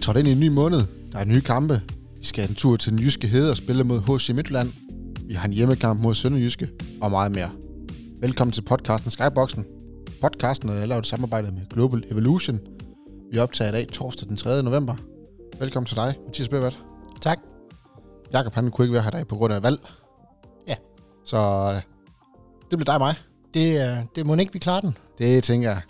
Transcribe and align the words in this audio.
er 0.00 0.04
trådt 0.04 0.16
ind 0.16 0.28
i 0.28 0.32
en 0.32 0.40
ny 0.40 0.48
måned. 0.48 0.82
Der 1.12 1.18
er 1.18 1.24
nye 1.24 1.40
kampe. 1.40 1.82
Vi 2.18 2.26
skal 2.26 2.48
en 2.48 2.54
tur 2.54 2.76
til 2.76 2.92
den 2.92 2.98
jyske 2.98 3.28
hede 3.28 3.50
og 3.50 3.56
spille 3.56 3.84
mod 3.84 4.00
HC 4.00 4.30
Midtjylland. 4.34 4.68
Vi 5.26 5.34
har 5.34 5.48
en 5.48 5.52
hjemmekamp 5.52 6.00
mod 6.00 6.14
Sønderjyske 6.14 6.68
og 7.00 7.10
meget 7.10 7.32
mere. 7.32 7.50
Velkommen 8.20 8.52
til 8.52 8.62
podcasten 8.62 9.10
Skyboxen. 9.10 9.64
Podcasten 10.20 10.68
er 10.68 10.86
lavet 10.86 11.06
i 11.06 11.08
samarbejde 11.08 11.52
med 11.52 11.68
Global 11.70 12.04
Evolution. 12.10 12.60
Vi 13.32 13.38
optager 13.38 13.68
i 13.68 13.72
dag 13.72 13.88
torsdag 13.88 14.28
den 14.28 14.36
3. 14.36 14.62
november. 14.62 14.94
Velkommen 15.58 15.86
til 15.86 15.96
dig, 15.96 16.14
Mathias 16.26 16.48
Bøvert. 16.48 16.78
Tak. 17.20 17.38
Jakob 18.32 18.54
han 18.54 18.70
kunne 18.70 18.84
ikke 18.84 18.94
være 18.94 19.02
her 19.02 19.10
i 19.10 19.12
dag 19.12 19.26
på 19.26 19.36
grund 19.36 19.52
af 19.52 19.62
valg. 19.62 19.78
Ja. 20.68 20.74
Så 21.24 21.36
øh, 21.74 21.82
det 22.70 22.78
bliver 22.78 22.84
dig 22.84 22.94
og 22.94 23.00
mig. 23.00 23.14
Det, 23.54 23.88
øh, 23.88 24.04
det 24.16 24.26
må 24.26 24.34
ikke, 24.34 24.52
vi 24.52 24.58
klarer 24.58 24.80
den. 24.80 24.96
Det 25.18 25.44
tænker 25.44 25.70
jeg. 25.70 25.80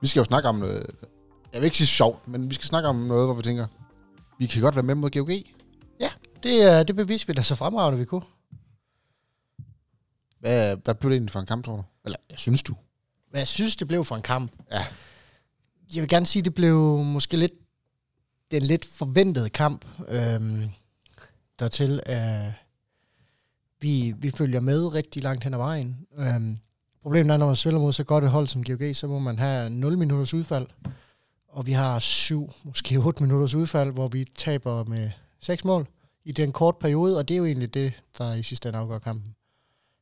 Vi 0.00 0.06
skal 0.06 0.20
jo 0.20 0.24
snakke 0.24 0.48
om 0.48 0.56
noget, 0.56 0.86
jeg 1.52 1.60
vil 1.60 1.64
ikke 1.64 1.76
sige 1.76 1.86
sjovt, 1.86 2.28
men 2.28 2.50
vi 2.50 2.54
skal 2.54 2.66
snakke 2.66 2.88
om 2.88 2.96
noget, 2.96 3.26
hvor 3.26 3.34
vi 3.34 3.42
tænker, 3.42 3.66
vi 4.38 4.46
kan 4.46 4.62
godt 4.62 4.76
være 4.76 4.82
med 4.82 4.94
mod 4.94 5.10
GOG. 5.10 5.30
Det, 6.42 6.80
øh, 6.80 6.88
det 6.88 6.96
beviste 6.96 7.26
vi 7.26 7.32
da 7.32 7.42
så 7.42 7.54
fremragende, 7.54 7.98
vi 7.98 8.04
kunne. 8.04 8.22
Hvad, 10.40 10.76
hvad 10.84 10.94
blev 10.94 11.10
det 11.10 11.16
egentlig 11.16 11.32
for 11.32 11.40
en 11.40 11.46
kamp, 11.46 11.64
tror 11.64 11.76
du? 11.76 11.84
Eller, 12.04 12.18
jeg 12.30 12.38
synes 12.38 12.62
du? 12.62 12.74
Hvad 13.30 13.40
jeg 13.40 13.48
synes, 13.48 13.76
det 13.76 13.88
blev 13.88 14.04
for 14.04 14.16
en 14.16 14.22
kamp. 14.22 14.52
Ja. 14.72 14.86
Jeg 15.94 16.00
vil 16.00 16.08
gerne 16.08 16.26
sige, 16.26 16.42
det 16.42 16.54
blev 16.54 16.98
måske 16.98 17.36
lidt 17.36 17.52
den 18.50 18.62
lidt 18.62 18.88
forventede 18.92 19.50
kamp 19.50 19.84
øhm, 20.08 20.62
dertil. 21.58 22.00
Øh, 22.08 22.52
vi, 23.80 24.14
vi 24.18 24.30
følger 24.30 24.60
med 24.60 24.94
rigtig 24.94 25.22
langt 25.22 25.44
hen 25.44 25.54
ad 25.54 25.58
vejen. 25.58 26.06
Øhm, 26.18 26.58
problemet 27.02 27.34
er, 27.34 27.36
når 27.36 27.46
man 27.46 27.56
spiller 27.56 27.80
mod 27.80 27.92
så 27.92 28.04
godt 28.04 28.24
et 28.24 28.30
hold 28.30 28.48
som 28.48 28.64
GOG, 28.64 28.96
så 28.96 29.06
må 29.06 29.18
man 29.18 29.38
have 29.38 29.70
0 29.70 29.98
minutters 29.98 30.34
udfald. 30.34 30.66
Og 31.58 31.66
vi 31.66 31.72
har 31.72 31.98
7, 31.98 32.52
måske 32.64 32.96
8 33.06 33.22
minutters 33.22 33.54
udfald, 33.54 33.92
hvor 33.92 34.08
vi 34.08 34.24
taber 34.24 34.84
med 34.84 35.10
6 35.40 35.64
mål 35.64 35.88
i 36.24 36.32
den 36.32 36.52
kort 36.52 36.76
periode, 36.76 37.18
og 37.18 37.28
det 37.28 37.34
er 37.34 37.38
jo 37.38 37.44
egentlig 37.44 37.74
det, 37.74 38.02
der 38.18 38.34
i 38.34 38.42
sidste 38.42 38.68
ende 38.68 38.78
afgør 38.78 38.98
kampen. 38.98 39.34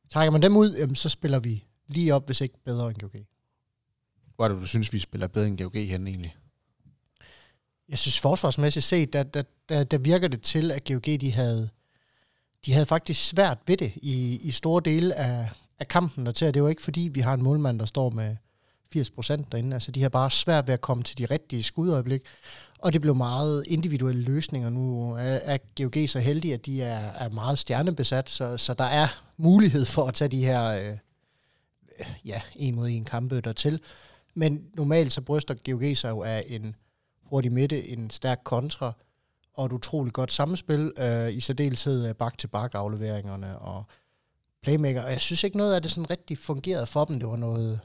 Trækker 0.09 0.31
man 0.31 0.41
dem 0.41 0.57
ud, 0.57 0.75
jamen, 0.75 0.95
så 0.95 1.09
spiller 1.09 1.39
vi 1.39 1.63
lige 1.87 2.13
op, 2.15 2.25
hvis 2.25 2.41
ikke 2.41 2.55
bedre 2.65 2.89
end 2.89 2.97
GOG. 2.97 3.11
Hvor 4.35 4.45
er 4.45 4.49
det, 4.49 4.61
du 4.61 4.65
synes, 4.65 4.93
vi 4.93 4.99
spiller 4.99 5.27
bedre 5.27 5.47
end 5.47 5.57
GOG 5.57 5.73
hen 5.73 6.07
egentlig? 6.07 6.35
Jeg 7.89 7.97
synes 7.97 8.19
forsvarsmæssigt 8.19 8.85
set, 8.85 9.13
der, 9.13 9.23
der, 9.23 9.43
der, 9.69 9.83
der 9.83 9.97
virker 9.97 10.27
det 10.27 10.41
til, 10.41 10.71
at 10.71 10.87
GOG 10.87 11.05
de 11.05 11.31
havde, 11.31 11.69
de 12.65 12.73
havde 12.73 12.85
faktisk 12.85 13.27
svært 13.27 13.57
ved 13.67 13.77
det 13.77 13.91
i, 13.95 14.37
i 14.37 14.51
store 14.51 14.81
dele 14.85 15.15
af, 15.15 15.49
af 15.79 15.87
kampen. 15.87 16.27
Og 16.27 16.35
til, 16.35 16.45
at 16.45 16.53
det 16.53 16.59
er 16.59 16.63
jo 16.63 16.67
ikke 16.67 16.81
fordi, 16.81 17.09
vi 17.13 17.19
har 17.19 17.33
en 17.33 17.43
målmand, 17.43 17.79
der 17.79 17.85
står 17.85 18.09
med 18.09 18.35
80 18.93 19.09
procent 19.11 19.51
derinde. 19.51 19.73
Altså, 19.73 19.91
de 19.91 20.01
har 20.01 20.09
bare 20.09 20.31
svært 20.31 20.67
ved 20.67 20.73
at 20.73 20.81
komme 20.81 21.03
til 21.03 21.17
de 21.17 21.25
rigtige 21.25 21.63
skudøjeblik. 21.63 22.21
Og 22.79 22.93
det 22.93 23.01
blev 23.01 23.15
meget 23.15 23.63
individuelle 23.67 24.21
løsninger. 24.21 24.69
Nu 24.69 25.11
er, 25.11 25.21
er 25.21 25.57
GOG 25.75 26.09
så 26.09 26.19
heldig, 26.19 26.53
at 26.53 26.65
de 26.65 26.81
er, 26.81 27.11
er 27.11 27.29
meget 27.29 27.59
stjernebesat, 27.59 28.29
så, 28.29 28.57
så 28.57 28.73
der 28.73 28.83
er 28.83 29.07
mulighed 29.37 29.85
for 29.85 30.07
at 30.07 30.13
tage 30.13 30.29
de 30.29 30.45
her 30.45 30.69
øh, 30.69 30.97
ja, 32.25 32.41
en 32.55 32.75
mod 32.75 32.89
en 32.89 33.05
kampe 33.05 33.41
dertil. 33.41 33.79
Men 34.33 34.63
normalt 34.75 35.13
så 35.13 35.21
bryster 35.21 35.53
GOG 35.53 35.97
sig 35.97 36.09
jo 36.09 36.23
af 36.23 36.45
en 36.47 36.75
hurtig 37.23 37.51
midte, 37.51 37.87
en 37.87 38.09
stærk 38.09 38.41
kontra, 38.43 38.93
og 39.53 39.65
et 39.65 39.71
utroligt 39.71 40.13
godt 40.13 40.31
samspil, 40.31 40.93
øh, 40.97 41.33
i 41.33 41.39
særdeleshed 41.39 42.09
øh, 42.09 42.15
bak-til-bak 42.15 42.71
afleveringerne 42.73 43.59
og 43.59 43.83
playmaker. 44.63 45.03
Og 45.03 45.11
jeg 45.11 45.21
synes 45.21 45.43
ikke 45.43 45.57
noget 45.57 45.75
af 45.75 45.81
det 45.81 45.91
sådan 45.91 46.09
rigtig 46.09 46.37
fungerede 46.37 46.87
for 46.87 47.05
dem. 47.05 47.19
Det 47.19 47.29
var 47.29 47.35
noget... 47.35 47.79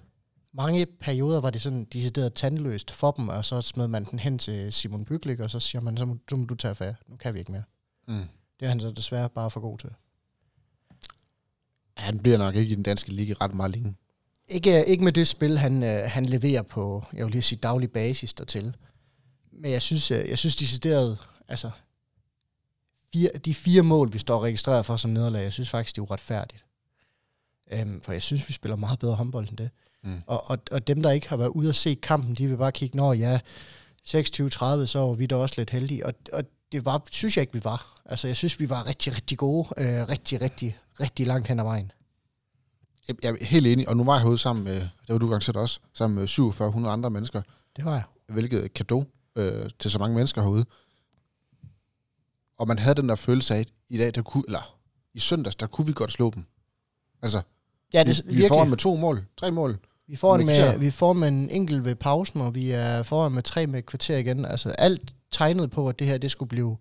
Mange 0.55 0.87
perioder 0.87 1.41
var 1.41 1.51
det 1.51 1.63
sådan 1.63 1.85
decideret 1.85 2.35
tandløst 2.35 2.91
for 2.91 3.11
dem, 3.11 3.29
og 3.29 3.45
så 3.45 3.61
smed 3.61 3.89
man 3.89 4.05
den 4.05 4.19
hen 4.19 4.39
til 4.39 4.73
Simon 4.73 5.05
Byglik, 5.05 5.41
og 5.41 5.51
så 5.51 5.61
siger 5.61 5.83
man, 5.83 5.97
så 5.97 6.05
må, 6.05 6.17
så 6.31 6.37
må 6.37 6.45
du 6.45 6.55
tage 6.55 6.71
affære. 6.71 6.95
Nu 7.09 7.17
kan 7.17 7.35
vi 7.35 7.39
ikke 7.39 7.53
mere. 7.53 7.63
Mm. 8.09 8.29
Det 8.61 8.67
er 8.67 8.69
han 8.69 8.81
så 8.81 8.91
desværre 8.91 9.29
bare 9.29 9.51
for 9.51 9.61
god 9.61 9.79
til. 9.79 9.91
Han 11.97 12.19
bliver 12.19 12.39
nok 12.39 12.55
ikke 12.55 12.73
i 12.73 12.75
den 12.75 12.83
danske 12.83 13.13
liga 13.13 13.35
ret 13.41 13.55
meget 13.55 13.71
længe. 13.71 13.95
Ikke, 14.49 14.85
ikke 14.87 15.05
med 15.05 15.13
det 15.13 15.29
spil, 15.29 15.59
han, 15.59 15.83
øh, 15.83 16.03
han 16.07 16.27
leverer 16.27 16.63
på, 16.63 17.05
jeg 17.13 17.25
vil 17.25 17.33
lige 17.33 17.43
sige, 17.43 17.59
daglig 17.63 17.91
basis 17.93 18.35
dertil. 18.35 18.77
Men 19.53 19.71
jeg 19.71 19.83
synes, 19.83 20.11
øh, 20.11 20.29
jeg 20.29 20.39
synes 20.39 20.57
decideret, 20.57 21.19
altså, 21.49 21.71
fire, 23.13 23.31
de 23.45 23.55
fire 23.55 23.83
mål, 23.83 24.13
vi 24.13 24.19
står 24.19 24.41
registreret 24.41 24.87
for 24.87 24.97
som 24.97 25.11
nederlag, 25.11 25.43
jeg 25.43 25.53
synes 25.53 25.71
faktisk, 25.71 25.97
det 25.97 26.01
er 26.01 26.07
uretfærdigt. 26.07 26.65
Øhm, 27.71 28.01
for 28.01 28.13
jeg 28.13 28.23
synes, 28.23 28.49
vi 28.49 28.53
spiller 28.53 28.77
meget 28.77 28.99
bedre 28.99 29.15
håndbold 29.15 29.49
end 29.49 29.57
det. 29.57 29.71
Mm. 30.05 30.23
Og, 30.27 30.51
og, 30.51 30.59
og 30.71 30.87
dem, 30.87 31.03
der 31.03 31.11
ikke 31.11 31.29
har 31.29 31.37
været 31.37 31.49
ude 31.49 31.69
at 31.69 31.75
se 31.75 31.95
kampen, 31.95 32.35
de 32.35 32.49
vil 32.49 32.57
bare 32.57 32.73
kigge, 32.73 32.97
når 32.97 33.13
ja, 33.13 33.41
26-30, 34.09 34.87
så 34.87 34.99
var 34.99 35.13
vi 35.15 35.27
da 35.27 35.37
også 35.37 35.55
lidt 35.59 35.71
heldige. 35.71 36.07
Og, 36.07 36.15
og 36.33 36.45
det 36.73 36.85
var, 36.85 37.03
synes 37.11 37.37
jeg 37.37 37.43
ikke, 37.43 37.53
vi 37.53 37.65
var. 37.65 38.01
Altså, 38.05 38.27
jeg 38.27 38.37
synes, 38.37 38.61
vi 38.61 38.71
var 38.71 38.87
rigtig, 38.87 39.15
rigtig 39.15 39.39
gode. 39.39 39.69
Øh, 39.77 40.09
rigtig, 40.09 40.41
rigtig, 40.41 40.79
rigtig 41.01 41.27
langt 41.27 41.49
hen 41.49 41.59
ad 41.61 41.65
vejen. 41.65 41.93
Jeg, 43.23 43.31
er 43.31 43.45
helt 43.45 43.67
enig, 43.67 43.89
og 43.89 43.97
nu 43.97 44.05
var 44.05 44.13
jeg 44.15 44.23
herude 44.23 44.39
sammen 44.39 44.65
med, 44.65 44.81
det 44.81 45.09
var 45.09 45.19
du 45.19 45.29
garanteret 45.29 45.57
også, 45.57 45.81
sammen 45.95 46.19
med 46.19 46.29
4700 46.29 46.93
andre 46.93 47.11
mennesker, 47.11 47.43
Det 47.77 47.85
var 47.85 47.93
jeg. 47.93 48.03
hvilket 48.27 48.75
kado 48.75 49.05
øh, 49.37 49.71
til 49.79 49.91
så 49.91 49.99
mange 49.99 50.17
mennesker 50.17 50.43
herude. 50.43 50.65
Og 52.59 52.69
man 52.69 52.79
havde 52.79 52.95
den 52.95 53.09
der 53.09 53.15
følelse 53.17 53.55
af, 53.55 53.61
at 53.61 53.69
i 53.89 53.99
dag, 53.99 54.15
der 54.15 54.23
kunne, 54.23 54.45
eller 54.47 54.77
i 55.15 55.19
søndags, 55.19 55.57
der 55.57 55.67
kunne 55.67 55.87
vi 55.87 55.93
godt 55.93 56.13
slå 56.13 56.31
dem. 56.31 56.45
Altså, 57.23 57.43
Ja, 57.95 58.05
vi, 58.05 58.13
det, 58.13 58.37
vi 58.37 58.45
er 58.45 58.49
foran 58.49 58.69
med 58.71 58.77
to 58.77 58.97
mål, 58.97 59.25
tre 59.37 59.51
mål. 59.51 59.79
Vi 60.07 60.17
får, 60.17 60.37
en 60.37 60.47
Med 60.47 60.79
vi 60.79 60.91
får 60.91 61.13
med 61.13 61.29
en 61.29 61.51
enkelt 61.51 61.85
ved 61.85 61.95
pausen, 61.95 62.41
og 62.41 62.55
vi 62.55 62.71
er 62.71 63.03
foran 63.03 63.33
med 63.33 63.43
tre 63.43 63.67
med 63.67 63.83
kvarter 63.83 64.17
igen. 64.17 64.45
Altså 64.45 64.71
alt 64.71 65.15
tegnet 65.31 65.71
på, 65.71 65.89
at 65.89 65.99
det 65.99 66.07
her 66.07 66.19
det 66.19 66.31
skulle 66.31 66.49
blive 66.49 66.77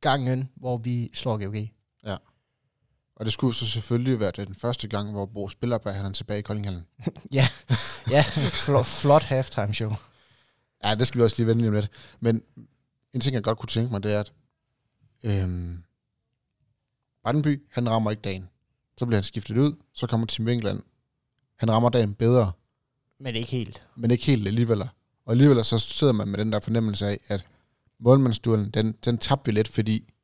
gangen, 0.00 0.50
hvor 0.56 0.76
vi 0.76 1.10
slår 1.14 1.36
GOG. 1.44 1.68
Og 3.16 3.24
det 3.24 3.32
skulle 3.32 3.54
så 3.54 3.66
selvfølgelig 3.66 4.20
være 4.20 4.30
den 4.30 4.54
første 4.54 4.88
gang, 4.88 5.10
hvor 5.10 5.26
Bo 5.26 5.48
Spillerberg 5.48 5.94
han 5.94 6.04
er 6.04 6.10
tilbage 6.10 6.38
i 6.38 6.42
Koldinghallen. 6.42 6.86
ja, 8.10 8.24
flot, 8.50 8.86
flot 8.86 9.22
halftime 9.22 9.74
show. 9.74 9.92
Ja, 10.84 10.94
det 10.94 11.06
skal 11.06 11.18
vi 11.18 11.24
også 11.24 11.36
lige 11.38 11.46
vende 11.46 11.60
lige 11.60 11.68
om 11.68 11.74
lidt. 11.74 11.90
Men 12.20 12.42
en 13.12 13.20
ting, 13.20 13.34
jeg 13.34 13.42
godt 13.42 13.58
kunne 13.58 13.68
tænke 13.68 13.92
mig, 13.92 14.02
det 14.02 14.12
er, 14.12 14.20
at 14.20 14.32
øhm, 15.22 15.84
Brandenby, 17.22 17.62
han 17.70 17.90
rammer 17.90 18.10
ikke 18.10 18.20
dagen. 18.20 18.48
Så 18.98 19.06
bliver 19.06 19.16
han 19.16 19.24
skiftet 19.24 19.58
ud, 19.58 19.72
så 19.94 20.06
kommer 20.06 20.26
Tim 20.26 20.46
Winkland. 20.46 20.82
Han 21.62 21.70
rammer 21.70 21.88
dagen 21.88 22.14
bedre, 22.14 22.52
Men 23.18 23.36
ikke 23.36 23.50
helt. 23.50 23.82
men 23.96 24.10
ikke 24.10 24.24
helt 24.24 24.46
alligevel. 24.46 24.82
Og 25.24 25.30
alligevel 25.32 25.64
så 25.64 25.78
sidder 25.78 26.12
man 26.12 26.28
med 26.28 26.38
den 26.38 26.52
der 26.52 26.60
fornemmelse 26.60 27.06
af, 27.06 27.20
at 27.28 27.46
målmandsduellen, 27.98 28.70
den, 28.70 28.92
den 28.92 29.18
tabte 29.18 29.46
vi 29.46 29.52
lidt, 29.52 29.68
fordi 29.68 30.14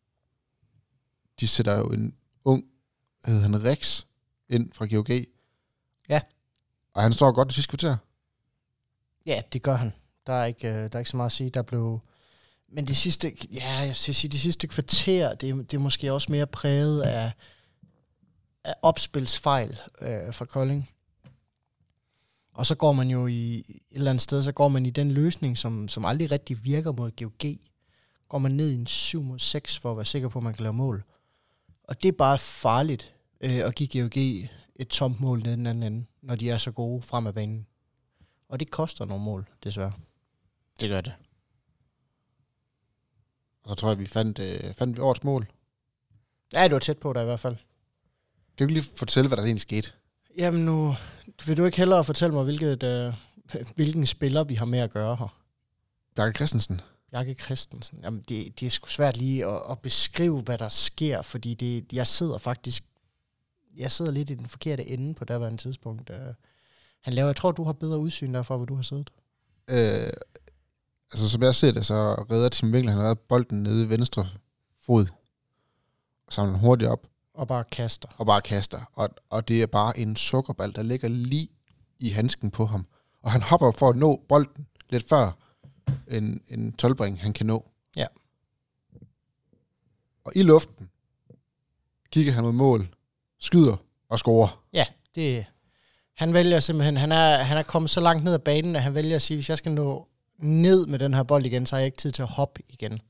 de 1.41 1.49
sætter 1.49 1.79
jo 1.79 1.85
en 1.89 2.15
ung, 2.45 2.65
hedder 3.27 3.41
han, 3.41 3.65
Rex, 3.65 4.05
ind 4.49 4.73
fra 4.73 4.87
GOG. 4.87 5.09
Ja. 6.09 6.21
Og 6.95 7.03
han 7.03 7.13
står 7.13 7.33
godt 7.33 7.47
det 7.49 7.55
sidste 7.55 7.71
kvarter. 7.71 7.97
Ja, 9.27 9.43
det 9.53 9.63
gør 9.63 9.75
han. 9.75 9.93
Der 10.27 10.33
er 10.33 10.45
ikke, 10.45 10.69
øh, 10.69 10.75
der 10.75 10.91
er 10.93 10.99
ikke 10.99 11.11
så 11.11 11.17
meget 11.17 11.31
at 11.31 11.33
sige. 11.33 11.51
Der 11.51 11.63
blev... 11.63 12.01
Men 12.69 12.89
det 12.89 12.97
sidste, 12.97 13.37
ja, 13.53 13.77
jeg 13.77 13.97
skal 13.97 14.15
sige, 14.15 14.31
det 14.31 14.41
sidste 14.41 14.67
kvarter, 14.67 15.35
det, 15.35 15.71
det 15.71 15.77
er 15.77 15.83
måske 15.83 16.13
også 16.13 16.33
mere 16.33 16.47
præget 16.47 17.03
af, 17.03 17.33
af 18.65 18.75
opspilsfejl 18.83 19.79
øh, 20.01 20.35
fra 20.35 20.45
Kolding. 20.45 20.91
Og 22.59 22.67
så 22.67 22.75
går 22.75 22.93
man 22.93 23.11
jo 23.11 23.27
i 23.27 23.59
et 23.59 23.81
eller 23.91 24.11
andet 24.11 24.23
sted, 24.23 24.43
så 24.43 24.53
går 24.53 24.69
man 24.69 24.87
i 24.87 24.91
den 24.91 25.11
løsning, 25.11 25.59
som, 25.59 25.89
som 25.89 26.05
aldrig 26.05 26.31
rigtig 26.31 26.65
virker 26.65 26.93
mod 26.93 27.11
GOG. 27.11 27.59
Går 28.29 28.39
man 28.39 28.53
ned 28.53 28.71
i 28.71 28.75
en 28.75 28.87
7 28.87 29.23
mod 29.23 29.39
6 29.39 29.79
for 29.79 29.91
at 29.91 29.97
være 29.97 30.05
sikker 30.05 30.29
på, 30.29 30.39
at 30.39 30.43
man 30.43 30.55
kan 30.55 30.63
lave 30.63 30.73
mål. 30.73 31.05
Og 31.85 32.03
det 32.03 32.09
er 32.09 32.13
bare 32.13 32.39
farligt 32.39 33.17
øh, 33.41 33.57
at 33.57 33.75
give 33.75 34.03
GOG 34.03 34.19
et 34.77 34.89
tomt 34.89 35.21
mål 35.21 35.43
ned 35.43 35.53
den 35.53 35.67
anden 35.67 35.93
ende, 35.93 36.07
når 36.23 36.37
de 36.37 36.51
er 36.51 36.59
så 36.59 36.71
gode 36.71 37.03
frem 37.03 37.27
af 37.27 37.35
banen. 37.35 37.67
Og 38.49 38.61
det 38.61 38.71
koster 38.71 39.05
nogle 39.05 39.25
mål, 39.25 39.49
desværre. 39.65 39.93
Det 40.81 40.89
gør 40.89 41.01
det. 41.01 41.13
Og 43.63 43.71
så 43.71 43.75
tror 43.75 43.89
jeg, 43.89 43.99
vi 43.99 44.07
fandt, 44.07 44.39
øh, 44.39 44.75
fandt 44.75 44.97
vi 44.97 45.03
årets 45.03 45.25
mål. 45.25 45.47
Ja, 46.53 46.69
du 46.69 46.75
var 46.75 46.81
tæt 46.81 46.99
på 46.99 47.13
der 47.13 47.23
i 47.23 47.25
hvert 47.25 47.41
fald. 47.41 47.57
Kan 47.57 47.65
du 48.59 48.65
ikke 48.65 48.81
lige 48.81 48.97
fortælle, 48.97 49.29
hvad 49.29 49.37
der 49.37 49.43
egentlig 49.43 49.61
skete? 49.61 49.93
Jamen 50.39 50.65
nu, 50.65 50.95
vil 51.47 51.57
du 51.57 51.65
ikke 51.65 51.79
hellere 51.79 52.05
fortælle 52.05 52.35
mig, 52.35 52.45
hvilket, 52.45 52.83
øh, 52.83 53.15
hvilken 53.77 54.07
spiller 54.07 54.45
vi 54.45 54.55
har 54.55 54.67
med 54.67 54.79
at 54.79 54.91
gøre 54.91 55.17
her? 55.17 55.39
Bjarke 56.17 56.37
Christensen. 56.37 56.81
Bjarke 57.11 57.35
Christensen. 57.35 57.99
Jamen, 58.03 58.25
det, 58.29 58.61
det 58.61 58.67
er 58.67 58.71
sgu 58.71 58.89
svært 58.89 59.17
lige 59.17 59.47
at, 59.47 59.63
at 59.71 59.79
beskrive, 59.79 60.41
hvad 60.41 60.59
der 60.59 60.69
sker, 60.69 61.23
fordi 61.23 61.55
det, 61.55 61.93
jeg 61.93 62.07
sidder 62.07 62.39
faktisk 62.39 62.85
jeg 63.79 63.93
sidder 63.93 64.11
lidt 64.11 64.31
i 64.31 64.35
den 64.35 64.47
forkerte 64.47 64.89
ende 64.89 65.15
på 65.15 65.25
daværende 65.25 65.63
tidspunkt. 65.63 66.11
Øh, 66.11 66.35
han 67.01 67.15
laver, 67.15 67.29
jeg 67.29 67.37
tror, 67.37 67.53
du 67.53 67.65
har 67.65 67.73
bedre 67.73 67.99
udsyn 67.99 68.35
derfra, 68.35 68.57
hvor 68.57 68.67
du 68.67 68.75
har 68.75 68.83
siddet. 68.83 69.11
Øh, 69.71 70.13
altså, 71.13 71.29
som 71.29 71.43
jeg 71.43 71.55
ser 71.55 71.73
det, 71.73 71.87
så 71.87 72.27
redder 72.31 72.49
Tim 72.49 72.73
Winkler, 72.73 72.93
han 72.93 73.03
redder 73.03 73.15
bolden 73.15 73.63
nede 73.63 73.85
i 73.85 73.89
venstre 73.89 74.27
fod. 74.87 75.07
Og 76.27 76.33
samler 76.33 76.53
den 76.53 76.61
hurtigt 76.61 76.91
op 76.91 77.07
Og 77.39 77.49
bare 77.49 77.65
kaster. 77.65 78.09
og 78.17 78.27
bare 78.27 78.41
kaster. 78.41 78.81
Og, 78.93 79.09
og 79.31 79.49
det 79.49 79.63
er 79.63 79.67
bare 79.67 79.99
en 79.99 80.17
sukkerball, 80.17 80.75
der 80.75 80.83
ligger 80.83 81.09
lige 81.09 81.49
i 81.99 82.09
handsken 82.09 82.51
på 82.51 82.67
ham. 82.67 82.87
Og 83.23 83.31
han 83.31 83.43
hopper 83.43 83.71
for 83.71 83.89
at 83.89 83.97
nå 83.97 84.25
bolden 84.29 84.67
lidt 84.91 85.09
før 85.09 85.31
en, 86.09 86.41
en 86.49 86.73
12 86.73 87.19
han 87.19 87.33
kan 87.33 87.47
nå. 87.47 87.71
Ja. 87.97 88.07
Og 90.25 90.33
i 90.35 90.43
luften 90.43 90.91
kigger 92.11 92.33
han 92.33 92.45
mod 92.45 92.53
mål, 92.53 92.95
skyder 93.41 93.77
og 94.09 94.19
scorer. 94.19 94.63
Ja, 94.73 94.87
det 95.15 95.47
han 96.19 96.35
vælger 96.35 96.61
simpelthen, 96.61 96.97
han 96.97 97.13
er, 97.13 97.37
han 97.37 97.59
er 97.59 97.63
kommet 97.63 97.91
så 97.91 98.01
langt 98.01 98.25
ned 98.25 98.35
ad 98.35 98.39
banen, 98.39 98.77
at 98.77 98.83
han 98.83 98.95
vælger 98.95 99.17
at 99.17 99.23
sige, 99.23 99.37
hvis 99.37 99.49
jeg 99.49 99.59
skal 99.59 99.73
nå 99.73 100.09
ned 100.39 100.87
med 100.87 100.99
den 100.99 101.15
her 101.15 101.23
bold 101.23 101.47
igen, 101.47 101.67
så 101.67 101.75
har 101.75 101.81
jeg 101.81 101.87
ikke 101.87 101.97
tid 101.97 102.11
til 102.11 102.23
at 102.23 102.29
hoppe 102.29 102.63
igen. 102.69 103.01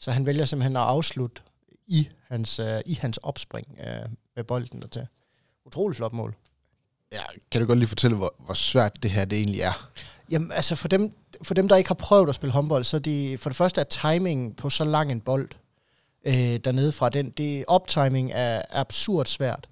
Så 0.00 0.10
han 0.10 0.26
vælger 0.26 0.44
simpelthen 0.44 0.76
at 0.76 0.82
afslutte 0.82 1.42
i 1.86 2.08
hans, 2.34 2.60
uh, 2.60 2.80
i 2.86 2.94
hans 2.94 3.16
opspring 3.16 3.66
uh, 3.78 4.10
med 4.36 4.44
bolden 4.44 4.82
dertil. 4.82 5.06
Utrolig 5.66 5.96
flot 5.96 6.12
mål. 6.12 6.34
Ja, 7.12 7.22
kan 7.50 7.60
du 7.60 7.66
godt 7.66 7.78
lige 7.78 7.88
fortælle, 7.88 8.16
hvor, 8.16 8.34
hvor 8.38 8.54
svært 8.54 9.02
det 9.02 9.10
her 9.10 9.24
det 9.24 9.38
egentlig 9.38 9.60
er? 9.60 9.90
Jamen, 10.30 10.52
altså 10.52 10.76
for 10.76 10.88
dem, 10.88 11.12
for 11.42 11.54
dem, 11.54 11.68
der 11.68 11.76
ikke 11.76 11.88
har 11.88 11.94
prøvet 11.94 12.28
at 12.28 12.34
spille 12.34 12.52
håndbold, 12.52 12.84
så 12.84 12.98
de, 12.98 13.38
for 13.38 13.50
det 13.50 13.56
første 13.56 13.80
er 13.80 13.84
timingen 13.84 14.54
på 14.54 14.70
så 14.70 14.84
lang 14.84 15.12
en 15.12 15.20
bold 15.20 15.48
øh, 16.24 16.56
dernede 16.64 16.92
fra 16.92 17.08
den, 17.08 17.30
det 17.30 17.64
optiming 17.68 18.30
er 18.34 18.62
absurd 18.70 19.26
svært. 19.26 19.68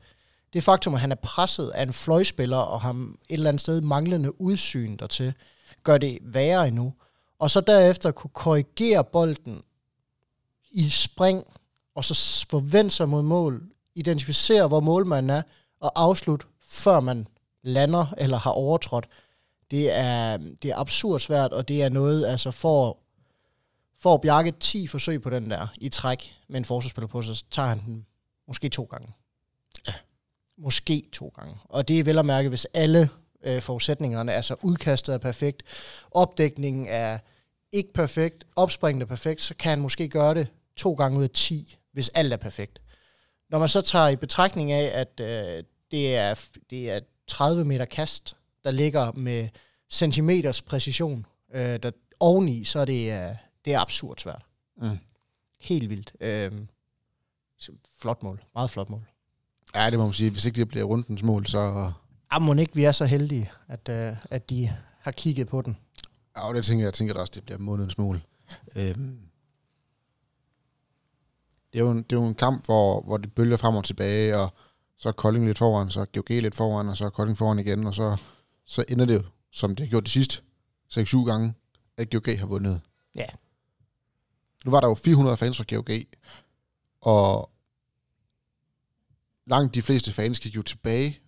Det 0.52 0.62
faktum, 0.62 0.94
at 0.94 1.00
han 1.00 1.12
er 1.12 1.16
presset 1.16 1.70
af 1.70 1.82
en 1.82 1.92
fløjspiller 1.92 2.56
og 2.56 2.80
har 2.80 2.92
et 2.92 3.16
eller 3.28 3.48
andet 3.48 3.60
sted 3.60 3.80
manglende 3.80 4.40
udsyn 4.40 4.96
dertil, 4.96 5.34
gør 5.82 5.98
det 5.98 6.18
værre 6.22 6.68
endnu. 6.68 6.94
Og 7.38 7.50
så 7.50 7.60
derefter 7.60 8.10
kunne 8.10 8.30
korrigere 8.34 9.04
bolden 9.04 9.62
i 10.70 10.88
spring, 10.88 11.44
og 11.94 12.04
så 12.04 12.46
forvente 12.50 12.94
sig 12.94 13.08
mod 13.08 13.22
mål, 13.22 13.62
identificere, 13.94 14.68
hvor 14.68 14.80
målmanden 14.80 15.30
er, 15.30 15.42
og 15.80 15.92
afslutte, 15.94 16.46
før 16.60 17.00
man 17.00 17.26
lander 17.62 18.14
eller 18.18 18.36
har 18.36 18.50
overtrådt. 18.50 19.08
Det 19.70 19.92
er, 19.92 20.36
det 20.36 20.64
er 20.64 20.76
absurd 20.76 21.20
svært, 21.20 21.52
og 21.52 21.68
det 21.68 21.82
er 21.82 21.88
noget, 21.88 22.26
altså 22.26 22.50
for, 22.50 22.98
for 24.00 24.16
Bjarke 24.16 24.50
10 24.60 24.86
forsøg 24.86 25.22
på 25.22 25.30
den 25.30 25.50
der 25.50 25.66
i 25.76 25.88
træk 25.88 26.36
med 26.48 26.58
en 26.58 26.64
forsvarsspiller 26.64 27.08
på, 27.08 27.22
så 27.22 27.44
tager 27.50 27.68
han 27.68 27.80
den 27.86 28.06
måske 28.48 28.68
to 28.68 28.84
gange. 28.84 29.08
Ja. 29.88 29.92
Måske 30.58 31.08
to 31.12 31.32
gange. 31.36 31.54
Og 31.64 31.88
det 31.88 31.98
er 31.98 32.04
vel 32.04 32.18
at 32.18 32.26
mærke, 32.26 32.48
hvis 32.48 32.64
alle 32.74 33.08
øh, 33.44 33.62
forudsætningerne, 33.62 34.32
altså 34.32 34.56
udkastet 34.62 35.14
er 35.14 35.18
perfekt, 35.18 35.62
opdækningen 36.10 36.86
er 36.88 37.18
ikke 37.72 37.92
perfekt, 37.92 38.46
opspringet 38.56 39.02
er 39.02 39.06
perfekt, 39.06 39.42
så 39.42 39.54
kan 39.54 39.70
han 39.70 39.80
måske 39.80 40.08
gøre 40.08 40.34
det 40.34 40.48
to 40.76 40.94
gange 40.94 41.18
ud 41.18 41.24
af 41.24 41.30
10, 41.30 41.76
hvis 41.92 42.08
alt 42.08 42.32
er 42.32 42.36
perfekt. 42.36 42.82
Når 43.50 43.58
man 43.58 43.68
så 43.68 43.80
tager 43.80 44.08
i 44.08 44.16
betragtning 44.16 44.72
af, 44.72 45.00
at 45.00 45.20
øh, 45.20 45.64
det, 45.90 46.16
er, 46.16 46.44
det 46.70 46.90
er 46.90 47.00
30 47.26 47.64
meter 47.64 47.84
kast, 47.84 48.36
der 48.64 48.70
ligger 48.70 49.12
med 49.12 49.48
centimeters 49.90 50.62
præcision 50.62 51.26
øh, 51.54 51.78
der 51.82 51.90
oveni, 52.20 52.64
så 52.64 52.78
er 52.78 52.84
det, 52.84 53.12
øh, 53.12 53.36
det 53.64 53.74
er 53.74 53.80
absurd 53.80 54.18
svært. 54.18 54.42
Mm. 54.76 54.98
Helt 55.60 55.90
vildt. 55.90 56.12
Øh, 56.20 56.52
flot 58.00 58.22
mål. 58.22 58.44
Meget 58.54 58.70
flot 58.70 58.90
mål. 58.90 59.06
Ja, 59.74 59.90
det 59.90 59.98
må 59.98 60.04
man 60.04 60.14
sige. 60.14 60.30
Hvis 60.30 60.44
ikke 60.44 60.56
det 60.56 60.68
bliver 60.68 60.84
rundens 60.84 61.22
mål, 61.22 61.46
så... 61.46 61.92
Ah, 62.30 62.42
må 62.42 62.54
ikke 62.54 62.74
vi 62.74 62.84
er 62.84 62.92
så 62.92 63.04
heldige, 63.04 63.50
at, 63.68 63.88
øh, 63.88 64.16
at 64.30 64.50
de 64.50 64.76
har 65.00 65.10
kigget 65.10 65.48
på 65.48 65.62
den. 65.62 65.78
Ja, 66.36 66.48
og 66.48 66.54
det 66.54 66.64
tænker 66.64 66.82
jeg, 66.82 66.86
jeg 66.86 66.94
tænker 66.94 67.14
også, 67.14 67.32
det 67.34 67.44
bliver 67.44 67.58
månedens 67.58 67.98
mål. 67.98 68.20
Øhm. 68.76 69.18
Det 71.72 71.78
er, 71.78 71.84
jo 71.84 71.90
en, 71.90 72.02
det 72.02 72.12
er 72.12 72.20
jo 72.20 72.26
en 72.26 72.34
kamp, 72.34 72.64
hvor, 72.64 73.00
hvor 73.00 73.16
det 73.16 73.32
bølger 73.32 73.56
frem 73.56 73.74
og 73.76 73.84
tilbage, 73.84 74.38
og 74.38 74.52
så 74.98 75.08
er 75.08 75.12
Kolding 75.12 75.46
lidt 75.46 75.58
foran, 75.58 75.90
så 75.90 76.00
er 76.00 76.04
GOG 76.04 76.30
lidt 76.30 76.54
foran, 76.54 76.88
og 76.88 76.96
så 76.96 77.06
er 77.06 77.10
Kolding 77.10 77.38
foran 77.38 77.58
igen, 77.58 77.86
og 77.86 77.94
så, 77.94 78.16
så 78.64 78.84
ender 78.88 79.04
det 79.04 79.14
jo, 79.14 79.22
som 79.52 79.76
det 79.76 79.86
har 79.86 79.90
gjort 79.90 80.04
de 80.04 80.10
sidste 80.10 80.42
6-7 80.90 81.24
gange, 81.24 81.54
at 81.96 82.10
GOG 82.10 82.38
har 82.38 82.46
vundet. 82.46 82.80
Ja. 83.14 83.26
Nu 84.64 84.70
var 84.70 84.80
der 84.80 84.88
jo 84.88 84.94
400 84.94 85.36
fans 85.36 85.56
fra 85.56 85.64
GOG, 85.74 85.90
og 87.00 87.50
langt 89.46 89.74
de 89.74 89.82
fleste 89.82 90.12
fans 90.12 90.40
gik 90.40 90.56
jo 90.56 90.62
tilbage, 90.62 91.20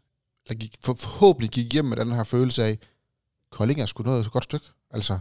eller 0.47 0.59
gik, 0.59 0.77
for, 0.81 0.95
forhåbentlig 0.95 1.51
gik 1.51 1.73
hjem 1.73 1.85
med 1.85 1.97
den 1.97 2.13
her 2.13 2.25
følelse 2.25 2.65
af, 2.65 2.79
Kolding 3.51 3.81
er 3.81 3.87
sgu 3.87 4.03
noget 4.03 4.25
så 4.25 4.31
godt 4.31 4.45
stykke. 4.45 4.67
Altså, 4.91 5.19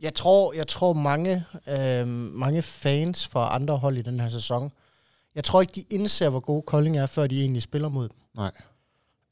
Jeg 0.00 0.14
tror, 0.14 0.52
jeg 0.52 0.68
tror 0.68 0.92
mange, 0.92 1.44
øh, 1.68 2.06
mange 2.06 2.62
fans 2.62 3.26
fra 3.26 3.54
andre 3.54 3.76
hold 3.76 3.98
i 3.98 4.02
den 4.02 4.20
her 4.20 4.28
sæson, 4.28 4.72
jeg 5.34 5.44
tror 5.44 5.60
ikke, 5.60 5.72
de 5.74 5.84
indser, 5.90 6.30
hvor 6.30 6.40
gode 6.40 6.62
Kolding 6.62 6.98
er, 6.98 7.06
før 7.06 7.26
de 7.26 7.40
egentlig 7.40 7.62
spiller 7.62 7.88
mod 7.88 8.08
dem. 8.08 8.16
nej. 8.34 8.52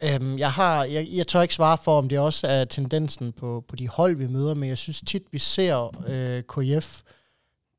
Øhm, 0.02 0.38
jeg, 0.38 0.52
har, 0.52 0.84
jeg, 0.84 1.08
jeg 1.12 1.26
tør 1.26 1.42
ikke 1.42 1.54
svare 1.54 1.78
for, 1.78 1.98
om 1.98 2.08
det 2.08 2.18
også 2.18 2.46
er 2.46 2.64
tendensen 2.64 3.32
på, 3.32 3.64
på 3.68 3.76
de 3.76 3.88
hold, 3.88 4.16
vi 4.16 4.26
møder, 4.26 4.54
men 4.54 4.68
jeg 4.68 4.78
synes 4.78 5.02
tit, 5.06 5.22
vi 5.32 5.38
ser 5.38 6.04
øh, 6.08 6.42
KF 6.42 7.02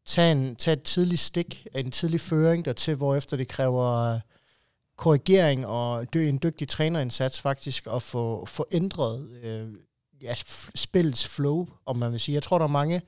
tage, 0.06 0.32
en, 0.32 0.56
tage 0.56 0.78
et 0.78 0.84
tidligt 0.84 1.22
stik, 1.22 1.68
en 1.76 1.92
tidlig 1.92 2.22
føring 2.22 2.66
dertil, 2.66 2.96
hvor 2.96 3.16
efter 3.16 3.38
det 3.38 3.48
kræver 3.48 4.14
øh, 4.14 4.20
korrigering 4.98 5.68
og 5.68 6.14
dø, 6.14 6.30
en 6.30 6.40
dygtig 6.44 6.68
trænerindsats 6.68 7.42
faktisk, 7.42 7.88
at 7.94 8.02
få, 8.02 8.46
få 8.46 8.68
ændret 8.72 9.30
øh, 9.44 9.68
ja, 10.22 10.34
spillets 10.76 11.28
flow, 11.28 11.68
om 11.86 11.98
man 11.98 12.12
vil 12.12 12.20
sige. 12.20 12.34
Jeg 12.34 12.44
tror, 12.44 12.58
der 12.58 12.66
er 12.66 12.70
mange, 12.70 13.02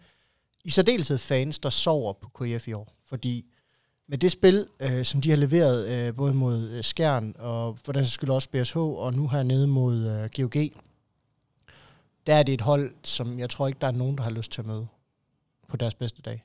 i 0.63 0.69
særdeleshed 0.69 1.17
fans, 1.17 1.59
der 1.59 1.69
sover 1.69 2.13
på 2.13 2.29
KF 2.29 2.67
i 2.67 2.73
år, 2.73 2.93
fordi 3.07 3.45
med 4.07 4.17
det 4.17 4.31
spil, 4.31 4.67
øh, 4.79 5.05
som 5.05 5.21
de 5.21 5.29
har 5.29 5.37
leveret 5.37 5.89
øh, 5.89 6.15
både 6.15 6.33
mod 6.33 6.69
øh, 6.69 6.83
Skjern 6.83 7.35
og 7.39 7.77
for 7.83 7.91
den 7.91 8.05
skyld 8.05 8.29
også 8.29 8.49
BSH, 8.49 8.77
og 8.77 9.13
nu 9.13 9.27
hernede 9.27 9.67
mod 9.67 10.07
øh, 10.07 10.29
GOG, 10.35 10.71
der 12.27 12.35
er 12.35 12.43
det 12.43 12.53
et 12.53 12.61
hold, 12.61 12.95
som 13.03 13.39
jeg 13.39 13.49
tror 13.49 13.67
ikke, 13.67 13.77
der 13.81 13.87
er 13.87 13.91
nogen, 13.91 14.17
der 14.17 14.23
har 14.23 14.31
lyst 14.31 14.51
til 14.51 14.61
at 14.61 14.67
møde 14.67 14.87
på 15.67 15.77
deres 15.77 15.95
bedste 15.95 16.21
dag. 16.21 16.43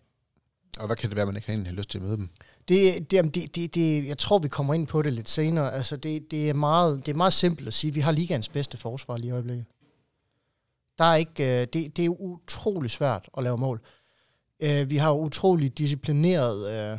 Og 0.79 0.87
hvad 0.87 0.97
kan 0.97 1.11
det 1.11 1.17
være, 1.17 1.27
man 1.27 1.37
ikke 1.37 1.53
har 1.53 1.73
lyst 1.73 1.91
til 1.91 1.99
at 1.99 2.05
møde 2.05 2.17
dem? 2.17 2.29
Det, 2.69 3.11
det, 3.11 3.35
det, 3.35 3.57
det, 3.57 3.75
det, 3.75 4.07
jeg 4.07 4.19
tror, 4.19 4.39
vi 4.39 4.49
kommer 4.49 4.75
ind 4.75 4.87
på 4.87 5.03
det 5.03 5.13
lidt 5.13 5.31
senere. 5.31 5.73
Altså, 5.73 5.97
det, 5.97 6.31
det, 6.31 6.51
er 6.51 6.55
meget, 6.55 7.07
det 7.07 7.13
er 7.13 7.17
meget 7.17 7.33
simpelt 7.33 7.69
at 7.69 7.75
sige, 7.75 7.89
at 7.89 7.95
vi 7.95 8.01
har 8.01 8.13
ligaens 8.13 8.49
bedste 8.49 8.77
forsvar 8.77 9.17
lige 9.17 9.29
i 9.29 9.33
øjeblikket. 9.33 9.65
Der 10.99 11.05
er 11.05 11.17
ikke, 11.17 11.61
øh, 11.61 11.67
det, 11.73 11.97
det 11.97 12.05
er 12.05 12.21
utrolig 12.21 12.91
svært 12.91 13.29
at 13.37 13.43
lave 13.43 13.59
mål. 13.59 13.81
Øh, 14.63 14.91
vi 14.91 14.97
har 14.97 15.13
utrolig 15.13 15.79
disciplineret 15.79 16.93
øh, 16.93 16.99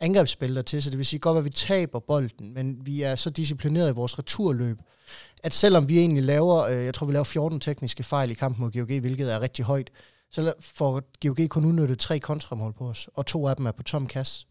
angrebsspil 0.00 0.56
der 0.56 0.62
til, 0.62 0.82
så 0.82 0.90
det 0.90 0.98
vil 0.98 1.06
sige 1.06 1.20
godt, 1.20 1.38
at 1.38 1.44
vi 1.44 1.50
taber 1.50 2.00
bolden, 2.00 2.54
men 2.54 2.86
vi 2.86 3.02
er 3.02 3.16
så 3.16 3.30
disciplineret 3.30 3.90
i 3.90 3.94
vores 3.94 4.18
returløb, 4.18 4.78
at 5.42 5.54
selvom 5.54 5.88
vi 5.88 5.98
egentlig 5.98 6.24
laver, 6.24 6.58
øh, 6.58 6.84
jeg 6.84 6.94
tror 6.94 7.06
vi 7.06 7.12
laver 7.12 7.24
14 7.24 7.60
tekniske 7.60 8.02
fejl 8.02 8.30
i 8.30 8.34
kampen 8.34 8.64
mod 8.64 8.72
GOG, 8.72 9.00
hvilket 9.00 9.32
er 9.32 9.40
rigtig 9.40 9.64
højt, 9.64 9.90
så 10.30 10.54
får 10.60 11.02
GOG 11.26 11.48
kun 11.48 11.64
udnyttet 11.64 11.98
tre 11.98 12.20
kontramål 12.20 12.72
på 12.72 12.88
os, 12.88 13.08
og 13.14 13.26
to 13.26 13.48
af 13.48 13.56
dem 13.56 13.66
er 13.66 13.72
på 13.72 13.82
tom 13.82 14.06
kasse. 14.06 14.46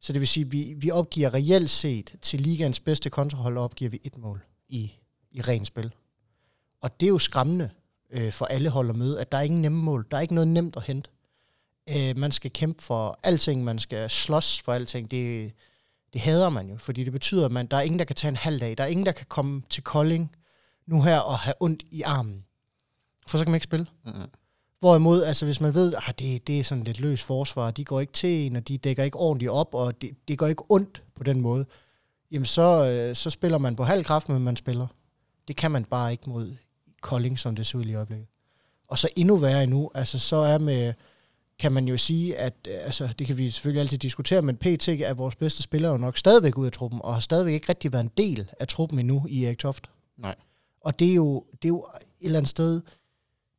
Så 0.00 0.12
det 0.12 0.20
vil 0.20 0.28
sige, 0.28 0.46
at 0.46 0.52
vi, 0.52 0.74
vi 0.76 0.90
opgiver 0.90 1.34
reelt 1.34 1.70
set 1.70 2.14
til 2.22 2.40
ligaens 2.40 2.80
bedste 2.80 3.10
kontrahold, 3.10 3.58
opgiver 3.58 3.90
vi 3.90 4.00
et 4.04 4.18
mål 4.18 4.44
i, 4.68 4.92
i 5.30 5.40
ren 5.40 5.64
spil. 5.64 5.92
Og 6.80 7.00
det 7.00 7.06
er 7.06 7.10
jo 7.10 7.18
skræmmende 7.18 7.70
øh, 8.10 8.32
for 8.32 8.46
alle 8.46 8.68
hold 8.68 8.90
at 8.90 8.96
møde, 8.96 9.20
at 9.20 9.32
der 9.32 9.38
er 9.38 9.42
ingen 9.42 9.62
nemme 9.62 9.82
mål. 9.82 10.06
Der 10.10 10.16
er 10.16 10.20
ikke 10.20 10.34
noget 10.34 10.48
nemt 10.48 10.76
at 10.76 10.82
hente. 10.82 11.10
Øh, 11.96 12.16
man 12.16 12.32
skal 12.32 12.50
kæmpe 12.50 12.82
for 12.82 13.18
alting, 13.22 13.64
man 13.64 13.78
skal 13.78 14.10
slås 14.10 14.60
for 14.60 14.72
alting. 14.72 15.10
Det, 15.10 15.52
det 16.12 16.20
hader 16.20 16.50
man 16.50 16.70
jo, 16.70 16.76
fordi 16.76 17.04
det 17.04 17.12
betyder, 17.12 17.44
at 17.44 17.52
man, 17.52 17.66
der 17.66 17.76
er 17.76 17.80
ingen, 17.80 17.98
der 17.98 18.04
kan 18.04 18.16
tage 18.16 18.28
en 18.28 18.36
halv 18.36 18.60
dag. 18.60 18.78
Der 18.78 18.84
er 18.84 18.88
ingen, 18.88 19.06
der 19.06 19.12
kan 19.12 19.26
komme 19.28 19.62
til 19.70 19.82
Kolding 19.82 20.36
nu 20.86 21.02
her 21.02 21.18
og 21.18 21.38
have 21.38 21.54
ondt 21.60 21.82
i 21.90 22.02
armen. 22.02 22.44
For 23.26 23.38
så 23.38 23.44
kan 23.44 23.50
man 23.50 23.56
ikke 23.56 23.64
spille. 23.64 23.86
Mm-hmm. 24.04 24.28
Hvorimod, 24.80 25.22
altså 25.22 25.44
hvis 25.44 25.60
man 25.60 25.74
ved, 25.74 25.94
at 26.08 26.18
det, 26.18 26.46
det 26.46 26.60
er 26.60 26.64
sådan 26.64 26.84
lidt 26.84 27.00
løs 27.00 27.22
forsvar, 27.22 27.70
de 27.70 27.84
går 27.84 28.00
ikke 28.00 28.12
til 28.12 28.30
en, 28.30 28.56
og 28.56 28.68
de 28.68 28.78
dækker 28.78 29.02
ikke 29.02 29.18
ordentligt 29.18 29.50
op, 29.50 29.74
og 29.74 30.02
det, 30.02 30.10
det 30.28 30.38
går 30.38 30.46
ikke 30.46 30.62
ondt 30.68 31.02
på 31.14 31.22
den 31.24 31.40
måde, 31.40 31.66
jamen 32.30 32.46
så, 32.46 32.84
øh, 32.84 33.16
så 33.16 33.30
spiller 33.30 33.58
man 33.58 33.76
på 33.76 33.84
halv 33.84 34.04
kraft, 34.04 34.28
men 34.28 34.44
man 34.44 34.56
spiller. 34.56 34.86
Det 35.48 35.56
kan 35.56 35.70
man 35.70 35.84
bare 35.84 36.12
ikke 36.12 36.30
mod 36.30 36.56
Kolding, 37.00 37.38
som 37.38 37.56
det 37.56 37.66
ser 37.66 37.78
ud 37.78 37.84
i 37.84 37.94
øjeblikket. 37.94 38.26
Og 38.88 38.98
så 38.98 39.08
endnu 39.16 39.36
værre 39.36 39.62
endnu, 39.62 39.90
altså 39.94 40.18
så 40.18 40.36
er 40.36 40.58
med, 40.58 40.94
kan 41.58 41.72
man 41.72 41.88
jo 41.88 41.96
sige, 41.96 42.36
at 42.36 42.54
øh, 42.68 42.74
altså, 42.80 43.08
det 43.18 43.26
kan 43.26 43.38
vi 43.38 43.50
selvfølgelig 43.50 43.80
altid 43.80 43.98
diskutere, 43.98 44.42
men 44.42 44.56
PT 44.56 44.88
er 44.88 45.14
vores 45.14 45.36
bedste 45.36 45.62
spiller 45.62 45.88
jo 45.88 45.96
nok 45.96 46.16
stadigvæk 46.16 46.58
ud 46.58 46.66
af 46.66 46.72
truppen, 46.72 47.00
og 47.02 47.12
har 47.12 47.20
stadigvæk 47.20 47.54
ikke 47.54 47.68
rigtig 47.68 47.92
været 47.92 48.04
en 48.04 48.12
del 48.16 48.50
af 48.60 48.68
truppen 48.68 48.98
endnu 48.98 49.26
i 49.28 49.44
Erik 49.44 49.58
Toft. 49.58 49.90
Nej. 50.16 50.34
Og 50.80 50.98
det 50.98 51.10
er 51.10 51.14
jo, 51.14 51.44
det 51.52 51.64
er 51.64 51.68
jo 51.68 51.86
et 52.20 52.26
eller 52.26 52.38
andet 52.38 52.50
sted, 52.50 52.74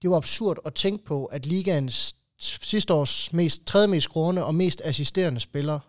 det 0.02 0.08
er 0.08 0.12
jo 0.12 0.16
absurd 0.16 0.58
at 0.66 0.74
tænke 0.74 1.06
på, 1.06 1.26
at 1.26 1.46
ligaens 1.46 2.16
sidste 2.40 2.94
års 2.94 3.34
mest, 3.34 3.66
tredje 3.66 3.88
mest 3.88 4.04
skrående 4.04 4.46
og 4.46 4.56
mest 4.56 4.82
assisterende 4.86 5.40
spiller 5.40 5.80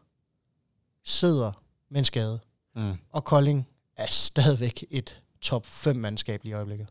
sidder 1.04 1.52
med 1.90 1.98
en 1.98 2.04
skade. 2.04 2.40
Mm. 2.76 2.98
Og 3.10 3.24
Kolding 3.24 3.68
er 3.96 4.06
stadigvæk 4.06 4.84
et 4.90 5.20
top 5.40 5.66
5 5.66 5.96
mandskab 5.96 6.44
i 6.44 6.52
øjeblikket. 6.52 6.88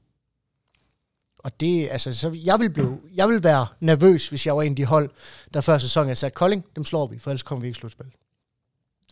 Og 1.39 1.59
det, 1.59 1.89
altså, 1.91 2.13
så 2.13 2.39
jeg 2.43 2.59
vil, 2.59 2.69
blive, 2.69 2.99
jeg 3.13 3.29
vil 3.29 3.43
være 3.43 3.67
nervøs, 3.79 4.29
hvis 4.29 4.45
jeg 4.45 4.55
var 4.55 4.61
en 4.61 4.71
af 4.71 4.75
de 4.75 4.85
hold, 4.85 5.09
der 5.53 5.61
før 5.61 5.77
sæsonen 5.77 6.15
sagde, 6.15 6.33
Kolding, 6.33 6.65
dem 6.75 6.83
slår 6.83 7.07
vi, 7.07 7.19
for 7.19 7.31
ellers 7.31 7.43
kommer 7.43 7.61
vi 7.61 7.67
ikke 7.67 7.77
i 7.77 7.79
slutspil. 7.79 8.05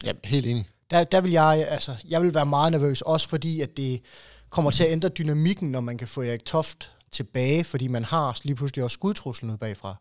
Ja, 0.04 0.12
helt 0.24 0.46
enig. 0.46 0.68
Der, 0.92 1.04
der 1.04 1.22
vil 1.22 1.32
jeg, 1.32 1.68
altså, 1.70 1.96
jeg 2.08 2.22
vil 2.22 2.34
være 2.34 2.46
meget 2.46 2.72
nervøs, 2.72 3.02
også 3.02 3.30
fordi, 3.30 3.62
at 3.62 3.78
det 3.78 4.02
kommer 4.50 4.72
til 4.72 4.84
at 4.84 4.92
ændre 4.92 5.10
dynamikken, 5.10 5.72
når 5.72 5.80
man 5.80 5.98
kan 5.98 6.08
få 6.08 6.22
Erik 6.22 6.46
Toft 6.46 6.92
tilbage, 7.12 7.64
fordi 7.64 7.88
man 7.88 8.04
har 8.04 8.40
lige 8.44 8.56
pludselig 8.56 8.84
også 8.84 8.94
skudtruslen 8.94 9.52
ud 9.52 9.58
bagfra. 9.58 9.96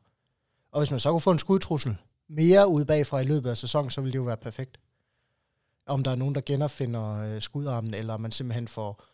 Og 0.72 0.80
hvis 0.80 0.90
man 0.90 1.00
så 1.00 1.10
kunne 1.10 1.20
få 1.20 1.30
en 1.30 1.38
skudtrussel 1.38 1.96
mere 2.28 2.68
ud 2.68 2.84
bagfra 2.84 3.20
i 3.20 3.24
løbet 3.24 3.50
af 3.50 3.56
sæsonen, 3.56 3.90
så 3.90 4.00
ville 4.00 4.12
det 4.12 4.18
jo 4.18 4.22
være 4.22 4.36
perfekt. 4.36 4.80
Om 5.86 6.02
der 6.02 6.10
er 6.10 6.14
nogen, 6.14 6.34
der 6.34 6.40
genopfinder 6.46 7.34
øh, 7.34 7.42
skudarmen, 7.42 7.94
eller 7.94 8.16
man 8.16 8.32
simpelthen 8.32 8.68
får, 8.68 9.04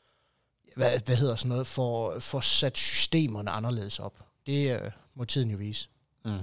hvad, 0.76 1.00
hvad 1.06 1.16
hedder 1.16 1.36
sådan 1.36 1.48
noget, 1.48 1.66
får, 1.66 2.18
får 2.18 2.40
sat 2.40 2.78
systemerne 2.78 3.50
anderledes 3.50 3.98
op. 3.98 4.26
Det 4.46 4.80
øh, 4.80 4.90
må 5.14 5.24
tiden 5.24 5.50
jo 5.50 5.56
vise. 5.56 5.88
Mm. 6.24 6.38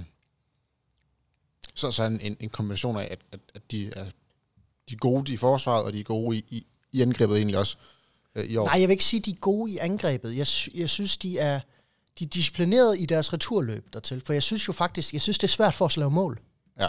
Så, 1.74 1.90
så 1.90 2.04
en, 2.04 2.20
en, 2.20 2.36
en 2.40 2.48
kombination 2.48 2.96
af, 2.96 3.08
at, 3.10 3.18
at, 3.32 3.40
at 3.54 3.70
de 3.70 3.92
er 3.96 4.04
de 4.90 4.94
er 4.94 4.98
gode 4.98 5.32
i 5.32 5.36
forsvaret, 5.36 5.84
og 5.84 5.92
de 5.92 6.00
er 6.00 6.04
gode 6.04 6.36
i, 6.36 6.44
i, 6.48 6.66
i 6.92 7.02
angrebet 7.02 7.36
egentlig 7.36 7.58
også 7.58 7.76
øh, 8.34 8.44
i 8.44 8.56
år. 8.56 8.64
Nej, 8.64 8.80
jeg 8.80 8.88
vil 8.88 8.92
ikke 8.92 9.04
sige, 9.04 9.18
at 9.18 9.26
de 9.26 9.30
er 9.30 9.40
gode 9.40 9.72
i 9.72 9.78
angrebet. 9.78 10.36
Jeg, 10.36 10.46
jeg 10.74 10.90
synes, 10.90 11.16
de 11.16 11.38
er, 11.38 11.60
de 12.18 12.24
er 12.24 12.28
disciplineret 12.28 13.00
i 13.00 13.06
deres 13.06 13.32
returløb 13.32 13.92
dertil. 13.92 14.22
For 14.26 14.32
jeg 14.32 14.42
synes 14.42 14.68
jo 14.68 14.72
faktisk, 14.72 15.12
jeg 15.12 15.22
synes, 15.22 15.38
det 15.38 15.44
er 15.44 15.48
svært 15.48 15.74
for 15.74 15.84
os 15.84 15.96
at 15.96 15.98
lave 15.98 16.10
mål. 16.10 16.40
Ja. 16.80 16.88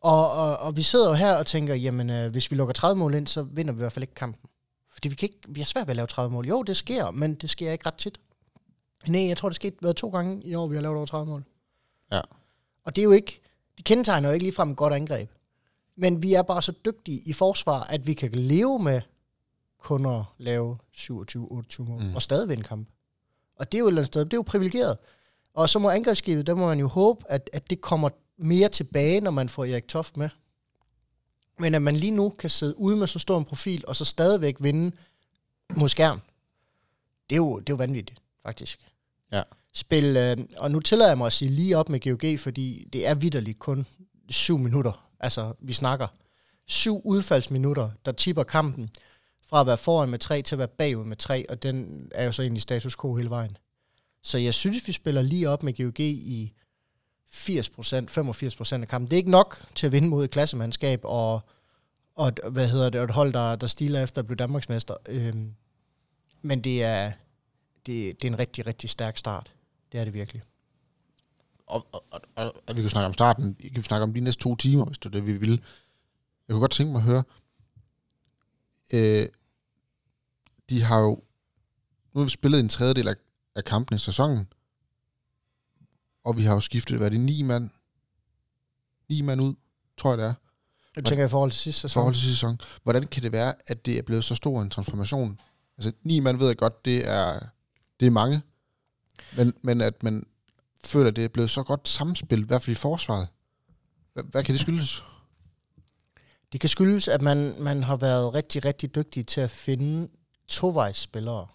Og, 0.00 0.32
og, 0.32 0.56
og 0.56 0.76
vi 0.76 0.82
sidder 0.82 1.08
jo 1.08 1.14
her 1.14 1.34
og 1.34 1.46
tænker, 1.46 1.74
jamen 1.74 2.10
øh, 2.10 2.30
hvis 2.30 2.50
vi 2.50 2.56
lukker 2.56 2.74
30 2.74 2.98
mål 2.98 3.14
ind, 3.14 3.26
så 3.26 3.42
vinder 3.42 3.72
vi 3.72 3.76
i 3.78 3.82
hvert 3.82 3.92
fald 3.92 4.02
ikke 4.02 4.14
kampen. 4.14 4.50
Fordi 5.00 5.08
vi, 5.08 5.14
kan 5.14 5.28
ikke, 5.28 5.40
vi 5.48 5.60
har 5.60 5.64
svært 5.64 5.86
ved 5.86 5.90
at 5.90 5.96
lave 5.96 6.06
30 6.06 6.32
mål. 6.32 6.46
Jo, 6.46 6.62
det 6.62 6.76
sker, 6.76 7.10
men 7.10 7.34
det 7.34 7.50
sker 7.50 7.72
ikke 7.72 7.86
ret 7.86 7.94
tit. 7.94 8.20
Nej, 9.08 9.28
jeg 9.28 9.36
tror, 9.36 9.48
det 9.48 9.56
skete 9.56 9.76
været 9.82 9.96
to 9.96 10.08
gange 10.08 10.42
i 10.44 10.54
år, 10.54 10.66
vi 10.66 10.74
har 10.74 10.82
lavet 10.82 10.96
over 10.96 11.06
30 11.06 11.26
mål. 11.26 11.44
Ja. 12.12 12.20
Og 12.84 12.96
det 12.96 13.02
er 13.02 13.04
jo 13.04 13.10
ikke, 13.10 13.40
de 13.78 13.82
kendetegner 13.82 14.28
jo 14.28 14.32
ikke 14.32 14.44
ligefrem 14.44 14.70
et 14.70 14.76
godt 14.76 14.94
angreb. 14.94 15.30
Men 15.96 16.22
vi 16.22 16.34
er 16.34 16.42
bare 16.42 16.62
så 16.62 16.72
dygtige 16.84 17.22
i 17.26 17.32
forsvar, 17.32 17.82
at 17.82 18.06
vi 18.06 18.14
kan 18.14 18.30
leve 18.32 18.78
med 18.78 19.00
kun 19.78 20.06
at 20.06 20.22
lave 20.38 20.76
27-28 20.96 21.82
mål 21.82 22.02
mm. 22.02 22.14
og 22.14 22.22
stadig 22.22 22.48
vinde 22.48 22.62
kamp. 22.62 22.88
Og 23.56 23.72
det 23.72 23.78
er 23.78 23.80
jo 23.80 23.86
et 23.86 23.90
eller 23.90 24.00
andet 24.00 24.06
sted, 24.06 24.24
det 24.24 24.32
er 24.32 24.36
jo 24.38 24.42
privilegeret. 24.42 24.98
Og 25.54 25.68
så 25.68 25.78
må 25.78 25.90
angrebsskibet, 25.90 26.46
der 26.46 26.54
må 26.54 26.66
man 26.66 26.78
jo 26.78 26.88
håbe, 26.88 27.24
at, 27.28 27.50
at 27.52 27.70
det 27.70 27.80
kommer 27.80 28.08
mere 28.36 28.68
tilbage, 28.68 29.20
når 29.20 29.30
man 29.30 29.48
får 29.48 29.64
Erik 29.64 29.88
Toft 29.88 30.16
med. 30.16 30.28
Men 31.60 31.74
at 31.74 31.82
man 31.82 31.96
lige 31.96 32.10
nu 32.10 32.28
kan 32.28 32.50
sidde 32.50 32.78
ude 32.78 32.96
med 32.96 33.06
så 33.06 33.18
stor 33.18 33.38
en 33.38 33.44
profil, 33.44 33.84
og 33.88 33.96
så 33.96 34.04
stadigvæk 34.04 34.56
vinde 34.60 34.96
mod 35.76 35.88
skærm, 35.88 36.20
det 37.30 37.36
er 37.36 37.40
jo, 37.40 37.58
det 37.58 37.68
er 37.68 37.72
jo 37.72 37.76
vanvittigt, 37.76 38.22
faktisk. 38.42 38.86
Ja. 39.32 39.42
Spil, 39.74 40.16
øh, 40.16 40.36
og 40.58 40.70
nu 40.70 40.80
tillader 40.80 41.10
jeg 41.10 41.18
mig 41.18 41.26
at 41.26 41.32
sige 41.32 41.50
lige 41.50 41.76
op 41.76 41.88
med 41.88 42.00
GOG, 42.00 42.38
fordi 42.38 42.88
det 42.92 43.06
er 43.06 43.14
vidderligt 43.14 43.58
kun 43.58 43.86
syv 44.28 44.58
minutter. 44.58 45.10
Altså, 45.20 45.54
vi 45.60 45.72
snakker 45.72 46.06
syv 46.66 47.00
udfaldsminutter, 47.04 47.90
der 48.04 48.12
tipper 48.12 48.42
kampen 48.42 48.90
fra 49.46 49.60
at 49.60 49.66
være 49.66 49.78
foran 49.78 50.10
med 50.10 50.18
tre 50.18 50.42
til 50.42 50.54
at 50.54 50.58
være 50.58 50.68
bagud 50.68 51.04
med 51.04 51.16
tre, 51.16 51.50
og 51.50 51.62
den 51.62 52.08
er 52.14 52.24
jo 52.24 52.32
så 52.32 52.42
egentlig 52.42 52.62
status 52.62 52.96
quo 52.96 53.14
hele 53.14 53.30
vejen. 53.30 53.56
Så 54.22 54.38
jeg 54.38 54.54
synes, 54.54 54.86
vi 54.86 54.92
spiller 54.92 55.22
lige 55.22 55.48
op 55.48 55.62
med 55.62 55.72
GOG 55.72 56.00
i 56.00 56.52
80%, 57.34 57.36
85% 57.38 58.80
af 58.80 58.88
kampen. 58.88 59.10
Det 59.10 59.12
er 59.12 59.16
ikke 59.16 59.30
nok 59.30 59.66
til 59.74 59.86
at 59.86 59.92
vinde 59.92 60.08
mod 60.08 60.24
et 60.24 60.30
klassemandskab, 60.30 61.00
og, 61.04 61.40
og 62.14 62.32
hvad 62.50 62.68
hedder 62.68 62.90
det, 62.90 63.00
og 63.00 63.04
et 63.04 63.10
hold, 63.10 63.32
der, 63.32 63.56
der 63.56 63.66
stiler 63.66 64.02
efter 64.02 64.18
at 64.18 64.26
blive 64.26 64.36
Danmarksmester. 64.36 64.94
Øhm, 65.08 65.54
men 66.42 66.60
det 66.60 66.82
er, 66.82 67.12
det, 67.86 68.22
det 68.22 68.28
er 68.28 68.32
en 68.32 68.38
rigtig, 68.38 68.66
rigtig 68.66 68.90
stærk 68.90 69.16
start. 69.16 69.52
Det 69.92 70.00
er 70.00 70.04
det 70.04 70.14
virkelig. 70.14 70.42
Og, 71.66 71.86
og, 71.92 72.04
og, 72.10 72.20
og, 72.36 72.54
og 72.66 72.76
vi 72.76 72.80
kan 72.80 72.90
snakke 72.90 73.06
om 73.06 73.14
starten, 73.14 73.56
vi 73.58 73.68
kan 73.68 73.82
snakke 73.82 74.02
om 74.02 74.14
de 74.14 74.20
næste 74.20 74.42
to 74.42 74.56
timer, 74.56 74.84
hvis 74.84 74.98
det 74.98 75.06
er 75.06 75.10
det, 75.10 75.26
vi 75.26 75.32
vil. 75.32 75.50
Jeg 76.48 76.54
kunne 76.54 76.60
godt 76.60 76.72
tænke 76.72 76.92
mig 76.92 76.98
at 76.98 77.04
høre, 77.04 77.22
øh, 78.92 79.28
de 80.70 80.82
har 80.82 81.00
jo, 81.00 81.22
nu 82.12 82.20
har 82.20 82.24
vi 82.24 82.30
spillet 82.30 82.60
en 82.60 82.68
tredjedel 82.68 83.08
af, 83.08 83.14
af 83.56 83.64
kampen 83.64 83.96
i 83.96 83.98
sæsonen, 83.98 84.48
og 86.24 86.36
vi 86.36 86.42
har 86.42 86.54
jo 86.54 86.60
skiftet, 86.60 86.96
hvad 86.96 87.06
er 87.06 87.10
det, 87.10 87.20
ni 87.20 87.42
mand? 87.42 87.70
Ni 89.08 89.20
mand 89.20 89.40
ud, 89.40 89.54
tror 89.96 90.10
jeg 90.10 90.18
det 90.18 90.26
er. 90.26 90.34
Jeg 90.96 91.04
tænker 91.04 91.24
i 91.24 91.28
forhold 91.28 91.50
til 91.50 91.60
sidste 91.60 91.80
sæson. 91.80 92.00
forhold 92.00 92.14
til 92.14 92.22
sidste 92.22 92.36
sæson. 92.36 92.60
Hvordan 92.82 93.06
kan 93.06 93.22
det 93.22 93.32
være, 93.32 93.54
at 93.66 93.86
det 93.86 93.98
er 93.98 94.02
blevet 94.02 94.24
så 94.24 94.34
stor 94.34 94.62
en 94.62 94.70
transformation? 94.70 95.40
Altså, 95.78 95.92
ni 96.02 96.20
mand 96.20 96.38
ved 96.38 96.46
jeg 96.46 96.56
godt, 96.56 96.84
det 96.84 97.08
er, 97.08 97.40
det 98.00 98.06
er 98.06 98.10
mange, 98.10 98.42
men, 99.36 99.54
men 99.62 99.80
at 99.80 100.02
man 100.02 100.24
føler, 100.84 101.08
at 101.08 101.16
det 101.16 101.24
er 101.24 101.28
blevet 101.28 101.50
så 101.50 101.62
godt 101.62 101.88
samspil, 101.88 102.40
i 102.40 102.46
hvert 102.46 102.62
fald 102.62 102.76
i 102.76 102.78
forsvaret. 102.78 103.28
Hvad, 104.12 104.24
hvad 104.24 104.44
kan 104.44 104.52
det 104.52 104.60
skyldes? 104.60 105.04
Det 106.52 106.60
kan 106.60 106.68
skyldes, 106.68 107.08
at 107.08 107.22
man, 107.22 107.54
man 107.62 107.82
har 107.82 107.96
været 107.96 108.34
rigtig, 108.34 108.64
rigtig 108.64 108.94
dygtig 108.94 109.26
til 109.26 109.40
at 109.40 109.50
finde 109.50 110.08
tovejsspillere. 110.48 111.46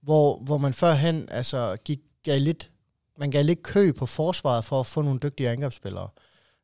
Hvor, 0.00 0.38
hvor 0.38 0.58
man 0.58 0.74
førhen 0.74 1.28
altså, 1.28 1.76
gik, 1.84 2.00
gav 2.22 2.40
lidt, 2.40 2.70
man 3.18 3.30
gav 3.30 3.44
lidt 3.44 3.62
kø 3.62 3.92
på 3.92 4.06
forsvaret 4.06 4.64
for 4.64 4.80
at 4.80 4.86
få 4.86 5.02
nogle 5.02 5.20
dygtige 5.22 5.50
angrebsspillere. 5.50 6.08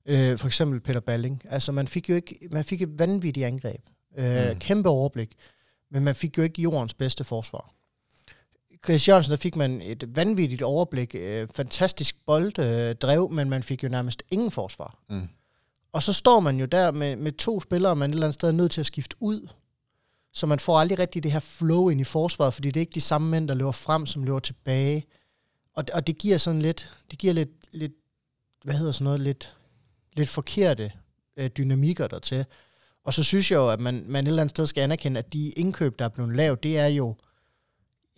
Øh, 0.07 0.38
for 0.38 0.47
eksempel 0.47 0.81
Peter 0.81 1.00
Balling. 1.00 1.43
Altså 1.49 1.73
man 1.73 1.88
fik 1.88 2.09
jo 2.09 2.14
ikke, 2.14 2.38
man 2.50 2.64
fik 2.64 2.83
et 2.83 2.99
vanvittigt 2.99 3.47
angreb. 3.47 3.81
Øh, 4.19 4.50
mm. 4.50 4.59
Kæmpe 4.59 4.88
overblik. 4.88 5.33
Men 5.90 6.05
man 6.05 6.14
fik 6.14 6.38
jo 6.38 6.43
ikke 6.43 6.62
jordens 6.62 6.95
bedste 6.95 7.25
forsvar. 7.25 7.71
Chris 8.85 9.09
Jørgensen, 9.09 9.31
der 9.31 9.37
fik 9.37 9.57
man 9.57 9.83
et 9.83 10.17
vanvittigt 10.17 10.62
overblik, 10.62 11.14
øh, 11.14 11.49
fantastisk 11.55 12.26
bolddrev, 12.26 13.28
øh, 13.31 13.37
men 13.37 13.50
man 13.50 13.62
fik 13.62 13.83
jo 13.83 13.88
nærmest 13.88 14.23
ingen 14.31 14.50
forsvar. 14.50 14.99
Mm. 15.09 15.28
Og 15.93 16.02
så 16.02 16.12
står 16.12 16.40
man 16.40 16.61
jo 16.61 16.67
der 16.67 16.90
med, 16.90 17.17
med 17.17 17.33
to 17.33 17.61
spillere, 17.61 17.97
man 17.97 18.11
et 18.11 18.14
eller 18.14 18.26
andet 18.26 18.35
sted 18.35 18.49
er 18.49 18.52
nødt 18.52 18.73
til 18.73 18.81
at 18.81 18.87
skifte 18.87 19.17
ud. 19.21 19.49
Så 20.33 20.47
man 20.47 20.59
får 20.59 20.78
aldrig 20.78 20.99
rigtig 20.99 21.23
det 21.23 21.33
her 21.33 21.40
flow 21.40 21.88
ind 21.88 22.00
i 22.00 22.05
forsvaret, 22.05 22.55
fordi 22.55 22.69
det 22.69 22.76
er 22.76 22.83
ikke 22.83 22.95
de 22.95 23.00
samme 23.00 23.31
mænd, 23.31 23.49
der 23.49 23.55
løber 23.55 23.73
frem, 23.73 24.07
som 24.07 24.25
løber 24.25 24.38
tilbage. 24.38 25.05
Og, 25.78 25.85
og 25.92 26.06
det 26.06 26.18
giver 26.18 26.38
sådan 26.38 26.62
lidt, 26.62 26.92
det 27.11 27.18
giver 27.18 27.32
lidt, 27.32 27.50
lidt 27.73 27.92
hvad 28.64 28.75
hedder 28.75 28.92
sådan 28.92 29.04
noget, 29.04 29.20
lidt, 29.20 29.56
lidt 30.12 30.28
forkerte 30.28 30.92
øh, 31.37 31.50
dynamikker 31.50 32.06
der 32.06 32.18
til. 32.18 32.44
Og 33.04 33.14
så 33.14 33.23
synes 33.23 33.50
jeg 33.50 33.56
jo, 33.56 33.68
at 33.68 33.80
man, 33.80 34.04
man 34.08 34.25
et 34.25 34.28
eller 34.28 34.42
andet 34.42 34.50
sted 34.50 34.66
skal 34.66 34.82
anerkende, 34.82 35.18
at 35.18 35.32
de 35.32 35.50
indkøb, 35.50 35.99
der 35.99 36.04
er 36.04 36.08
blevet 36.08 36.37
lavet, 36.37 36.62
det 36.62 36.78
er 36.78 36.87
jo, 36.87 37.16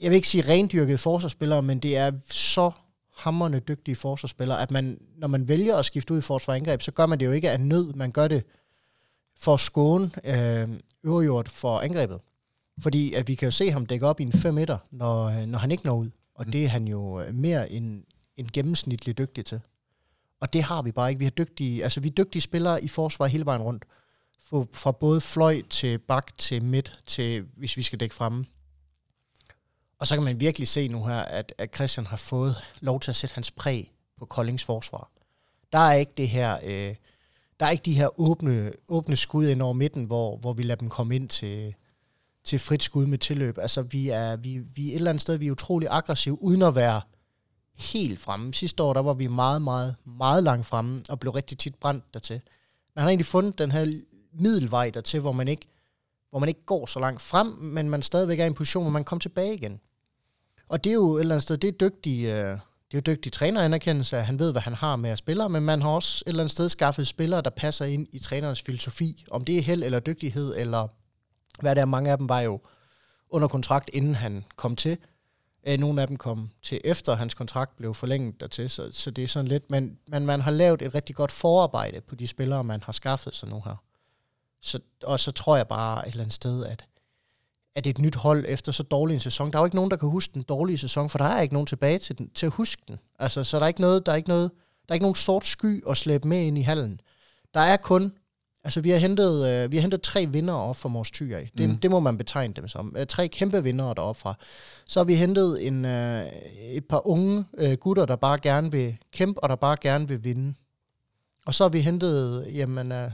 jeg 0.01 0.11
vil 0.11 0.17
ikke 0.17 0.29
sige 0.29 0.53
rendyrkede 0.53 0.99
forsvarsspillere, 0.99 1.63
men 1.63 1.79
det 1.79 1.97
er 1.97 2.13
så 2.31 2.71
hammerne 3.17 3.59
dygtige 3.59 3.97
forsvarsspillere, 3.97 4.63
at 4.63 4.71
man, 4.71 5.01
når 5.17 5.29
man 5.29 5.49
vælger 5.49 5.77
at 5.77 5.85
skifte 5.85 6.15
ud 6.15 6.19
i 6.19 6.23
forsvar 6.23 6.55
angreb, 6.55 6.83
så 6.83 6.93
gør 6.93 7.07
man 7.07 7.21
det 7.21 7.27
jo 7.27 7.33
ikke 7.33 7.51
af 7.51 7.61
nød, 7.61 7.93
man 7.93 8.13
gør 8.13 8.29
det 8.29 8.45
for 9.39 9.55
at 9.55 9.61
skåne 9.61 10.11
øh, 10.25 10.69
øverjord 11.05 11.49
for 11.49 11.79
angrebet. 11.79 12.21
Fordi 12.83 13.13
at 13.15 13.29
vi 13.29 13.35
kan 13.35 13.47
jo 13.47 13.51
se 13.51 13.71
ham 13.71 13.87
dække 13.87 14.07
op 14.07 14.21
i 14.21 14.23
en 14.23 14.33
5 14.33 14.55
meter, 14.55 14.79
når, 14.91 15.25
øh, 15.25 15.47
når 15.47 15.59
han 15.59 15.71
ikke 15.71 15.87
når 15.87 15.97
ud. 15.97 16.11
Og 16.41 16.53
det 16.53 16.65
er 16.65 16.69
han 16.69 16.89
jo 16.89 17.21
øh, 17.21 17.35
mere 17.35 17.73
end, 17.73 18.05
end 18.37 18.49
gennemsnitligt 18.53 19.19
dygtig 19.19 19.45
til. 19.45 19.61
Og 20.41 20.53
det 20.53 20.63
har 20.63 20.83
vi 20.83 20.93
bare 20.93 21.09
ikke. 21.11 21.19
Vi 21.19 21.25
har 21.25 21.31
dygtige, 21.31 21.85
altså 21.85 22.01
vi 22.01 22.09
er 22.09 22.13
dygtige 22.13 22.43
spillere 22.43 22.85
i 22.85 22.89
forsvar 22.89 23.27
hele 23.27 23.47
vejen 23.47 23.63
rundt. 23.63 23.85
Fra 24.73 24.93
både 24.93 25.21
fløj 25.21 25.63
til 25.71 25.99
bak 25.99 26.39
til 26.39 26.65
midt 26.65 27.01
til, 27.07 27.47
hvis 27.57 27.77
vi 27.77 27.83
skal 27.83 28.01
dække 28.01 28.15
fremme. 28.15 28.47
Og 29.99 30.07
så 30.07 30.17
kan 30.17 30.25
man 30.25 30.41
virkelig 30.41 30.69
se 30.69 30.89
nu 30.89 31.07
her, 31.07 31.21
at, 31.21 31.55
at 31.59 31.75
Christian 31.75 32.07
har 32.07 32.17
fået 32.17 32.57
lov 32.81 33.01
til 33.01 33.11
at 33.11 33.17
sætte 33.17 33.35
hans 33.35 33.51
præg 33.51 33.93
på 34.19 34.27
Koldings 34.27 34.65
forsvar. 34.65 35.11
Der 35.73 35.79
er 35.79 35.93
ikke 35.93 36.13
det 36.17 36.29
her, 36.29 36.59
øh, 36.65 36.95
der 37.61 37.67
er 37.67 37.71
ikke 37.71 37.85
de 37.85 37.95
her 37.95 38.21
åbne, 38.21 38.73
åbne 38.89 39.17
skud 39.17 39.49
ind 39.49 39.63
over 39.63 39.73
midten, 39.73 40.05
hvor, 40.05 40.37
hvor 40.37 40.53
vi 40.53 40.63
lader 40.63 40.81
dem 40.81 40.89
komme 40.89 41.17
ind 41.17 41.29
til, 41.29 41.75
til 42.51 42.59
frit 42.59 42.83
skud 42.83 43.07
med 43.07 43.19
tilløb. 43.19 43.59
Altså 43.59 43.83
vi 43.83 44.09
er, 44.09 44.37
vi, 44.37 44.59
vi 44.59 44.89
er 44.89 44.93
et 44.93 44.97
eller 44.97 45.11
andet 45.11 45.23
sted, 45.23 45.37
vi 45.37 45.47
er 45.47 45.53
utrolig 45.53 45.89
aggressive, 45.91 46.43
uden 46.43 46.63
at 46.63 46.75
være 46.75 47.01
helt 47.77 48.21
fremme. 48.21 48.55
Sidste 48.55 48.83
år, 48.83 48.93
der 48.93 49.01
var 49.01 49.15
vi 49.15 49.27
meget, 49.27 49.63
meget, 49.63 49.97
meget 50.05 50.45
langt 50.45 50.67
fremme, 50.67 51.03
og 51.09 51.21
blev 51.21 51.33
rigtig 51.33 51.59
tit 51.59 51.75
brændt 51.75 52.05
dertil. 52.15 52.41
Man 52.97 53.03
har 53.03 53.09
egentlig 53.09 53.27
fundet 53.27 53.59
den 53.59 53.71
her 53.71 54.01
middelvej 54.33 54.91
dertil, 54.91 55.21
hvor 55.21 55.33
man 55.33 55.49
ikke, 55.49 55.69
hvor 56.31 56.39
man 56.39 56.49
ikke 56.49 56.65
går 56.67 56.87
så 56.87 57.01
langt 57.01 57.23
frem, 57.23 57.47
men 57.47 57.91
man 57.91 58.03
stadigvæk 58.03 58.41
er 58.41 58.45
i 58.45 58.47
en 58.47 58.55
position, 58.55 58.85
hvor 58.85 58.91
man 58.91 59.05
kommer 59.05 59.21
tilbage 59.21 59.55
igen. 59.55 59.81
Og 60.69 60.85
det 60.85 60.91
er 60.91 60.95
jo 60.95 61.17
et 61.17 61.21
eller 61.21 61.35
andet 61.35 61.43
sted, 61.43 61.59
det 61.59 61.69
er 61.69 61.89
dygtig, 61.89 62.25
øh, 62.25 62.59
det 62.91 62.97
er 62.97 62.99
jo 62.99 63.01
dygtig 63.01 63.33
træneranerkendelse, 63.33 64.17
at 64.17 64.27
han 64.27 64.39
ved, 64.39 64.53
hvad 64.53 64.63
han 64.63 64.75
har 64.75 64.97
med 64.97 65.11
at 65.11 65.19
spille, 65.19 65.49
men 65.49 65.63
man 65.63 65.83
har 65.83 65.91
også 65.91 66.23
et 66.27 66.31
eller 66.31 66.43
andet 66.43 66.53
sted 66.53 66.69
skaffet 66.69 67.07
spillere, 67.07 67.41
der 67.41 67.51
passer 67.51 67.85
ind 67.85 68.07
i 68.13 68.19
trænerens 68.19 68.63
filosofi. 68.63 69.25
Om 69.31 69.45
det 69.45 69.59
er 69.59 69.63
held 69.63 69.83
eller 69.83 70.01
dygtighed, 70.01 70.55
eller 70.57 70.89
hvad 71.61 71.75
det 71.75 71.81
er, 71.81 71.85
mange 71.85 72.11
af 72.11 72.19
dem 72.19 72.29
var 72.29 72.41
jo 72.41 72.61
under 73.31 73.49
kontrakt, 73.49 73.91
inden 73.93 74.15
han 74.15 74.45
kom 74.57 74.77
til. 74.77 74.99
Øh, 75.67 75.79
nogle 75.79 76.01
af 76.03 76.09
dem 76.09 76.17
kom 76.17 76.51
til 76.63 76.81
efter 76.85 77.15
hans 77.15 77.35
kontrakt 77.35 77.77
blev 77.77 77.95
forlænget 77.95 78.41
dertil, 78.41 78.71
så, 78.71 78.89
så 78.93 79.11
det 79.11 79.25
er 79.25 79.29
sådan 79.29 79.49
lidt, 79.49 79.71
men, 79.71 79.99
men 80.09 80.27
man 80.27 80.41
har 80.41 80.51
lavet 80.51 80.83
et 80.83 80.95
rigtig 80.95 81.17
godt 81.17 81.33
forarbejde 81.33 82.01
på 82.01 82.15
de 82.15 82.27
spillere, 82.27 82.65
man 82.65 82.83
har 82.83 82.93
skaffet 82.93 83.35
sig 83.35 83.49
nu 83.49 83.63
her. 83.65 83.83
Så, 84.63 84.81
og 85.03 85.21
så 85.21 85.33
tror 85.33 85.57
jeg 85.57 85.69
bare 85.69 86.09
et 86.09 86.11
eller 86.11 86.23
andet 86.23 86.35
sted, 86.35 86.65
at 86.65 86.87
at 87.75 87.85
det 87.85 87.91
et 87.91 87.99
nyt 87.99 88.15
hold 88.15 88.45
efter 88.49 88.73
så 88.73 88.83
dårlig 88.83 89.15
en 89.15 89.21
sæson. 89.21 89.51
Der 89.51 89.59
er 89.59 89.63
jo 89.63 89.65
ikke 89.65 89.77
nogen, 89.77 89.91
der 89.91 89.97
kan 89.97 90.09
huske 90.09 90.35
den 90.35 90.43
dårlige 90.43 90.79
sæson, 90.79 91.11
for 91.11 91.19
der 91.19 91.25
er 91.25 91.41
ikke 91.41 91.55
nogen 91.55 91.67
tilbage 91.67 91.99
til, 91.99 92.19
den, 92.19 92.31
til 92.31 92.47
at 92.47 92.53
huske 92.53 92.83
den. 92.89 92.99
Altså, 93.19 93.45
så 93.45 93.57
der 93.57 93.63
er 93.63 93.69
ikke 93.69 93.81
noget, 93.81 94.07
der 94.07 94.13
er 94.13 94.17
ikke 94.17 94.29
noget, 94.29 94.51
der 94.89 94.93
er 94.93 94.95
ikke 94.95 95.05
nogen 95.05 95.15
sort 95.15 95.47
sky 95.47 95.89
at 95.89 95.97
slæbe 95.97 96.29
med 96.29 96.47
ind 96.47 96.59
i 96.59 96.63
hallen. 96.63 97.01
Der 97.55 97.61
er 97.61 97.77
kun 97.77 98.13
Altså, 98.65 98.81
vi 98.81 98.91
har 98.91 98.99
hentet, 98.99 99.49
øh, 99.49 99.73
vi 99.73 99.77
har 99.77 99.81
hentet 99.81 100.03
tre 100.03 100.27
vinder 100.27 100.55
op 100.55 100.77
fra 100.77 100.89
Mors 100.89 101.11
Thy 101.11 101.35
af. 101.35 101.51
Det, 101.59 101.69
Mm. 101.69 101.77
det 101.79 101.91
må 101.91 102.01
man 102.01 102.19
betegne 102.19 102.55
dem 102.55 102.69
som. 102.69 102.95
Øh, 102.99 103.07
tre 103.07 103.29
kæmpe 103.29 103.63
vinder 103.63 103.95
deroppe 103.95 104.21
fra. 104.21 104.35
Så 104.87 105.01
har 105.01 105.05
vi 105.05 105.15
hentet 105.15 105.67
en, 105.67 105.85
øh, 105.85 106.27
et 106.73 106.85
par 106.85 107.07
unge 107.07 107.45
øh, 107.59 107.73
gutter, 107.73 108.07
der 108.07 108.17
bare 108.17 108.39
gerne 108.43 108.71
vil 108.71 108.97
kæmpe, 109.13 109.43
og 109.43 109.49
der 109.49 109.57
bare 109.57 109.77
gerne 109.81 110.09
vil 110.09 110.25
vinde. 110.25 110.55
Og 111.47 111.55
så 111.55 111.65
har 111.65 111.69
vi 111.69 111.81
hentet, 111.81 112.47
jamen, 112.55 112.93
øh, 112.93 113.11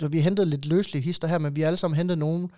så 0.00 0.08
vi 0.08 0.18
har 0.18 0.24
hentet 0.24 0.48
lidt 0.48 0.64
løsligt 0.64 1.04
hister 1.04 1.28
her, 1.28 1.38
men 1.38 1.56
vi 1.56 1.60
har 1.60 1.66
alle 1.66 1.76
sammen 1.76 1.96
hentet 1.96 2.18
nogen, 2.18 2.50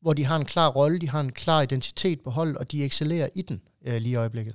hvor 0.00 0.12
de 0.12 0.24
har 0.24 0.36
en 0.36 0.44
klar 0.44 0.68
rolle, 0.70 0.98
de 0.98 1.08
har 1.08 1.20
en 1.20 1.32
klar 1.32 1.62
identitet 1.62 2.20
på 2.20 2.30
holdet, 2.30 2.56
og 2.56 2.72
de 2.72 2.84
excellerer 2.84 3.28
i 3.34 3.42
den 3.42 3.60
øh, 3.86 3.96
lige 3.96 4.12
i 4.12 4.14
øjeblikket. 4.14 4.54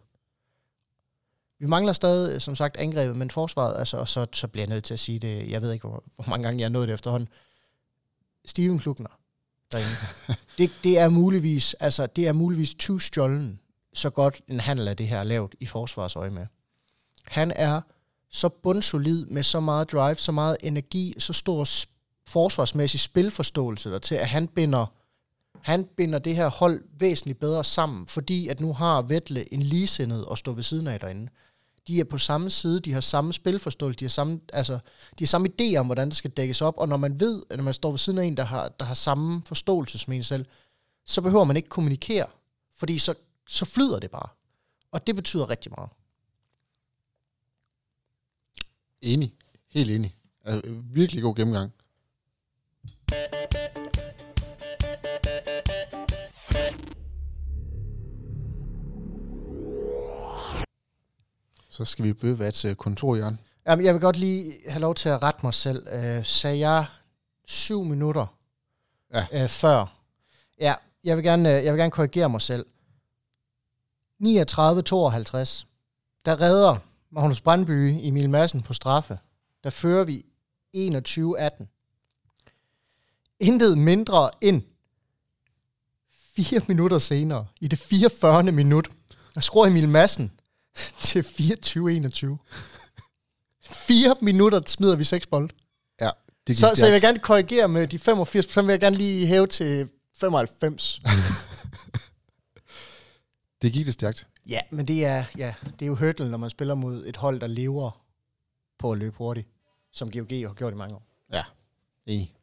Vi 1.63 1.67
mangler 1.67 1.93
stadig, 1.93 2.41
som 2.41 2.55
sagt, 2.55 2.77
angrebet, 2.77 3.17
men 3.17 3.31
forsvaret, 3.31 3.79
altså, 3.79 3.97
og 3.97 4.07
så, 4.07 4.25
så 4.33 4.47
bliver 4.47 4.61
jeg 4.61 4.69
nødt 4.69 4.83
til 4.83 4.93
at 4.93 4.99
sige 4.99 5.19
det, 5.19 5.49
jeg 5.49 5.61
ved 5.61 5.71
ikke, 5.71 5.87
hvor, 5.87 6.03
hvor 6.15 6.25
mange 6.29 6.43
gange 6.43 6.59
jeg 6.59 6.65
har 6.65 6.69
nået 6.69 6.87
det 6.87 6.93
efterhånden. 6.93 7.29
Steven 8.45 8.79
Klugner, 8.79 9.09
derinde. 9.71 9.95
det, 10.57 10.71
det, 10.83 10.99
er 10.99 11.09
muligvis, 11.09 11.73
altså, 11.73 12.05
det 12.05 12.27
er 12.27 12.33
muligvis 12.33 12.73
20 12.73 13.01
stjålen, 13.01 13.59
så 13.93 14.09
godt 14.09 14.41
en 14.47 14.59
handel 14.59 14.87
af 14.87 14.97
det 14.97 15.07
her 15.07 15.19
er 15.19 15.23
lavet 15.23 15.55
i 15.59 15.65
forsvarsøje 15.65 16.29
med. 16.29 16.45
Han 17.23 17.51
er 17.55 17.81
så 18.31 18.49
bundsolid 18.49 19.25
med 19.25 19.43
så 19.43 19.59
meget 19.59 19.91
drive, 19.91 20.15
så 20.15 20.31
meget 20.31 20.57
energi, 20.63 21.15
så 21.17 21.33
stor 21.33 21.67
forsvarsmæssig 22.27 22.99
spilforståelse 22.99 23.89
der 23.89 23.99
til, 23.99 24.15
at 24.15 24.29
han 24.29 24.47
binder, 24.47 24.85
han 25.61 25.85
binder 25.97 26.19
det 26.19 26.35
her 26.35 26.49
hold 26.49 26.83
væsentligt 26.99 27.39
bedre 27.39 27.63
sammen, 27.63 28.07
fordi 28.07 28.47
at 28.47 28.59
nu 28.59 28.73
har 28.73 29.01
Vettle 29.01 29.53
en 29.53 29.61
ligesindet 29.61 30.25
at 30.31 30.37
stå 30.37 30.51
ved 30.51 30.63
siden 30.63 30.87
af 30.87 30.99
derinde. 30.99 31.29
De 31.87 31.99
er 31.99 32.03
på 32.03 32.17
samme 32.17 32.49
side, 32.49 32.79
de 32.79 32.93
har 32.93 33.01
samme 33.01 33.33
spilforståelse, 33.33 33.99
de 33.99 34.05
har 34.05 34.09
samme, 34.09 34.41
altså, 34.53 34.73
de 35.19 35.23
har 35.23 35.27
samme 35.27 35.49
idéer 35.49 35.77
om, 35.77 35.85
hvordan 35.85 36.07
det 36.07 36.17
skal 36.17 36.31
dækkes 36.31 36.61
op, 36.61 36.77
og 36.77 36.87
når 36.87 36.97
man 36.97 37.19
ved, 37.19 37.43
at 37.49 37.57
når 37.57 37.63
man 37.63 37.73
står 37.73 37.91
ved 37.91 37.97
siden 37.97 38.19
af 38.19 38.25
en, 38.25 38.37
der 38.37 38.43
har, 38.43 38.69
der 38.69 38.85
har 38.85 38.93
samme 38.93 39.43
forståelse 39.45 39.97
som 39.97 40.13
en 40.13 40.23
selv, 40.23 40.45
så 41.05 41.21
behøver 41.21 41.43
man 41.43 41.55
ikke 41.55 41.69
kommunikere, 41.69 42.27
fordi 42.77 42.97
så, 42.97 43.13
så 43.47 43.65
flyder 43.65 43.99
det 43.99 44.11
bare. 44.11 44.29
Og 44.91 45.07
det 45.07 45.15
betyder 45.15 45.49
rigtig 45.49 45.71
meget. 45.77 45.89
Enig. 49.01 49.33
Helt 49.69 49.91
enig. 49.91 50.15
Altså, 50.45 50.71
virkelig 50.83 51.23
god 51.23 51.35
gennemgang. 51.35 51.71
Så 61.73 61.85
skal 61.85 62.05
vi 62.05 62.13
bøve 62.13 62.47
et 62.47 62.65
øh, 62.65 62.75
kontor, 62.75 63.15
Jørgen. 63.15 63.39
Jamen, 63.67 63.85
jeg 63.85 63.93
vil 63.93 64.01
godt 64.01 64.17
lige 64.17 64.53
have 64.67 64.81
lov 64.81 64.95
til 64.95 65.09
at 65.09 65.23
rette 65.23 65.39
mig 65.43 65.53
selv. 65.53 65.87
Øh, 65.91 66.25
sagde 66.25 66.69
jeg 66.69 66.85
syv 67.45 67.83
minutter 67.83 68.25
Ja. 69.13 69.25
øh, 69.33 69.49
før? 69.49 69.99
Ja, 70.59 70.75
jeg 71.03 71.17
vil, 71.17 71.23
gerne, 71.23 71.57
øh, 71.57 71.65
jeg 71.65 71.73
vil 71.73 71.79
gerne 71.79 71.91
korrigere 71.91 72.29
mig 72.29 72.41
selv. 72.41 72.65
39-52. 72.65 72.69
Der 76.25 76.41
redder 76.41 76.77
Magnus 77.11 77.41
Brandby 77.41 77.99
Emil 78.01 78.29
Madsen 78.29 78.63
på 78.63 78.73
straffe. 78.73 79.19
Der 79.63 79.69
fører 79.69 80.03
vi 80.03 80.25
21-18. 80.77 81.65
Intet 83.39 83.77
mindre 83.77 84.31
end 84.41 84.61
fire 86.35 86.61
minutter 86.67 86.99
senere, 86.99 87.47
i 87.61 87.67
det 87.67 87.79
44. 87.79 88.43
minut, 88.43 88.89
der 89.35 89.41
skruer 89.41 89.67
Emil 89.67 89.89
Madsen 89.89 90.31
til 91.01 91.21
24-21. 91.21 92.37
Fire 93.65 94.15
minutter 94.21 94.61
smider 94.67 94.95
vi 94.95 95.03
seks 95.03 95.27
bold. 95.27 95.49
Ja, 96.01 96.09
det 96.47 96.55
gik 96.55 96.57
Så, 96.57 96.71
så 96.75 96.85
jeg 96.85 96.93
vil 96.93 97.01
gerne 97.01 97.19
korrigere 97.19 97.67
med 97.67 97.87
de 97.87 97.99
85, 97.99 98.53
så 98.53 98.61
vil 98.61 98.69
jeg 98.69 98.79
gerne 98.79 98.95
lige 98.95 99.27
hæve 99.27 99.47
til 99.47 99.89
95. 100.19 101.01
Det 103.61 103.73
gik 103.73 103.85
det 103.85 103.93
stærkt. 103.93 104.27
ja, 104.49 104.59
men 104.71 104.87
det 104.87 105.05
er, 105.05 105.25
ja, 105.37 105.53
det 105.63 105.81
er 105.81 105.85
jo 105.85 105.95
hurdle, 105.95 106.31
når 106.31 106.37
man 106.37 106.49
spiller 106.49 106.73
mod 106.75 107.05
et 107.05 107.15
hold, 107.17 107.39
der 107.39 107.47
lever 107.47 108.03
på 108.79 108.91
at 108.91 108.97
løbe 108.97 109.17
hurtigt, 109.17 109.47
som 109.91 110.11
GOG 110.11 110.27
har 110.29 110.53
gjort 110.53 110.73
i 110.73 110.75
mange 110.75 110.95
år. 110.95 111.03
Ja, 111.33 111.43
enig. 112.05 112.35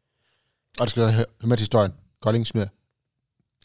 Og 0.78 0.86
det 0.86 0.90
skal 0.90 1.12
høre 1.12 1.24
med 1.40 1.56
til 1.56 1.62
historien. 1.62 1.92
Kolding 2.20 2.46
smider. 2.46 2.68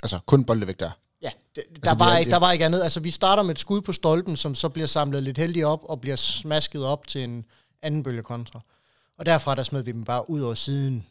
Altså, 0.04 0.20
kun 0.26 0.46
bolde 0.46 0.68
væk 0.68 0.80
der. 0.80 0.92
Ja, 1.26 1.32
det, 1.56 1.64
der, 1.84 1.90
Altså, 1.90 2.04
var 2.04 2.12
det 2.12 2.20
ikke, 2.20 2.32
der 2.32 2.40
var 2.40 2.52
ikke 2.52 2.66
andet. 2.66 2.84
Altså, 2.84 3.00
vi 3.00 3.12
starter 3.12 3.44
med 3.44 3.52
et 3.52 3.60
skud 3.60 3.82
på 3.82 3.94
stolpen, 3.94 4.38
som 4.38 4.56
så 4.56 4.70
bliver 4.70 4.88
samlet 4.88 5.24
lidt 5.24 5.38
heldigt 5.38 5.66
op, 5.66 5.80
og 5.84 6.02
bliver 6.02 6.16
smasket 6.16 6.86
op 6.86 7.08
til 7.08 7.24
en 7.24 7.46
anden 7.82 8.04
bølge 8.04 8.24
kontra. 8.24 8.60
Og 9.18 9.26
derfra, 9.26 9.56
der 9.56 9.64
smed 9.64 9.84
vi 9.84 9.92
dem 9.92 10.04
bare 10.04 10.30
ud 10.30 10.42
over 10.42 10.54
siden. 10.54 11.06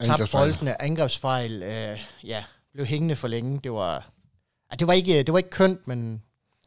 Tabte 0.00 0.28
boldene, 0.32 0.82
angrebsfejl, 0.82 1.62
øh, 1.62 2.00
ja, 2.24 2.44
blev 2.72 2.86
hængende 2.86 3.16
for 3.16 3.28
længe. 3.28 3.60
Det 3.64 3.72
var, 3.72 4.10
ja, 4.70 4.76
det 4.76 4.86
var, 4.86 4.92
ikke, 4.92 5.22
det 5.22 5.32
var 5.32 5.38
ikke 5.38 5.50
kønt, 5.50 5.86
men 5.86 6.22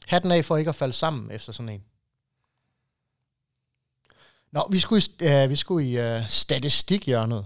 hatten 0.07 0.31
af 0.31 0.45
for 0.45 0.57
ikke 0.57 0.69
at 0.69 0.75
falde 0.75 0.93
sammen 0.93 1.31
efter 1.31 1.51
sådan 1.53 1.69
en. 1.69 1.83
Nå, 4.51 4.67
vi 4.71 4.79
skulle 4.79 5.01
i, 5.19 5.25
øh, 5.25 5.49
vi 5.49 5.55
skulle 5.55 5.89
i 5.89 5.97
øh, 5.97 6.27
statistikhjørnet. 6.27 7.45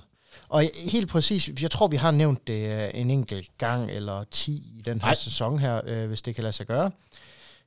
Og 0.53 0.69
helt 0.75 1.09
præcis, 1.09 1.49
jeg 1.61 1.71
tror, 1.71 1.87
vi 1.87 1.95
har 1.95 2.11
nævnt 2.11 2.47
det 2.47 2.69
øh, 2.83 2.91
en 2.93 3.11
enkelt 3.11 3.57
gang 3.57 3.91
eller 3.91 4.23
10 4.23 4.51
i 4.77 4.81
den 4.81 5.01
her 5.01 5.07
Nej. 5.07 5.15
sæson 5.15 5.59
her, 5.59 5.81
øh, 5.85 6.07
hvis 6.07 6.21
det 6.21 6.35
kan 6.35 6.41
lade 6.43 6.53
sig 6.53 6.67
gøre. 6.67 6.91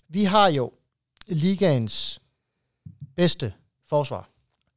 Vi 0.09 0.25
har 0.25 0.49
jo 0.49 0.73
ligaens 1.27 2.21
bedste 3.17 3.53
forsvar. 3.89 4.29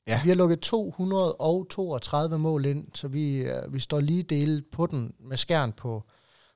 Ja. 0.08 0.22
Vi 0.24 0.30
har 0.30 0.36
lukket 0.36 0.60
232 0.60 2.40
mål 2.40 2.66
ind, 2.66 2.88
så 2.96 3.08
vi, 3.08 3.36
øh, 3.36 3.74
vi 3.74 3.80
står 3.80 4.00
lige 4.00 4.24
delt 4.24 4.72
på 4.72 4.86
den 4.88 5.14
med 5.20 5.38
skærn 5.38 5.72
på, 5.74 6.04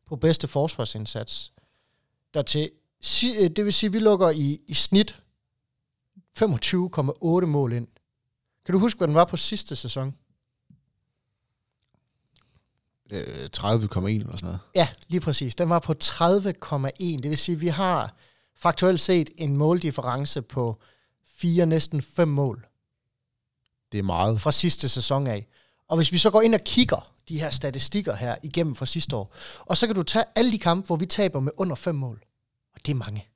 på 0.08 0.16
bedste 0.16 0.48
forsvarsindsats. 0.48 1.54
Dertil, 2.34 2.70
si- 3.02 3.38
øh, 3.44 3.50
det 3.50 3.66
vil 3.66 3.74
sige, 3.74 3.88
at 3.88 3.94
vi 3.94 4.00
lukker 4.00 4.30
i, 4.30 4.62
i 4.68 4.74
snit 4.74 5.18
25,8 6.40 7.46
mål 7.46 7.74
ind. 7.74 7.88
Kan 8.66 8.74
du 8.74 8.80
huske, 8.80 8.98
hvad 8.98 9.08
den 9.08 9.16
var 9.16 9.26
på 9.26 9.38
sidste 9.38 9.76
sæson? 9.76 10.16
Øh, 13.12 13.50
30,1 13.58 14.08
eller 14.08 14.36
sådan 14.36 14.40
noget. 14.42 14.60
Ja, 14.76 14.88
lige 15.08 15.22
præcis. 15.22 15.56
Den 15.56 15.70
var 15.70 15.80
på 15.80 15.94
30,1. 16.04 16.24
Det 17.00 17.30
vil 17.30 17.38
sige, 17.38 17.56
at 17.56 17.62
vi 17.62 17.68
har 17.68 18.16
faktuelt 18.56 19.00
set 19.02 19.30
en 19.38 19.58
måldifference 19.58 20.42
på 20.42 20.82
fire, 21.38 21.66
næsten 21.66 22.02
fem 22.02 22.28
mål 22.28 22.68
Det 23.92 23.98
er 23.98 24.04
meget. 24.04 24.42
fra 24.42 24.52
sidste 24.52 24.90
sæson 24.90 25.28
af. 25.28 25.48
Og 25.88 25.98
hvis 25.98 26.12
vi 26.12 26.18
så 26.18 26.32
går 26.32 26.42
ind 26.42 26.56
og 26.56 26.62
kigger 26.62 27.14
de 27.30 27.40
her 27.40 27.50
statistikker 27.50 28.16
her 28.16 28.36
igennem 28.44 28.76
fra 28.76 28.86
sidste 28.86 29.16
år, 29.16 29.36
og 29.60 29.78
så 29.78 29.86
kan 29.88 29.96
du 29.96 30.04
tage 30.04 30.26
alle 30.36 30.52
de 30.52 30.60
kampe, 30.60 30.86
hvor 30.88 30.96
vi 30.96 31.06
taber 31.06 31.40
med 31.40 31.52
under 31.58 31.76
fem 31.76 31.96
mål. 31.96 32.24
Og 32.74 32.86
det 32.86 32.92
er 32.92 32.96
mange. 32.96 33.28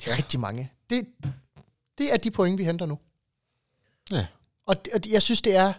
Det 0.00 0.06
er 0.06 0.10
ja. 0.10 0.16
rigtig 0.16 0.40
mange. 0.40 0.72
Det, 0.90 1.06
det 1.98 2.12
er 2.12 2.16
de 2.16 2.30
point, 2.30 2.58
vi 2.58 2.64
henter 2.64 2.86
nu. 2.86 2.98
Ja. 4.10 4.26
Og, 4.66 4.76
og 4.94 5.00
jeg 5.08 5.22
synes, 5.22 5.42
det 5.42 5.56
er, 5.56 5.72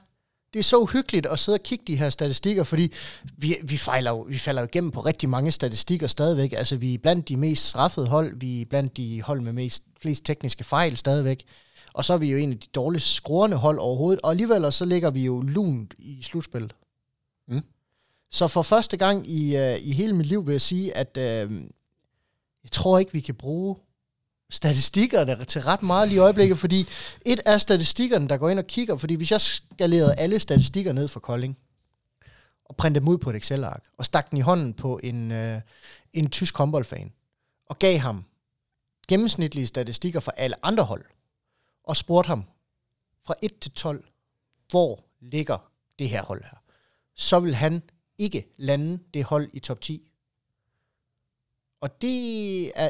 det 0.53 0.59
er 0.59 0.63
så 0.63 0.77
uhyggeligt 0.77 1.25
at 1.25 1.39
sidde 1.39 1.55
og 1.55 1.63
kigge 1.63 1.83
de 1.87 1.95
her 1.95 2.09
statistikker, 2.09 2.63
fordi 2.63 2.93
vi, 3.37 3.55
vi, 3.63 3.77
fejler 3.77 4.11
jo, 4.11 4.19
vi 4.19 4.37
falder 4.37 4.61
jo 4.61 4.67
igennem 4.67 4.91
på 4.91 4.99
rigtig 4.99 5.29
mange 5.29 5.51
statistikker 5.51 6.07
stadigvæk. 6.07 6.53
Altså, 6.53 6.75
vi 6.75 6.93
er 6.93 6.97
blandt 6.97 7.29
de 7.29 7.37
mest 7.37 7.65
straffede 7.65 8.07
hold, 8.07 8.39
vi 8.39 8.61
er 8.61 8.65
blandt 8.65 8.97
de 8.97 9.21
hold 9.21 9.41
med 9.41 9.53
mest, 9.53 9.83
flest 10.01 10.25
tekniske 10.25 10.63
fejl 10.63 10.97
stadigvæk. 10.97 11.45
Og 11.93 12.05
så 12.05 12.13
er 12.13 12.17
vi 12.17 12.31
jo 12.31 12.37
en 12.37 12.51
af 12.51 12.59
de 12.59 12.67
dårligst 12.75 13.13
skruerne 13.13 13.55
hold 13.55 13.79
overhovedet, 13.79 14.21
og 14.21 14.31
alligevel 14.31 14.71
så 14.71 14.85
ligger 14.85 15.11
vi 15.11 15.25
jo 15.25 15.41
lunt 15.41 15.93
i 15.97 16.21
slutspillet. 16.23 16.75
Mm. 17.47 17.61
Så 18.31 18.47
for 18.47 18.61
første 18.61 18.97
gang 18.97 19.29
i, 19.29 19.57
uh, 19.57 19.87
i 19.87 19.91
hele 19.91 20.13
mit 20.13 20.27
liv 20.27 20.45
vil 20.45 20.51
jeg 20.51 20.61
sige, 20.61 20.97
at 20.97 21.17
uh, 21.17 21.53
jeg 22.63 22.71
tror 22.71 22.99
ikke, 22.99 23.13
vi 23.13 23.19
kan 23.19 23.35
bruge 23.35 23.75
statistikkerne 24.49 25.45
til 25.45 25.61
ret 25.61 25.83
meget 25.83 26.07
lige 26.07 26.15
i 26.15 26.19
øjeblikket, 26.19 26.59
fordi 26.59 26.87
et 27.25 27.39
af 27.45 27.61
statistikkerne, 27.61 28.27
der 28.29 28.37
går 28.37 28.49
ind 28.49 28.59
og 28.59 28.67
kigger, 28.67 28.97
fordi 28.97 29.15
hvis 29.15 29.31
jeg 29.31 29.41
skalerede 29.41 30.15
alle 30.15 30.39
statistikker 30.39 30.93
ned 30.93 31.07
for 31.07 31.19
Kolding, 31.19 31.57
og 32.65 32.75
printede 32.75 32.99
dem 32.99 33.07
ud 33.07 33.17
på 33.17 33.29
et 33.29 33.35
Excel-ark, 33.35 33.83
og 33.97 34.05
stak 34.05 34.29
den 34.29 34.37
i 34.37 34.41
hånden 34.41 34.73
på 34.73 34.99
en, 35.03 35.31
øh, 35.31 35.61
en 36.13 36.29
tysk 36.29 36.57
håndboldfan, 36.57 37.13
og 37.65 37.79
gav 37.79 37.97
ham 37.97 38.25
gennemsnitlige 39.07 39.67
statistikker 39.67 40.19
for 40.19 40.31
alle 40.31 40.65
andre 40.65 40.83
hold, 40.83 41.05
og 41.83 41.97
spurgte 41.97 42.27
ham 42.27 42.43
fra 43.25 43.33
1 43.41 43.59
til 43.59 43.71
12, 43.71 44.05
hvor 44.69 45.03
ligger 45.19 45.71
det 45.99 46.09
her 46.09 46.23
hold 46.23 46.43
her, 46.43 46.57
så 47.15 47.39
vil 47.39 47.55
han 47.55 47.83
ikke 48.17 48.47
lande 48.57 48.99
det 49.13 49.23
hold 49.23 49.49
i 49.53 49.59
top 49.59 49.81
10. 49.81 50.11
Og 51.81 52.01
det 52.01 52.71
er 52.75 52.89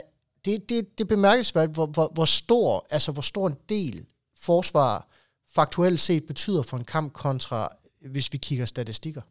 det, 0.51 0.69
det, 0.69 0.97
det 0.97 1.03
er 1.03 1.07
bemærkelsesværdigt, 1.07 1.75
hvor, 1.75 1.85
hvor, 1.85 2.12
hvor, 2.13 2.25
stor, 2.25 2.88
altså 2.89 3.12
hvor 3.12 3.21
stor 3.21 3.47
en 3.47 3.57
del 3.69 4.05
forsvar 4.38 5.07
faktuelt 5.51 5.99
set 5.99 6.25
betyder 6.25 6.62
for 6.62 6.77
en 6.77 6.83
kamp 6.83 7.13
kontra, 7.13 7.69
hvis 8.01 8.33
vi 8.33 8.38
kigger 8.38 8.65
statistikker. 8.65 9.21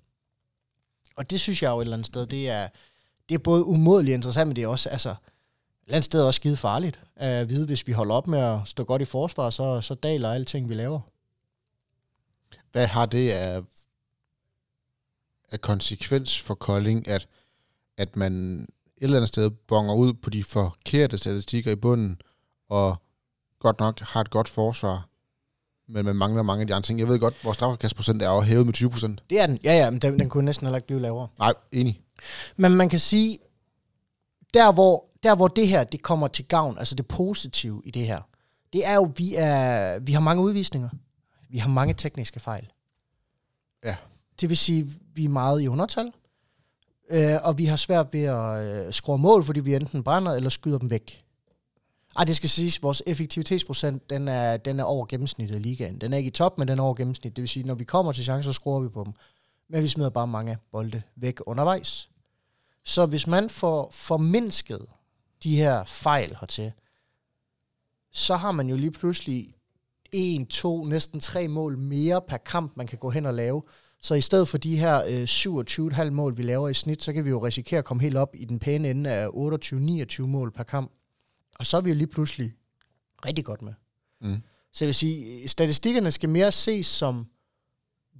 Og 1.17 1.31
det 1.31 1.41
synes 1.41 1.63
jeg 1.63 1.71
jo 1.71 1.79
et 1.79 1.83
eller 1.83 1.97
andet 1.97 2.07
sted, 2.07 2.27
det 2.27 2.49
er, 2.49 2.69
det 3.29 3.35
er 3.35 3.39
både 3.39 3.65
umådeligt 3.65 4.15
interessant, 4.15 4.49
men 4.49 4.57
det 4.57 4.65
er 4.65 4.69
også, 4.69 4.89
altså, 4.89 5.11
et 5.11 5.17
eller 5.85 5.95
andet 5.95 6.05
sted 6.05 6.23
også 6.23 6.39
skide 6.39 6.57
farligt 6.57 6.97
øh, 6.97 7.29
at 7.29 7.49
vide, 7.49 7.67
hvis 7.67 7.87
vi 7.87 7.93
holder 7.93 8.15
op 8.15 8.27
med 8.27 8.39
at 8.39 8.59
stå 8.65 8.85
godt 8.85 9.03
i 9.03 9.05
forsvar, 9.05 9.51
så, 9.51 9.81
så 9.81 9.95
daler 9.95 10.33
alting, 10.33 10.69
vi 10.69 10.75
laver. 10.75 11.01
Hvad 12.73 12.87
har 12.87 13.07
det 13.07 13.31
af 13.31 13.63
af 15.51 15.61
konsekvens 15.61 16.41
for 16.41 16.55
Kolding, 16.55 17.09
at, 17.09 17.29
at 17.97 18.17
man 18.17 18.67
eller 19.01 19.17
andet 19.17 19.29
sted 19.29 19.51
bonger 19.51 19.95
ud 19.95 20.15
på 20.15 20.31
de 20.31 20.45
forkerte 20.45 21.19
statistikker 21.19 21.71
i 21.73 21.77
bunden, 21.77 22.21
og 22.71 23.03
godt 23.59 23.81
nok 23.81 24.01
har 24.01 24.21
et 24.21 24.31
godt 24.31 24.49
forsvar, 24.49 25.09
men 25.89 26.05
man 26.05 26.17
mangler 26.17 26.43
mange 26.43 26.61
af 26.61 26.67
de 26.67 26.75
andre 26.75 26.87
ting. 26.87 26.99
Jeg 26.99 27.09
ved 27.09 27.19
godt, 27.19 27.45
vores 27.45 27.55
straffekastprocent 27.55 28.23
er 28.23 28.41
hævet 28.41 28.67
med 28.67 28.75
20 28.75 28.91
procent. 28.91 29.23
Det 29.31 29.41
er 29.41 29.47
den. 29.47 29.59
Ja, 29.65 29.73
ja, 29.73 29.91
men 29.91 29.99
den, 29.99 30.19
den 30.19 30.29
kunne 30.29 30.45
næsten 30.45 30.67
heller 30.67 30.77
ikke 30.77 30.87
blive 30.87 31.01
lavere. 31.01 31.29
Nej, 31.39 31.55
enig. 31.73 32.03
Men 32.57 32.77
man 32.77 32.89
kan 32.89 32.99
sige, 32.99 33.39
der 34.55 34.73
hvor, 34.73 35.05
der 35.23 35.37
hvor 35.37 35.49
det 35.49 35.69
her 35.69 35.85
det 35.85 36.03
kommer 36.03 36.29
til 36.29 36.45
gavn, 36.45 36.79
altså 36.79 36.95
det 36.95 37.07
positive 37.07 37.83
i 37.85 37.91
det 37.91 38.07
her, 38.07 38.21
det 38.73 38.87
er 38.87 38.95
jo, 38.95 39.13
vi, 39.17 39.35
er, 39.37 39.99
vi 39.99 40.13
har 40.13 40.21
mange 40.21 40.43
udvisninger. 40.43 40.89
Vi 41.51 41.59
har 41.59 41.69
mange 41.69 41.95
tekniske 41.95 42.41
fejl. 42.41 42.69
Ja. 43.85 43.97
Det 44.41 44.49
vil 44.49 44.57
sige, 44.57 44.93
vi 45.15 45.25
er 45.25 45.29
meget 45.29 45.63
i 45.63 45.69
undertal, 45.69 46.13
øh, 47.11 47.37
og 47.43 47.59
vi 47.59 47.65
har 47.65 47.77
svært 47.77 48.13
ved 48.13 48.23
at 48.23 48.87
øh, 48.87 48.93
score 48.93 49.19
mål, 49.19 49.45
fordi 49.45 49.61
vi 49.61 49.75
enten 49.75 50.03
brænder 50.03 50.33
eller 50.33 50.51
skyder 50.51 50.79
dem 50.79 50.91
væk. 50.91 51.25
Ej, 52.17 52.25
det 52.25 52.37
skal 52.37 52.49
siges, 52.49 52.83
vores 52.83 53.03
effektivitetsprocent, 53.07 54.11
den 54.11 54.29
er, 54.29 54.57
den 54.57 54.81
er 54.81 54.85
over 54.85 55.07
gennemsnittet 55.07 55.57
i 55.57 55.63
ligaen. 55.63 56.01
Den 56.01 56.13
er 56.13 56.17
ikke 56.17 56.29
i 56.29 56.31
top, 56.31 56.59
men 56.59 56.69
den 56.69 56.79
er 56.79 56.83
over 56.83 56.95
gennemsnit. 56.95 57.37
Det 57.37 57.43
vil 57.43 57.49
sige, 57.49 57.67
når 57.67 57.75
vi 57.75 57.85
kommer 57.85 58.13
til 58.13 58.25
chancer, 58.25 58.53
så 58.53 58.53
scorer 58.53 58.81
vi 58.81 58.89
på 58.89 59.05
dem. 59.05 59.13
Men 59.69 59.83
vi 59.83 59.89
smider 59.89 60.11
bare 60.11 60.27
mange 60.27 60.59
bolde 60.73 61.03
væk 61.17 61.41
undervejs. 61.47 62.09
Så 62.85 63.07
hvis 63.07 63.27
man 63.27 63.51
får 63.51 63.91
formindsket 63.93 64.87
de 65.43 65.57
her 65.57 65.85
fejl 65.85 66.37
hertil, 66.41 66.73
så 68.13 68.37
har 68.37 68.53
man 68.53 68.69
jo 68.69 68.77
lige 68.77 68.91
pludselig 68.91 69.55
en, 70.13 70.47
to, 70.47 70.85
næsten 70.85 71.21
tre 71.21 71.49
mål 71.49 71.79
mere 71.79 72.23
per 72.23 72.37
kamp, 72.37 72.77
man 72.77 72.87
kan 72.87 72.99
gå 72.99 73.11
hen 73.11 73.27
og 73.27 73.35
lave. 73.35 73.63
Så 74.01 74.15
i 74.15 74.21
stedet 74.21 74.49
for 74.49 74.59
de 74.59 74.77
her 74.77 75.05
øh, 75.05 75.23
27,5 76.03 76.11
mål, 76.11 76.37
vi 76.37 76.43
laver 76.43 76.69
i 76.69 76.75
snit, 76.75 77.03
så 77.03 77.13
kan 77.13 77.25
vi 77.25 77.31
jo 77.31 77.45
risikere 77.45 77.79
at 77.79 77.85
komme 77.85 78.03
helt 78.03 78.17
op 78.17 78.35
i 78.35 78.45
den 78.45 78.59
pæne 78.59 78.91
ende 78.91 79.11
af 79.11 79.29
28-29 79.29 80.23
mål 80.23 80.53
per 80.53 80.63
kamp. 80.63 80.93
Og 81.59 81.67
så 81.67 81.77
er 81.77 81.81
vi 81.81 81.91
jo 81.91 81.97
lige 81.97 82.07
pludselig 82.07 82.53
rigtig 83.25 83.45
godt 83.45 83.63
med. 83.63 83.73
Mm. 84.21 84.43
Så 84.73 84.85
jeg 84.85 84.87
vil 84.87 84.95
sige, 84.95 85.49
statistikkerne 85.49 86.11
skal 86.11 86.29
mere 86.29 86.53
ses 86.53 86.87
som, 86.87 87.27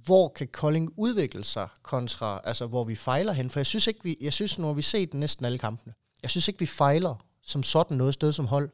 hvor 0.05 0.27
kan 0.27 0.47
Kolding 0.47 0.93
udvikle 0.97 1.43
sig 1.43 1.67
kontra, 1.83 2.41
altså 2.43 2.67
hvor 2.67 2.83
vi 2.83 2.95
fejler 2.95 3.33
hen. 3.33 3.49
For 3.49 3.59
jeg 3.59 3.65
synes 3.65 3.87
ikke, 3.87 3.99
vi, 4.03 4.17
jeg 4.21 4.33
synes, 4.33 4.59
når 4.59 4.73
vi 4.73 4.81
ser 4.81 5.05
den 5.05 5.19
næsten 5.19 5.45
alle 5.45 5.57
kampene, 5.57 5.93
jeg 6.23 6.31
synes 6.31 6.47
ikke, 6.47 6.59
vi 6.59 6.65
fejler 6.65 7.25
som 7.43 7.63
sådan 7.63 7.97
noget 7.97 8.13
sted 8.13 8.33
som 8.33 8.45
hold. 8.45 8.69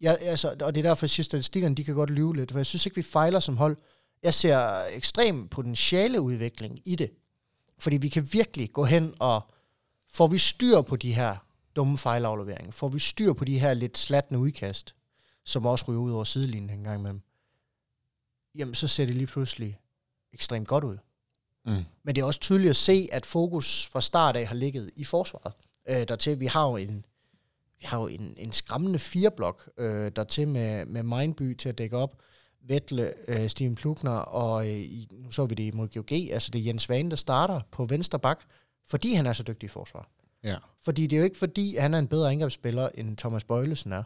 Jeg, 0.00 0.18
altså, 0.20 0.56
og 0.60 0.74
det 0.74 0.80
er 0.80 0.88
derfor, 0.88 1.06
jeg 1.06 1.10
siger, 1.10 1.24
statistikkerne 1.24 1.74
de 1.74 1.84
kan 1.84 1.94
godt 1.94 2.10
lyve 2.10 2.36
lidt, 2.36 2.50
for 2.50 2.58
jeg 2.58 2.66
synes 2.66 2.86
ikke, 2.86 2.96
vi 2.96 3.02
fejler 3.02 3.40
som 3.40 3.56
hold. 3.56 3.76
Jeg 4.22 4.34
ser 4.34 4.84
ekstrem 4.84 5.48
potentiale 5.48 6.20
udvikling 6.20 6.80
i 6.84 6.96
det. 6.96 7.10
Fordi 7.78 7.96
vi 7.96 8.08
kan 8.08 8.28
virkelig 8.32 8.72
gå 8.72 8.84
hen 8.84 9.14
og 9.20 9.50
får 10.12 10.26
vi 10.26 10.38
styr 10.38 10.80
på 10.80 10.96
de 10.96 11.14
her 11.14 11.36
dumme 11.76 11.98
fejlafleveringer, 11.98 12.72
får 12.72 12.88
vi 12.88 12.98
styr 12.98 13.32
på 13.32 13.44
de 13.44 13.58
her 13.58 13.74
lidt 13.74 13.98
slatne 13.98 14.38
udkast, 14.38 14.94
som 15.44 15.66
også 15.66 15.84
ryger 15.88 16.00
ud 16.00 16.12
over 16.12 16.24
sidelinjen 16.24 16.78
en 16.78 16.84
gang 16.84 17.00
imellem, 17.00 17.20
jamen 18.54 18.74
så 18.74 18.88
ser 18.88 19.06
det 19.06 19.14
lige 19.14 19.26
pludselig 19.26 19.78
ekstremt 20.32 20.68
godt 20.68 20.84
ud. 20.84 20.98
Mm. 21.66 21.84
Men 22.02 22.14
det 22.14 22.22
er 22.22 22.26
også 22.26 22.40
tydeligt 22.40 22.70
at 22.70 22.76
se, 22.76 23.08
at 23.12 23.26
fokus 23.26 23.86
fra 23.86 24.00
start 24.00 24.36
af 24.36 24.46
har 24.46 24.54
ligget 24.54 24.90
i 24.96 25.04
forsvaret. 25.04 25.54
Øh, 25.88 26.08
dertil, 26.08 26.40
vi 26.40 26.46
har 26.46 26.66
jo 26.68 26.76
en, 26.76 27.04
vi 27.78 27.84
har 27.84 28.00
jo 28.00 28.06
en, 28.06 28.34
en 28.38 28.52
skræmmende 28.52 28.98
fireblok 28.98 29.70
øh, 29.78 30.12
dertil 30.16 30.48
med, 30.48 30.84
med 30.84 31.02
Mindby 31.02 31.56
til 31.56 31.68
at 31.68 31.78
dække 31.78 31.96
op. 31.96 32.22
Vettle, 32.68 33.14
øh, 33.28 33.48
Steven 33.48 33.74
Plukner, 33.74 34.10
og 34.10 34.70
øh, 34.70 34.86
nu 35.12 35.30
så 35.30 35.46
vi 35.46 35.54
det 35.54 35.74
mod 35.74 35.88
GOG, 35.88 36.12
altså 36.12 36.50
det 36.50 36.60
er 36.60 36.64
Jens 36.64 36.88
Vane, 36.88 37.10
der 37.10 37.16
starter 37.16 37.60
på 37.70 37.84
venstre 37.84 38.18
bak, 38.18 38.44
fordi 38.86 39.14
han 39.14 39.26
er 39.26 39.32
så 39.32 39.42
dygtig 39.42 39.66
i 39.66 39.68
forsvar. 39.68 40.08
Ja. 40.44 40.56
Fordi 40.82 41.06
det 41.06 41.16
er 41.16 41.18
jo 41.18 41.24
ikke 41.24 41.38
fordi, 41.38 41.76
han 41.76 41.94
er 41.94 41.98
en 41.98 42.08
bedre 42.08 42.30
angrebsspiller, 42.30 42.88
end 42.94 43.16
Thomas 43.16 43.44
Bøjlesen 43.44 43.92
er. 43.92 44.02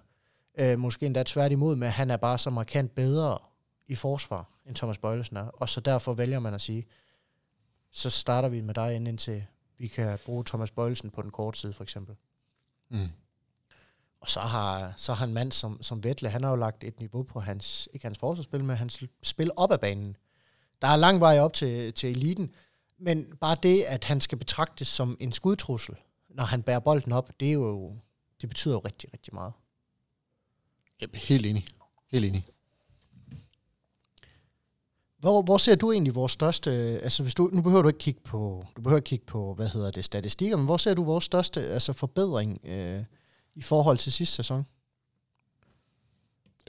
Øh, 0.58 0.78
måske 0.78 1.06
endda 1.06 1.22
tværtimod, 1.26 1.76
men 1.76 1.90
han 1.90 2.10
er 2.10 2.16
bare 2.16 2.38
så 2.38 2.50
markant 2.50 2.94
bedre 2.94 3.38
i 3.86 3.94
forsvar, 3.94 4.48
end 4.66 4.76
Thomas 4.76 4.98
Bøjlesen 4.98 5.36
er. 5.36 5.46
Og 5.46 5.68
så 5.68 5.80
derfor 5.80 6.14
vælger 6.14 6.38
man 6.38 6.54
at 6.54 6.60
sige, 6.60 6.86
så 7.92 8.10
starter 8.10 8.48
vi 8.48 8.60
med 8.60 8.74
dig 8.74 8.94
indtil 8.94 9.44
vi 9.78 9.86
kan 9.86 10.18
bruge 10.24 10.44
Thomas 10.44 10.70
Bøjlesen 10.70 11.10
på 11.10 11.22
den 11.22 11.30
korte 11.30 11.58
side, 11.58 11.72
for 11.72 11.82
eksempel. 11.82 12.16
Mm. 12.88 13.08
Og 14.20 14.28
så 14.28 14.40
har, 14.40 14.92
så 14.96 15.12
har 15.12 15.26
en 15.26 15.34
mand 15.34 15.52
som, 15.52 15.82
som 15.82 16.04
Vettle, 16.04 16.28
han 16.28 16.42
har 16.42 16.50
jo 16.50 16.56
lagt 16.56 16.84
et 16.84 16.98
niveau 16.98 17.22
på 17.22 17.40
hans, 17.40 17.88
ikke 17.92 18.06
hans 18.06 18.18
forsvarsspil, 18.18 18.64
men 18.64 18.76
hans 18.76 19.04
spil 19.22 19.50
op 19.56 19.72
ad 19.72 19.78
banen. 19.78 20.16
Der 20.82 20.88
er 20.88 20.96
lang 20.96 21.20
vej 21.20 21.40
op 21.40 21.52
til, 21.52 21.92
til 21.92 22.10
eliten, 22.10 22.54
men 22.98 23.36
bare 23.40 23.56
det, 23.62 23.82
at 23.82 24.04
han 24.04 24.20
skal 24.20 24.38
betragtes 24.38 24.88
som 24.88 25.16
en 25.20 25.32
skudtrussel, 25.32 25.94
når 26.28 26.44
han 26.44 26.62
bærer 26.62 26.80
bolden 26.80 27.12
op, 27.12 27.30
det 27.40 27.48
er 27.48 27.52
jo, 27.52 27.96
det 28.40 28.48
betyder 28.48 28.74
jo 28.74 28.78
rigtig, 28.78 29.12
rigtig 29.12 29.34
meget. 29.34 29.52
Ja, 31.00 31.06
helt 31.14 31.46
enig. 31.46 31.66
Helt 32.10 32.24
enig. 32.24 32.46
Hvor, 35.18 35.42
hvor 35.42 35.56
ser 35.56 35.74
du 35.74 35.92
egentlig 35.92 36.14
vores 36.14 36.32
største, 36.32 36.70
altså 37.02 37.22
hvis 37.22 37.34
du, 37.34 37.50
nu 37.52 37.62
behøver 37.62 37.82
du 37.82 37.88
ikke 37.88 37.98
kigge 37.98 38.20
på, 38.20 38.64
du 38.76 38.82
behøver 38.82 38.98
ikke 38.98 39.08
kigge 39.08 39.26
på, 39.26 39.54
hvad 39.54 39.68
hedder 39.68 39.90
det, 39.90 40.04
statistikker, 40.04 40.56
men 40.56 40.66
hvor 40.66 40.76
ser 40.76 40.94
du 40.94 41.04
vores 41.04 41.24
største 41.24 41.60
altså 41.60 41.92
forbedring 41.92 42.60
øh, 42.64 43.04
i 43.54 43.62
forhold 43.62 43.98
til 43.98 44.12
sidste 44.12 44.36
sæson? 44.36 44.66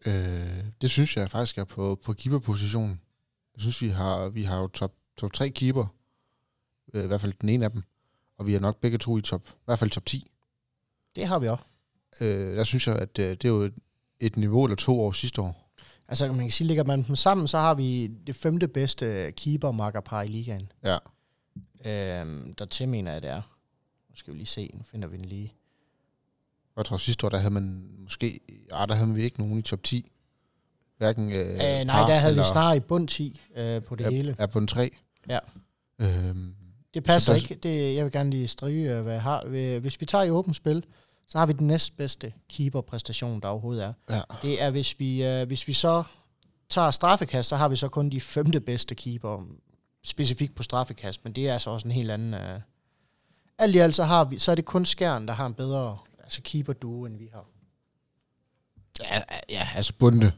Øh, 0.06 0.64
det 0.82 0.90
synes 0.90 1.18
jeg 1.18 1.30
faktisk 1.30 1.58
er 1.58 1.64
på, 1.64 2.00
på 2.06 2.14
keeperpositionen. 2.14 3.02
Jeg 3.56 3.62
synes, 3.62 3.82
vi 3.82 3.90
har, 3.90 4.30
vi 4.30 4.44
har 4.44 4.60
jo 4.60 4.68
top, 4.68 4.94
top 5.18 5.34
3 5.34 5.50
keeper. 5.50 5.86
Øh, 6.94 7.04
I 7.04 7.08
hvert 7.08 7.22
fald 7.22 7.34
den 7.42 7.50
ene 7.50 7.66
af 7.66 7.72
dem. 7.72 7.84
Og 8.38 8.48
vi 8.48 8.56
er 8.56 8.60
nok 8.60 8.78
begge 8.78 8.98
to 8.98 9.18
i 9.18 9.22
top, 9.22 9.50
i 9.50 9.66
hvert 9.66 9.80
fald 9.80 9.90
top 9.90 10.06
10. 10.06 10.28
Det 11.16 11.28
har 11.28 11.40
vi 11.40 11.48
også. 11.48 11.64
Øh, 12.22 12.58
der 12.58 12.64
synes 12.64 12.88
jeg, 12.88 12.96
at 12.96 13.20
øh, 13.20 13.30
det 13.30 13.46
er 13.46 13.50
jo 13.50 13.62
et, 13.62 13.74
et 14.20 14.38
niveau 14.38 14.66
eller 14.66 14.76
to 14.76 15.02
år 15.02 15.12
sidste 15.12 15.42
år. 15.42 15.72
Altså 16.08 16.28
man 16.28 16.40
kan 16.40 16.52
sige, 16.52 16.68
ligger 16.68 16.84
man 16.84 17.04
dem 17.04 17.16
sammen, 17.16 17.48
så 17.48 17.58
har 17.58 17.74
vi 17.74 18.08
det 18.08 18.36
femte 18.36 18.68
bedste 18.68 19.32
keeper-makkerpar 19.32 20.22
i 20.22 20.28
ligaen. 20.28 20.72
Ja. 20.84 20.98
Øhm, 21.86 22.56
der 22.56 22.66
til 22.66 22.90
mener 22.90 23.12
jeg, 23.12 23.22
det 23.22 23.30
er. 23.30 23.42
Nu 24.10 24.16
skal 24.16 24.34
vi 24.34 24.38
lige 24.38 24.48
se, 24.48 24.72
nu 24.74 24.84
finder 24.84 25.08
vi 25.08 25.18
den 25.18 25.26
lige. 25.26 25.54
Jeg 26.78 26.86
tror 26.86 26.98
sidste 26.98 27.26
år, 27.26 27.30
der 27.30 27.38
havde 27.38 27.54
man 27.54 27.88
måske, 28.04 28.40
ah, 28.72 28.88
der 28.88 28.96
havde 28.96 29.14
vi 29.14 29.22
ikke 29.24 29.40
nogen 29.40 29.58
i 29.60 29.62
top 29.62 29.84
10. 29.84 30.12
Hverken 30.98 31.32
øh, 31.32 31.40
Øh, 31.50 31.56
nej, 31.58 31.86
par 31.86 32.08
der 32.08 32.16
havde 32.16 32.32
eller, 32.32 32.44
vi 32.44 32.48
snarere 32.50 32.78
i 32.78 32.80
bund 32.80 33.08
10 33.08 33.42
øh, 33.56 33.84
på 33.84 33.96
det 33.96 34.06
er, 34.06 34.12
hele. 34.12 34.36
er 34.40 34.46
på 34.48 34.60
en 34.60 34.68
3. 34.68 34.90
Ja. 35.30 35.40
Øhm, 36.02 36.56
Det 36.94 37.04
passer 37.04 37.34
der- 37.34 37.40
ikke. 37.42 37.56
Det, 37.56 37.96
jeg 37.96 38.04
vil 38.06 38.12
gerne 38.12 38.30
lige 38.30 38.48
stryge, 38.48 38.96
øh, 38.98 39.04
hvad 39.04 39.14
jeg 39.14 39.22
har. 39.22 39.44
Øh, 39.48 39.82
Hvis 39.82 40.02
vi 40.02 40.06
tager 40.06 40.24
i 40.24 40.30
åbent 40.30 40.56
spil, 40.56 40.84
så 41.28 41.38
har 41.38 41.46
vi 41.46 41.54
den 41.54 41.68
næstbedste 41.68 42.34
keeper-præstation, 42.50 43.40
der 43.42 43.48
overhovedet 43.48 43.84
er. 43.84 43.94
ja. 44.10 44.22
Det 44.42 44.62
er, 44.64 44.70
hvis 44.70 45.00
vi, 45.00 45.24
øh, 45.24 45.48
hvis 45.48 45.68
vi 45.68 45.74
så 45.74 46.04
tager 46.70 46.92
straffekast, 46.92 47.50
så 47.50 47.56
har 47.56 47.68
vi 47.70 47.76
så 47.76 47.88
kun 47.88 48.10
de 48.10 48.22
femte 48.22 48.60
bedste 48.60 48.96
keeper, 48.96 49.44
specifikt 50.04 50.56
på 50.56 50.64
straffekast, 50.64 51.24
men 51.24 51.34
det 51.34 51.50
er 51.50 51.54
altså 51.54 51.70
også 51.70 51.88
en 51.88 51.92
helt 51.92 52.12
anden... 52.12 52.34
Øh. 52.34 52.60
Alt 53.58 53.76
i 53.76 53.78
alt, 53.78 53.96
så, 53.96 54.04
har 54.04 54.24
vi, 54.26 54.40
så 54.40 54.52
er 54.52 54.56
det 54.56 54.66
kun 54.66 54.86
Skjern, 54.86 55.28
der 55.28 55.34
har 55.34 55.46
en 55.46 55.54
bedre 55.54 55.98
altså 56.32 56.42
keeper 56.44 56.74
duo, 56.74 57.06
end 57.06 57.18
vi 57.18 57.30
har. 57.34 57.46
ja, 59.00 59.22
ja, 59.50 59.68
altså 59.76 59.94
bunde. 60.00 60.32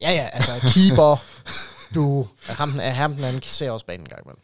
Ja, 0.00 0.10
ja, 0.10 0.28
altså 0.32 0.52
keeper 0.74 1.24
du 1.94 2.28
ham, 2.46 2.78
ham 2.78 3.14
den 3.14 3.24
anden 3.24 3.42
ser 3.42 3.70
også 3.70 3.86
banen 3.86 4.06
en 4.06 4.08
gang 4.08 4.24
imellem. 4.24 4.42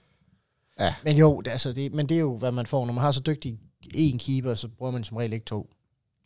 Ja. 0.81 0.95
Men 1.05 1.17
jo, 1.17 1.41
det, 1.41 1.51
altså 1.51 1.73
det, 1.73 1.95
men 1.95 2.09
det 2.09 2.15
er 2.15 2.21
jo, 2.21 2.39
hvad 2.39 2.53
man 2.53 2.67
får. 2.67 2.87
Når 2.87 2.93
man 2.93 3.03
har 3.03 3.13
så 3.13 3.21
dygtig 3.21 3.59
en 3.95 4.19
keeper, 4.19 4.55
så 4.55 4.69
bruger 4.69 4.93
man 4.93 5.05
som 5.05 5.17
regel 5.17 5.33
ikke 5.33 5.47
to. 5.47 5.71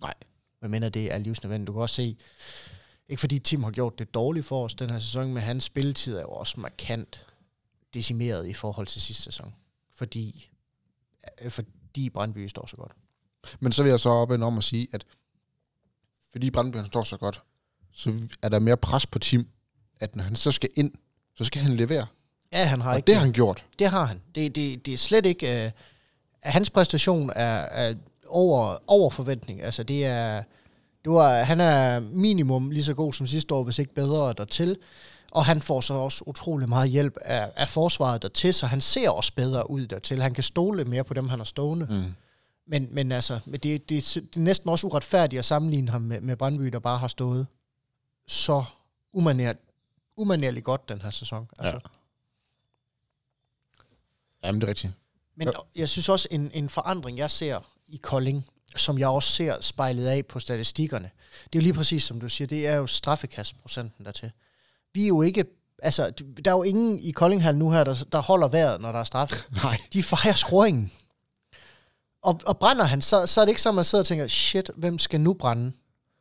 Nej. 0.01 0.15
Hvad 0.59 0.69
mener 0.69 0.89
det 0.89 1.15
er 1.15 1.19
livsnødvendigt. 1.19 1.67
Du 1.67 1.73
kan 1.73 1.83
også 1.83 1.95
se, 1.95 2.17
ikke 3.09 3.21
fordi 3.21 3.39
Tim 3.39 3.63
har 3.63 3.71
gjort 3.71 3.99
det 3.99 4.15
dårligt 4.15 4.47
for 4.47 4.65
os 4.65 4.75
den 4.75 4.91
her 4.91 4.99
sæson, 4.99 5.35
men 5.35 5.43
hans 5.43 5.65
spilletid 5.65 6.17
er 6.17 6.21
jo 6.21 6.29
også 6.29 6.61
markant 6.61 7.27
decimeret 7.95 8.49
i 8.49 8.53
forhold 8.53 8.87
til 8.87 9.03
sidste 9.03 9.23
sæson. 9.23 9.55
Fordi, 9.95 10.51
øh, 11.43 11.51
fordi 11.51 12.11
Brandby 12.11 12.47
står 12.47 12.67
så 12.67 12.77
godt. 12.77 12.93
Men 13.61 13.73
så 13.73 13.83
vil 13.83 13.91
jeg 13.91 14.01
så 14.01 14.09
op 14.09 14.31
om 14.31 14.59
at 14.59 14.65
sige, 14.65 14.89
at 14.93 15.05
fordi 16.33 16.51
han 16.55 16.87
står 16.87 17.03
så 17.03 17.17
godt, 17.17 17.43
så 17.93 18.13
er 18.43 18.49
der 18.49 18.59
mere 18.59 18.77
pres 18.77 19.07
på 19.07 19.19
Tim, 19.19 19.49
at 20.01 20.17
når 20.17 20.25
han 20.25 20.37
så 20.37 20.51
skal 20.51 20.71
ind, 20.75 20.93
så 21.37 21.45
skal 21.45 21.63
han 21.63 21.77
levere. 21.77 22.07
Ja, 22.53 22.65
han 22.65 22.81
har 22.81 22.91
Og 22.91 22.97
ikke 22.97 23.07
det 23.07 23.15
har 23.15 23.25
han 23.25 23.33
gjort. 23.33 23.65
Det 23.79 23.91
har 23.91 24.05
han. 24.05 24.21
Det, 24.35 24.57
det, 24.57 24.87
det 24.87 24.95
er 24.95 24.99
slet 24.99 25.27
ikke... 25.27 25.65
Øh, 25.65 25.71
hans 26.43 26.71
præstation 26.71 27.31
er, 27.31 27.57
er 27.61 27.95
over, 28.27 28.77
over 28.87 29.11
forventning. 29.11 29.63
Altså, 29.63 29.83
det 29.83 30.07
er... 30.07 30.43
Det 31.05 31.13
var, 31.13 31.43
han 31.43 31.61
er 31.61 32.01
minimum 32.01 32.71
lige 32.71 32.85
så 32.85 32.95
god 32.95 33.13
som 33.13 33.27
sidste 33.27 33.55
år, 33.55 33.65
hvis 33.65 33.79
ikke 33.79 33.95
bedre 33.95 34.33
dertil. 34.33 34.77
Og 35.31 35.45
han 35.45 35.63
får 35.63 35.81
så 35.81 35.95
også 35.95 36.25
utrolig 36.27 36.69
meget 36.69 36.91
hjælp 36.91 37.17
af, 37.25 37.51
af 37.57 37.69
forsvaret 37.69 38.23
dertil, 38.23 38.55
så 38.55 38.67
han 38.67 38.81
ser 38.81 39.11
også 39.11 39.33
bedre 39.35 39.71
ud 39.71 39.87
dertil. 39.87 40.23
Han 40.23 40.35
kan 40.35 40.45
stole 40.45 40.85
mere 40.85 41.05
på 41.05 41.15
dem, 41.15 41.29
han 41.29 41.39
har 41.39 41.45
stående. 41.45 41.87
Mm. 41.91 42.15
Men, 42.69 42.89
men 42.91 43.13
altså, 43.13 43.41
men 43.47 43.61
det, 43.61 43.89
det, 43.89 44.15
det 44.15 44.37
er 44.37 44.41
næsten 44.41 44.71
også 44.71 44.87
uretfærdigt 44.87 45.39
at 45.39 45.45
sammenligne 45.45 45.91
ham 45.91 46.03
med, 46.03 46.21
med 46.21 46.37
Brandby, 46.37 46.65
der 46.65 46.79
bare 46.79 46.99
har 46.99 47.09
stået 47.09 47.47
så 48.27 48.65
umanert, 49.13 49.57
umanerligt 50.17 50.65
godt 50.65 50.89
den 50.89 51.01
her 51.01 51.11
sæson. 51.11 51.49
Altså. 51.59 51.89
Jamen, 54.45 54.61
det 54.61 54.67
er 54.67 54.69
rigtigt. 54.69 54.93
Men 55.37 55.49
jeg 55.77 55.89
synes 55.89 56.09
også, 56.09 56.29
en, 56.31 56.51
en 56.55 56.69
forandring, 56.69 57.19
jeg 57.19 57.31
ser 57.31 57.61
i 57.87 57.97
Kolding, 57.97 58.47
som 58.77 58.99
jeg 58.99 59.09
også 59.09 59.33
ser 59.33 59.61
spejlet 59.61 60.07
af 60.07 60.27
på 60.27 60.41
statistikkerne, 60.41 61.11
det 61.45 61.59
er 61.59 61.63
jo 61.63 61.63
lige 61.63 61.75
præcis, 61.75 62.03
som 62.03 62.21
du 62.21 62.29
siger, 62.29 62.49
det 62.49 62.67
er 62.67 62.77
jo 62.77 62.87
straffekastprocenten 62.87 64.05
dertil. 64.05 64.33
Vi 64.95 65.03
er 65.03 65.09
jo 65.09 65.23
ikke, 65.23 65.45
altså, 65.83 66.11
der 66.45 66.51
er 66.51 66.57
jo 66.57 66.63
ingen 66.63 66.99
i 66.99 67.11
Koldinghal 67.11 67.57
nu 67.57 67.71
her, 67.71 67.85
der, 67.85 68.05
der 68.13 68.23
holder 68.23 68.49
vejret, 68.49 68.81
når 68.81 68.93
der 68.93 68.99
er 68.99 69.05
straffe. 69.05 69.37
Nej. 69.65 69.79
De 69.93 70.03
fejrer 70.03 70.35
skruingen. 70.35 70.93
Og, 72.23 72.41
og 72.47 72.59
brænder 72.59 72.85
han, 72.85 73.03
så, 73.03 73.27
så 73.27 73.41
er 73.41 73.45
det 73.45 73.51
ikke 73.51 73.63
så, 73.63 73.69
at 73.69 73.75
man 73.75 73.85
sidder 73.85 74.03
og 74.03 74.07
tænker, 74.07 74.27
shit, 74.27 74.71
hvem 74.77 74.99
skal 74.99 75.21
nu 75.21 75.35
brænde? 75.35 75.73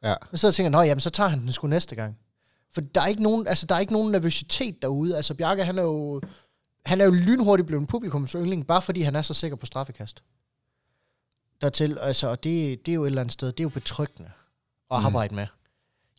Ja. 0.03 0.15
Man 0.31 0.37
sidder 0.37 0.51
og 0.51 0.55
tænker, 0.55 0.69
nå 0.69 0.81
jamen, 0.81 1.01
så 1.01 1.09
tager 1.09 1.27
han 1.29 1.39
den 1.41 1.51
sgu 1.51 1.67
næste 1.67 1.95
gang. 1.95 2.17
For 2.73 2.81
der 2.81 3.01
er 3.01 3.07
ikke 3.07 3.23
nogen, 3.23 3.47
altså, 3.47 3.65
der 3.65 3.75
er 3.75 3.79
ikke 3.79 3.93
nogen 3.93 4.11
nervøsitet 4.11 4.81
derude. 4.81 5.15
Altså, 5.17 5.33
Bjarke, 5.33 5.65
han 5.65 5.77
er 5.77 5.81
jo, 5.83 6.21
han 6.85 7.01
er 7.01 7.05
jo 7.05 7.11
lynhurtigt 7.11 7.67
blevet 7.67 7.81
en 7.81 7.87
publikums 7.87 8.31
yndling, 8.31 8.67
bare 8.67 8.81
fordi 8.81 9.01
han 9.01 9.15
er 9.15 9.21
så 9.21 9.33
sikker 9.33 9.57
på 9.57 9.65
straffekast. 9.65 10.23
Dertil, 11.61 11.97
altså, 12.01 12.27
og 12.27 12.43
det, 12.43 12.85
det 12.85 12.91
er 12.91 12.95
jo 12.95 13.03
et 13.03 13.07
eller 13.07 13.21
andet 13.21 13.33
sted, 13.33 13.47
det 13.51 13.59
er 13.59 13.63
jo 13.63 13.69
betryggende 13.69 14.31
at 14.91 14.99
Mm. 14.99 15.05
arbejde 15.05 15.35
med. 15.35 15.47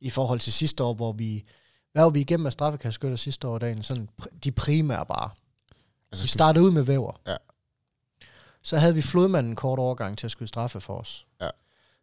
I 0.01 0.11
forhold 0.11 0.41
til 0.41 0.53
sidste 0.53 0.85
år, 0.85 0.95
hvor 0.95 1.13
vi, 1.13 1.45
hvad 1.93 2.03
var 2.03 2.11
vi 2.11 2.21
igennem 2.21 2.47
af 2.47 2.53
straffekastskytter 2.53 3.17
sidste 3.17 3.49
år, 3.49 3.59
dagen? 3.59 3.83
Sådan 3.83 4.09
de 4.45 4.53
primære 4.53 5.07
bare. 5.07 5.31
Altså, 6.13 6.25
Vi 6.25 6.29
startede 6.29 6.65
ud 6.65 6.71
med 6.71 6.83
væver. 6.83 7.21
Ja. 7.27 7.37
Så 8.63 8.79
havde 8.79 8.95
vi 8.95 9.03
Flodmanden 9.03 9.53
en 9.53 9.57
kort 9.57 9.79
overgang 9.79 10.19
til 10.19 10.27
at 10.27 10.31
skyde 10.31 10.49
straffe 10.49 10.81
for 10.81 10.99
os. 10.99 11.27
Ja. 11.41 11.49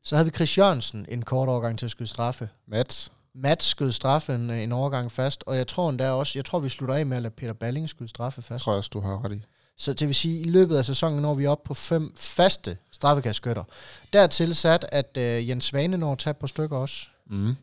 Så 0.04 0.16
havde 0.16 0.26
vi 0.26 0.32
Chris 0.32 0.58
Jørgensen 0.58 1.06
en 1.10 1.22
kort 1.22 1.50
overgang 1.50 1.80
til 1.80 1.86
at 1.86 1.92
skyde 1.92 2.10
straffe. 2.10 2.50
Mats. 2.68 3.12
Mats 3.34 3.66
skød 3.66 3.92
straffen 3.92 4.50
en 4.50 4.72
overgang 4.72 5.12
fast, 5.12 5.44
og 5.48 5.58
jeg 5.58 5.68
tror 5.68 5.90
endda 5.90 6.12
også, 6.12 6.40
jeg 6.40 6.46
tror 6.46 6.60
vi 6.60 6.70
slutter 6.70 6.96
af 6.96 7.06
med 7.06 7.18
at 7.18 7.24
lade 7.24 7.34
Peter 7.34 7.54
Balling 7.54 7.90
skyde 7.90 8.10
straffe 8.10 8.42
fast. 8.42 8.64
tror 8.64 8.74
jeg 8.74 8.78
også, 8.78 8.90
du 8.94 9.00
har 9.00 9.26
ret 9.26 9.32
i. 9.32 9.42
Så 9.78 9.94
det 9.94 10.08
vil 10.08 10.16
sige, 10.16 10.40
at 10.40 10.46
i 10.46 10.50
løbet 10.50 10.78
af 10.78 10.86
sæsonen 10.86 11.22
når 11.22 11.34
vi 11.34 11.46
op 11.46 11.64
på 11.64 11.74
fem 11.74 12.16
faste 12.18 12.78
straffekastskytter. 12.92 13.64
Dertil 14.14 14.56
sat, 14.56 14.86
at 14.92 15.18
øh, 15.18 15.50
Jens 15.50 15.66
Svane 15.66 15.98
når 15.98 16.18
at 16.28 16.38
på 16.38 16.48
stykker 16.48 16.78
også. 16.78 17.08
Mm. 17.30 17.56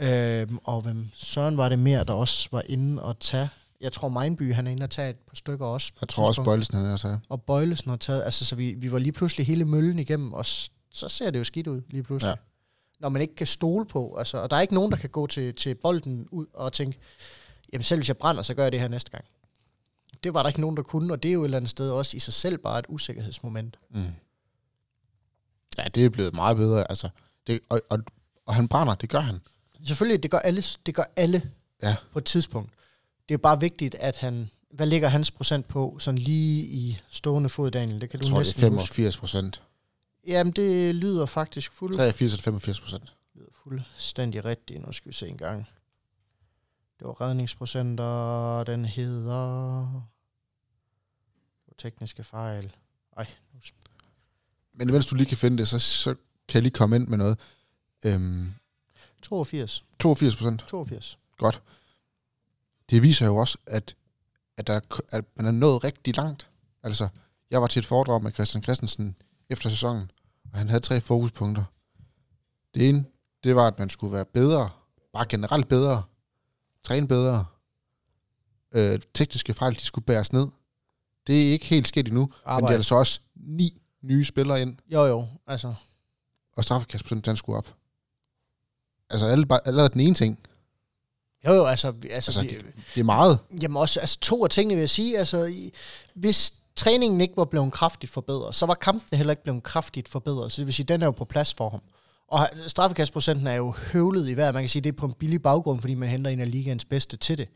Øhm, 0.00 0.58
og 0.64 0.80
hvem 0.80 1.08
Søren 1.14 1.56
var 1.56 1.68
det 1.68 1.78
mere, 1.78 2.04
der 2.04 2.12
også 2.12 2.48
var 2.52 2.62
inde 2.66 3.02
og 3.02 3.18
tage. 3.18 3.48
Jeg 3.82 3.92
tror 3.92 4.08
Mindby, 4.08 4.54
han 4.54 4.66
er 4.66 4.70
inde 4.70 4.84
og 4.84 4.90
tage 4.90 5.10
et 5.10 5.16
par 5.16 5.34
stykker 5.36 5.66
også. 5.66 5.92
Jeg 6.00 6.08
tror 6.08 6.26
også, 6.26 6.32
tidspunkt. 6.38 6.46
Bøjlesen 6.46 6.74
han 6.74 6.86
er 6.86 6.96
så. 6.96 7.18
Og 7.28 7.42
Bøjlesen 7.42 7.90
har 7.90 7.96
taget, 7.96 8.24
altså 8.24 8.44
så 8.44 8.56
vi, 8.56 8.74
vi 8.74 8.92
var 8.92 8.98
lige 8.98 9.12
pludselig 9.12 9.46
hele 9.46 9.64
møllen 9.64 9.98
igennem, 9.98 10.32
og 10.32 10.46
så 10.46 11.08
ser 11.08 11.30
det 11.30 11.38
jo 11.38 11.44
skidt 11.44 11.66
ud 11.66 11.82
lige 11.90 12.02
pludselig. 12.02 12.30
Ja. 12.30 12.36
Når 13.00 13.08
man 13.08 13.22
ikke 13.22 13.34
kan 13.34 13.46
stole 13.46 13.86
på, 13.86 14.16
altså, 14.16 14.38
og 14.38 14.50
der 14.50 14.56
er 14.56 14.60
ikke 14.60 14.74
nogen, 14.74 14.92
der 14.92 14.98
kan 14.98 15.10
gå 15.10 15.26
til, 15.26 15.54
til 15.54 15.74
bolden 15.74 16.28
ud 16.30 16.46
og 16.54 16.72
tænke, 16.72 16.98
jamen 17.72 17.82
selv 17.82 17.98
hvis 17.98 18.08
jeg 18.08 18.16
brænder, 18.16 18.42
så 18.42 18.54
gør 18.54 18.62
jeg 18.62 18.72
det 18.72 18.80
her 18.80 18.88
næste 18.88 19.10
gang. 19.10 19.24
Det 20.24 20.34
var 20.34 20.42
der 20.42 20.48
ikke 20.48 20.60
nogen, 20.60 20.76
der 20.76 20.82
kunne, 20.82 21.12
og 21.12 21.22
det 21.22 21.28
er 21.28 21.32
jo 21.32 21.40
et 21.40 21.44
eller 21.44 21.56
andet 21.56 21.70
sted 21.70 21.90
også 21.90 22.16
i 22.16 22.20
sig 22.20 22.34
selv 22.34 22.58
bare 22.58 22.78
et 22.78 22.84
usikkerhedsmoment. 22.88 23.76
Mm. 23.90 24.04
Ja, 25.78 25.84
det 25.94 26.04
er 26.04 26.08
blevet 26.10 26.34
meget 26.34 26.56
bedre. 26.56 26.88
Altså, 26.90 27.08
det, 27.46 27.60
og, 27.68 27.80
og, 27.90 27.98
og 28.46 28.54
han 28.54 28.68
brænder, 28.68 28.94
det 28.94 29.08
gør 29.10 29.20
han. 29.20 29.40
Selvfølgelig, 29.84 30.22
det 30.22 30.30
gør 30.30 30.38
alle, 30.38 30.62
det 30.86 30.94
gør 30.94 31.04
alle 31.16 31.50
Ja. 31.82 31.96
på 32.12 32.18
et 32.18 32.24
tidspunkt. 32.24 32.72
Det 33.28 33.34
er 33.34 33.38
bare 33.38 33.60
vigtigt, 33.60 33.94
at 33.94 34.16
han, 34.16 34.50
hvad 34.70 34.86
ligger 34.86 35.08
hans 35.08 35.30
procent 35.30 35.68
på, 35.68 35.96
sådan 35.98 36.18
lige 36.18 36.64
i 36.66 36.98
stående 37.08 37.48
fod, 37.48 37.70
Daniel? 37.70 38.00
Det 38.00 38.10
kan 38.10 38.20
Jeg 38.20 38.24
du 38.24 38.30
tror, 38.30 38.38
det 38.38 38.46
er 38.46 38.48
næsten 38.48 38.60
85 38.60 39.16
procent. 39.16 39.62
Jamen, 40.26 40.52
det 40.52 40.94
lyder 40.94 41.26
faktisk 41.26 41.72
fuld, 41.72 41.94
83 41.96 42.32
eller 42.32 42.42
85 42.42 42.80
procent. 42.80 43.14
lyder 43.34 43.48
fuldstændig 43.62 44.44
rigtigt. 44.44 44.86
Nu 44.86 44.92
skal 44.92 45.08
vi 45.08 45.14
se 45.14 45.28
en 45.28 45.36
gang. 45.36 45.66
Det 46.98 47.06
var 47.06 47.20
redningsprocenter, 47.20 48.64
den 48.64 48.84
hedder... 48.84 50.08
Det 51.68 51.76
tekniske 51.78 52.24
fejl. 52.24 52.72
Ej, 53.16 53.26
nu 53.52 53.60
Men 54.72 54.88
imens 54.88 55.06
du 55.06 55.14
lige 55.14 55.26
kan 55.26 55.36
finde 55.36 55.58
det, 55.58 55.68
så, 55.68 55.78
så 55.78 56.14
kan 56.48 56.54
jeg 56.54 56.62
lige 56.62 56.72
komme 56.72 56.96
ind 56.96 57.08
med 57.08 57.18
noget. 57.18 57.38
Øhm, 58.04 58.52
82. 59.22 59.84
82 59.98 60.36
procent. 60.36 60.64
82. 60.68 61.18
Godt. 61.38 61.62
Det 62.90 63.02
viser 63.02 63.26
jo 63.26 63.36
også, 63.36 63.58
at, 63.66 63.96
at, 64.56 64.66
der, 64.66 64.74
er- 64.74 65.00
at 65.12 65.24
man 65.36 65.46
er 65.46 65.50
nået 65.50 65.84
rigtig 65.84 66.16
langt. 66.16 66.50
Altså, 66.82 67.08
jeg 67.50 67.60
var 67.62 67.66
til 67.66 67.80
et 67.80 67.86
foredrag 67.86 68.22
med 68.22 68.32
Christian 68.32 68.62
Christensen 68.62 69.16
efter 69.50 69.70
sæsonen, 69.70 70.10
og 70.52 70.58
han 70.58 70.68
havde 70.68 70.80
tre 70.82 71.00
fokuspunkter. 71.00 71.64
Det 72.74 72.88
ene, 72.88 73.04
det 73.44 73.56
var, 73.56 73.66
at 73.66 73.78
man 73.78 73.90
skulle 73.90 74.12
være 74.12 74.24
bedre, 74.24 74.70
bare 75.12 75.26
generelt 75.28 75.68
bedre, 75.68 76.02
træne 76.82 77.08
bedre, 77.08 77.44
øh, 78.72 79.00
tekniske 79.14 79.54
fejl, 79.54 79.74
de 79.74 79.80
skulle 79.80 80.04
bæres 80.04 80.32
ned. 80.32 80.46
Det 81.26 81.46
er 81.48 81.52
ikke 81.52 81.66
helt 81.66 81.88
sket 81.88 82.06
endnu, 82.06 82.20
men 82.20 82.30
det 82.32 82.38
Arbejde. 82.44 82.72
er 82.74 82.76
altså 82.78 82.94
også 82.94 83.20
ni 83.34 83.82
nye 84.02 84.24
spillere 84.24 84.62
ind, 84.62 84.76
Jo, 84.92 85.04
jo, 85.04 85.26
altså... 85.46 85.74
og 86.56 86.64
straffekastprocenten, 86.64 87.30
den 87.30 87.36
skulle 87.36 87.58
op. 87.58 87.76
Altså, 89.10 89.26
alle, 89.26 89.46
allerede 89.66 89.88
den 89.88 90.00
ene 90.00 90.14
ting, 90.14 90.38
Jo, 91.46 91.52
jo, 91.52 91.64
altså... 91.64 91.88
altså, 91.88 92.12
Altså, 92.12 92.42
vi, 92.42 92.48
det 92.94 93.00
er 93.00 93.04
meget. 93.04 93.38
Jamen 93.62 93.76
også, 93.76 94.00
altså 94.00 94.18
to 94.20 94.44
af 94.44 94.50
tingene 94.50 94.74
vil 94.74 94.80
jeg 94.80 94.90
sige, 94.90 95.18
altså 95.18 95.44
i, 95.44 95.72
hvis 96.14 96.52
træningen 96.76 97.20
ikke 97.20 97.36
var 97.36 97.44
blevet 97.44 97.72
kraftigt 97.72 98.12
forbedret, 98.12 98.54
så 98.54 98.66
var 98.66 98.74
kampen 98.74 99.18
heller 99.18 99.30
ikke 99.32 99.42
blevet 99.42 99.62
kraftigt 99.62 100.08
forbedret, 100.08 100.52
så 100.52 100.60
det 100.60 100.66
vil 100.66 100.74
sige, 100.74 100.86
den 100.86 101.02
er 101.02 101.06
jo 101.06 101.12
på 101.12 101.24
plads 101.24 101.54
for 101.54 101.70
ham. 101.70 101.80
Og 102.28 102.48
straffekastprocenten 102.66 103.46
er 103.46 103.54
jo 103.54 103.74
høvlet 103.92 104.28
i 104.28 104.32
hver, 104.32 104.52
man 104.52 104.62
kan 104.62 104.68
sige, 104.68 104.82
det 104.82 104.92
er 104.92 104.96
på 104.96 105.06
en 105.06 105.12
billig 105.12 105.42
baggrund, 105.42 105.80
fordi 105.80 105.94
man 105.94 106.08
henter 106.08 106.30
en 106.30 106.40
af 106.40 106.50
ligaens 106.50 106.84
bedste 106.84 107.16
til 107.16 107.38
det. 107.38 107.48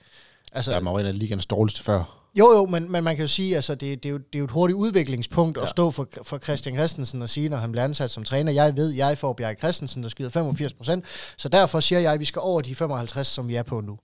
Altså, 0.53 0.73
Ja, 0.73 0.81
man 0.81 0.93
var 0.93 1.01
en 1.01 1.07
af 1.07 1.19
ligands 1.19 1.47
dårligste 1.47 1.83
før. 1.83 2.26
Jo, 2.39 2.53
jo, 2.53 2.67
men, 2.67 2.93
men 2.93 3.05
man 3.05 3.17
kan 3.17 3.23
jo 3.23 3.29
sige, 3.29 3.57
altså, 3.57 3.75
det, 3.75 4.03
det, 4.03 4.09
er 4.09 4.13
jo, 4.13 4.19
det 4.19 4.35
er 4.35 4.39
jo 4.39 4.45
et 4.45 4.51
hurtigt 4.51 4.77
udviklingspunkt 4.77 5.59
ja. 5.59 5.63
At 5.63 5.69
stå 5.69 5.91
for, 5.91 6.09
for 6.23 6.39
Christian 6.39 6.75
Christensen 6.75 7.23
og 7.23 7.29
sige, 7.29 7.49
når 7.49 7.57
han 7.57 7.73
bliver 7.73 7.85
ansat 7.85 8.11
som 8.11 8.25
træner, 8.25 8.53
jeg 8.53 8.77
ved, 8.77 8.91
jeg 8.91 9.19
får 9.19 9.33
Bjerg 9.33 9.59
Christensen, 9.59 10.03
der 10.03 10.09
skyder 10.09 10.31
85 10.31 10.75
procent, 10.75 11.05
så 11.37 11.49
derfor 11.49 11.81
siger 11.81 11.99
jeg, 11.99 12.13
at 12.13 12.21
vi 12.21 12.25
skal 12.25 12.41
over 12.41 12.61
de 12.61 12.75
55, 12.75 13.27
som 13.27 13.49
vi 13.49 13.55
er 13.55 13.63
på 13.63 13.81
nu. 13.81 13.99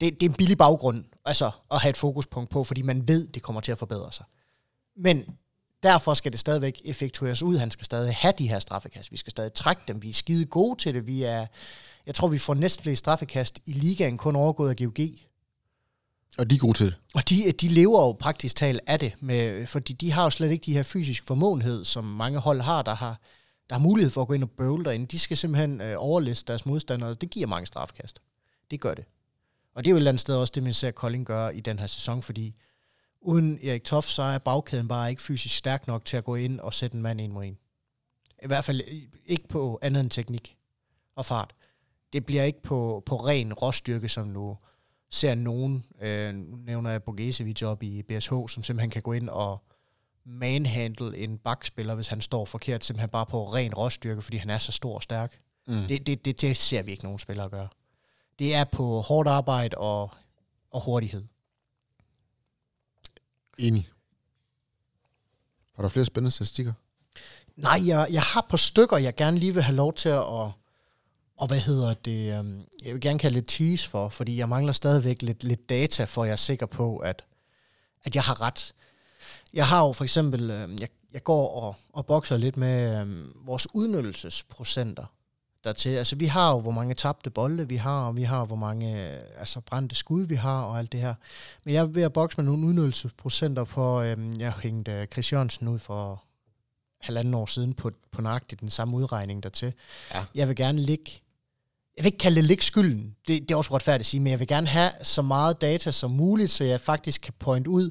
Det, 0.00 0.20
det 0.20 0.26
er 0.26 0.30
en 0.30 0.36
billig 0.36 0.58
baggrund 0.58 1.04
altså, 1.24 1.50
at 1.70 1.82
have 1.82 1.90
et 1.90 1.96
fokuspunkt 1.96 2.50
på, 2.50 2.64
fordi 2.64 2.82
man 2.82 3.08
ved, 3.08 3.28
det 3.28 3.42
kommer 3.42 3.60
til 3.60 3.72
at 3.72 3.78
forbedre 3.78 4.12
sig. 4.12 4.24
Men 4.96 5.24
derfor 5.82 6.14
skal 6.14 6.32
det 6.32 6.40
stadigvæk 6.40 6.82
effektueres 6.84 7.42
ud. 7.42 7.56
Han 7.56 7.70
skal 7.70 7.84
stadig 7.84 8.14
have 8.14 8.34
de 8.38 8.48
her 8.48 8.58
straffekast. 8.58 9.12
Vi 9.12 9.16
skal 9.16 9.30
stadig 9.30 9.52
trække 9.52 9.82
dem. 9.88 10.02
Vi 10.02 10.08
er 10.08 10.14
skide 10.14 10.44
gode 10.44 10.78
til 10.78 10.94
det. 10.94 11.06
Vi 11.06 11.22
er, 11.22 11.46
jeg 12.06 12.14
tror, 12.14 12.28
vi 12.28 12.38
får 12.38 12.54
næstflest 12.54 12.98
straffekast 12.98 13.60
i 13.66 13.72
ligaen, 13.72 14.18
kun 14.18 14.36
overgået 14.36 14.70
af 14.70 14.76
GOG. 14.76 14.98
Og 16.40 16.50
de 16.50 16.54
er 16.54 16.58
gode 16.58 16.78
til 16.78 16.86
det. 16.86 16.96
Og 17.14 17.28
de, 17.28 17.52
de 17.52 17.68
lever 17.68 18.00
jo 18.00 18.12
praktisk 18.12 18.56
talt 18.56 18.80
af 18.86 18.98
det, 18.98 19.12
med, 19.20 19.66
fordi 19.66 19.92
de 19.92 20.12
har 20.12 20.24
jo 20.24 20.30
slet 20.30 20.50
ikke 20.50 20.66
de 20.66 20.72
her 20.72 20.82
fysisk 20.82 21.26
formåenhed, 21.26 21.84
som 21.84 22.04
mange 22.04 22.38
hold 22.38 22.60
har, 22.60 22.82
der 22.82 22.94
har, 22.94 23.20
der 23.68 23.74
har 23.74 23.80
mulighed 23.80 24.10
for 24.10 24.20
at 24.20 24.28
gå 24.28 24.34
ind 24.34 24.42
og 24.42 24.50
bøvle 24.50 24.84
derinde. 24.84 25.06
De 25.06 25.18
skal 25.18 25.36
simpelthen 25.36 25.80
øh, 25.80 25.94
overliste 25.98 26.48
deres 26.48 26.66
modstandere. 26.66 27.14
Det 27.14 27.30
giver 27.30 27.46
mange 27.46 27.66
strafkast. 27.66 28.20
Det 28.70 28.80
gør 28.80 28.94
det. 28.94 29.04
Og 29.74 29.84
det 29.84 29.90
er 29.90 29.92
jo 29.92 29.96
et 29.96 29.98
eller 29.98 30.10
andet 30.10 30.20
sted 30.20 30.36
også 30.36 30.52
det, 30.54 30.62
man 30.62 30.72
ser 30.72 30.90
Kolding 30.90 31.26
gøre 31.26 31.56
i 31.56 31.60
den 31.60 31.78
her 31.78 31.86
sæson, 31.86 32.22
fordi 32.22 32.54
uden 33.20 33.58
Erik 33.62 33.84
Toff, 33.84 34.06
så 34.06 34.22
er 34.22 34.38
bagkæden 34.38 34.88
bare 34.88 35.10
ikke 35.10 35.22
fysisk 35.22 35.56
stærk 35.56 35.86
nok 35.86 36.04
til 36.04 36.16
at 36.16 36.24
gå 36.24 36.34
ind 36.34 36.60
og 36.60 36.74
sætte 36.74 36.94
en 36.94 37.02
mand 37.02 37.20
ind 37.20 37.32
mod 37.32 37.44
en. 37.44 37.58
I 38.42 38.46
hvert 38.46 38.64
fald 38.64 38.80
øh, 38.88 39.02
ikke 39.26 39.48
på 39.48 39.78
andet 39.82 40.00
end 40.00 40.10
teknik 40.10 40.56
og 41.16 41.26
fart. 41.26 41.54
Det 42.12 42.26
bliver 42.26 42.42
ikke 42.42 42.62
på, 42.62 43.02
på 43.06 43.16
ren 43.16 43.52
råstyrke, 43.52 44.08
som 44.08 44.26
nu 44.26 44.56
ser 45.10 45.34
nogen, 45.34 45.86
øh, 46.00 46.34
nu 46.34 46.56
nævner 46.56 46.90
jeg 46.90 47.02
Borgesevic 47.02 47.62
op 47.62 47.82
i 47.82 48.02
BSH, 48.02 48.30
som 48.30 48.62
simpelthen 48.62 48.90
kan 48.90 49.02
gå 49.02 49.12
ind 49.12 49.28
og 49.28 49.64
manhandle 50.24 51.18
en 51.18 51.38
bakspiller, 51.38 51.94
hvis 51.94 52.08
han 52.08 52.20
står 52.20 52.44
forkert, 52.44 52.84
simpelthen 52.84 53.10
bare 53.10 53.26
på 53.26 53.44
ren 53.44 53.74
råstyrke, 53.74 54.22
fordi 54.22 54.36
han 54.36 54.50
er 54.50 54.58
så 54.58 54.72
stor 54.72 54.94
og 54.94 55.02
stærk. 55.02 55.40
Mm. 55.66 55.82
Det, 55.88 56.06
det, 56.06 56.24
det, 56.24 56.40
det 56.40 56.56
ser 56.56 56.82
vi 56.82 56.90
ikke 56.90 57.04
nogen 57.04 57.18
spillere 57.18 57.48
gøre. 57.48 57.68
Det 58.38 58.54
er 58.54 58.64
på 58.64 59.00
hårdt 59.00 59.28
arbejde 59.28 59.78
og, 59.78 60.10
og 60.70 60.84
hurtighed. 60.84 61.24
Enig. 63.58 63.90
Har 65.74 65.82
der 65.82 65.88
flere 65.88 66.04
spændende 66.04 66.30
statistikker? 66.30 66.72
Nej, 67.56 67.80
jeg, 67.86 68.08
jeg 68.10 68.22
har 68.22 68.46
på 68.50 68.56
stykker, 68.56 68.96
jeg 68.96 69.14
gerne 69.14 69.38
lige 69.38 69.54
vil 69.54 69.62
have 69.62 69.76
lov 69.76 69.94
til 69.94 70.08
at, 70.08 70.50
og 71.40 71.46
hvad 71.46 71.58
hedder 71.58 71.94
det, 71.94 72.38
øhm, 72.38 72.62
jeg 72.84 72.94
vil 72.94 73.00
gerne 73.00 73.18
kalde 73.18 73.40
det 73.40 73.48
tease 73.48 73.88
for, 73.88 74.08
fordi 74.08 74.36
jeg 74.36 74.48
mangler 74.48 74.72
stadigvæk 74.72 75.22
lidt, 75.22 75.44
lidt 75.44 75.68
data, 75.68 76.04
for 76.04 76.24
jeg 76.24 76.32
er 76.32 76.36
sikker 76.36 76.66
på, 76.66 76.96
at, 76.96 77.24
at 78.04 78.14
jeg 78.14 78.22
har 78.22 78.42
ret. 78.42 78.74
Jeg 79.52 79.66
har 79.66 79.86
jo 79.86 79.92
for 79.92 80.04
eksempel, 80.04 80.50
øhm, 80.50 80.76
jeg, 80.80 80.88
jeg 81.12 81.24
går 81.24 81.62
og, 81.62 81.74
og 81.92 82.06
bokser 82.06 82.36
lidt 82.36 82.56
med 82.56 83.00
øhm, 83.00 83.32
vores 83.44 83.74
udnyttelsesprocenter 83.74 85.04
dertil. 85.64 85.90
Altså 85.90 86.16
vi 86.16 86.26
har 86.26 86.52
jo, 86.52 86.60
hvor 86.60 86.70
mange 86.70 86.94
tabte 86.94 87.30
bolde 87.30 87.68
vi 87.68 87.76
har, 87.76 88.06
og 88.06 88.16
vi 88.16 88.22
har, 88.22 88.44
hvor 88.44 88.56
mange 88.56 89.12
øh, 89.12 89.20
altså, 89.36 89.60
brændte 89.60 89.94
skud 89.94 90.22
vi 90.22 90.34
har, 90.34 90.62
og 90.62 90.78
alt 90.78 90.92
det 90.92 91.00
her. 91.00 91.14
Men 91.64 91.74
jeg 91.74 91.80
er 91.80 91.86
ved 91.86 92.02
at 92.02 92.12
bokse 92.12 92.36
med 92.36 92.44
nogle 92.44 92.66
udnyttelsesprocenter 92.66 93.64
på, 93.64 94.02
øhm, 94.02 94.40
jeg 94.40 94.52
hængte 94.62 95.06
Chris 95.12 95.32
Jørgensen 95.32 95.68
ud 95.68 95.78
for 95.78 96.24
halvanden 97.00 97.34
år 97.34 97.46
siden 97.46 97.74
på, 97.74 97.90
på 98.10 98.22
nøjagtigt 98.22 98.60
den 98.60 98.70
samme 98.70 98.96
udregning 98.96 99.42
dertil. 99.42 99.72
Ja. 100.14 100.24
Jeg 100.34 100.48
vil 100.48 100.56
gerne 100.56 100.80
ligge, 100.80 101.20
jeg 102.00 102.04
vil 102.04 102.08
ikke 102.08 102.18
kalde 102.18 102.36
det 102.36 102.44
lægge 102.44 102.64
skylden, 102.64 103.16
det, 103.28 103.42
det 103.42 103.50
er 103.50 103.56
også 103.56 103.74
retfærdigt 103.74 104.00
at 104.00 104.06
sige, 104.06 104.20
men 104.20 104.30
jeg 104.30 104.40
vil 104.40 104.48
gerne 104.48 104.66
have 104.66 104.90
så 105.02 105.22
meget 105.22 105.60
data 105.60 105.90
som 105.90 106.10
muligt, 106.10 106.50
så 106.50 106.64
jeg 106.64 106.80
faktisk 106.80 107.20
kan 107.20 107.34
pointe 107.38 107.70
ud, 107.70 107.90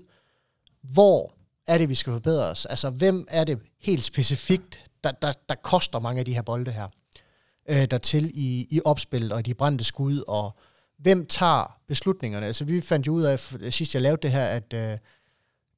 hvor 0.81 1.33
er 1.67 1.77
det, 1.77 1.89
vi 1.89 1.95
skal 1.95 2.13
forbedre 2.13 2.45
os? 2.45 2.65
Altså, 2.65 2.89
hvem 2.89 3.27
er 3.29 3.43
det 3.43 3.59
helt 3.81 4.03
specifikt, 4.03 4.83
der, 5.03 5.11
der, 5.11 5.33
der 5.49 5.55
koster 5.55 5.99
mange 5.99 6.19
af 6.19 6.25
de 6.25 6.33
her 6.33 6.41
bolde 6.41 6.71
her? 6.71 6.87
Øh, 7.69 7.85
der 7.91 7.97
til 7.97 8.31
i, 8.33 8.67
i 8.71 8.81
opspillet 8.85 9.31
og 9.31 9.45
de 9.45 9.53
brændte 9.53 9.83
skud, 9.83 10.23
og 10.27 10.57
hvem 10.97 11.25
tager 11.25 11.79
beslutningerne? 11.87 12.45
Altså, 12.45 12.65
vi 12.65 12.81
fandt 12.81 13.07
jo 13.07 13.13
ud 13.13 13.23
af, 13.23 13.39
sidst 13.69 13.93
jeg 13.93 14.01
lavede 14.01 14.21
det 14.21 14.31
her, 14.31 14.45
at 14.45 14.73
øh, 14.73 14.97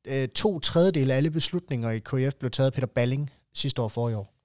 øh 0.07 0.27
to 0.27 0.59
tredjedel 0.59 1.11
af 1.11 1.15
alle 1.17 1.31
beslutninger 1.31 1.89
i 1.89 1.99
KF 1.99 2.35
blev 2.39 2.51
taget 2.51 2.67
af 2.67 2.73
Peter 2.73 2.87
Balling 2.87 3.31
sidste 3.53 3.81
år 3.81 3.87
for 3.87 4.15
år. 4.15 4.40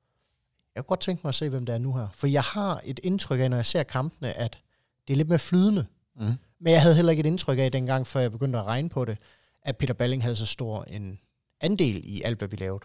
Jeg 0.76 0.84
kunne 0.84 0.88
godt 0.88 1.00
tænke 1.00 1.20
mig 1.24 1.28
at 1.28 1.34
se, 1.34 1.48
hvem 1.48 1.66
det 1.66 1.74
er 1.74 1.78
nu 1.78 1.96
her. 1.96 2.08
For 2.12 2.26
jeg 2.26 2.42
har 2.42 2.80
et 2.84 3.00
indtryk 3.02 3.40
af, 3.40 3.50
når 3.50 3.56
jeg 3.56 3.66
ser 3.66 3.82
kampene, 3.82 4.32
at 4.32 4.58
det 5.08 5.14
er 5.14 5.16
lidt 5.16 5.28
mere 5.28 5.38
flydende. 5.38 5.86
Mm. 6.16 6.34
Men 6.60 6.72
jeg 6.72 6.82
havde 6.82 6.94
heller 6.94 7.10
ikke 7.10 7.20
et 7.20 7.26
indtryk 7.26 7.58
af 7.58 7.72
dengang, 7.72 8.06
før 8.06 8.20
jeg 8.20 8.32
begyndte 8.32 8.58
at 8.58 8.64
regne 8.64 8.88
på 8.88 9.04
det, 9.04 9.18
at 9.62 9.76
Peter 9.76 9.94
Balling 9.94 10.22
havde 10.22 10.36
så 10.36 10.46
stor 10.46 10.84
en 10.84 11.18
andel 11.60 12.02
i 12.04 12.22
alt, 12.22 12.38
hvad 12.38 12.48
vi 12.48 12.56
lavede. 12.56 12.84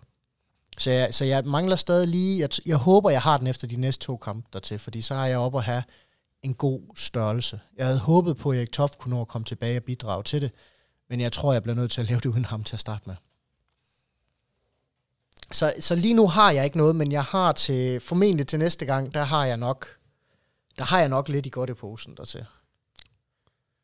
Så 0.77 0.91
jeg, 0.91 1.13
så 1.13 1.25
jeg 1.25 1.45
mangler 1.45 1.75
stadig 1.75 2.07
lige, 2.07 2.39
jeg, 2.39 2.49
jeg 2.65 2.77
håber, 2.77 3.09
jeg 3.09 3.21
har 3.21 3.37
den 3.37 3.47
efter 3.47 3.67
de 3.67 3.75
næste 3.75 4.05
to 4.05 4.17
kampe 4.17 4.47
dertil, 4.53 4.79
fordi 4.79 5.01
så 5.01 5.15
har 5.15 5.27
jeg 5.27 5.37
op 5.37 5.55
at 5.55 5.63
have 5.63 5.83
en 6.43 6.53
god 6.53 6.81
størrelse. 6.95 7.59
Jeg 7.77 7.85
havde 7.85 7.99
håbet 7.99 8.37
på, 8.37 8.51
at 8.51 8.57
Erik 8.57 8.71
Toft 8.71 8.97
kunne 8.97 9.15
nå 9.15 9.21
at 9.21 9.27
komme 9.27 9.45
tilbage 9.45 9.77
og 9.77 9.83
bidrage 9.83 10.23
til 10.23 10.41
det, 10.41 10.51
men 11.09 11.21
jeg 11.21 11.31
tror, 11.31 11.53
jeg 11.53 11.63
bliver 11.63 11.75
nødt 11.75 11.91
til 11.91 12.01
at 12.01 12.07
lave 12.07 12.19
det 12.19 12.29
uden 12.29 12.45
ham 12.45 12.63
til 12.63 12.75
at 12.75 12.79
starte 12.79 13.03
med. 13.05 13.15
Så, 15.51 15.73
så 15.79 15.95
lige 15.95 16.13
nu 16.13 16.27
har 16.27 16.51
jeg 16.51 16.65
ikke 16.65 16.77
noget, 16.77 16.95
men 16.95 17.11
jeg 17.11 17.23
har 17.23 17.51
til, 17.51 17.99
formentlig 17.99 18.47
til 18.47 18.59
næste 18.59 18.85
gang, 18.85 19.13
der 19.13 19.23
har 19.23 19.45
jeg 19.45 19.57
nok, 19.57 19.87
der 20.77 20.83
har 20.83 20.99
jeg 20.99 21.09
nok 21.09 21.29
lidt 21.29 21.45
i 21.45 21.49
godt 21.49 21.69
i 21.69 21.73
posen 21.73 22.15
dertil. 22.17 22.45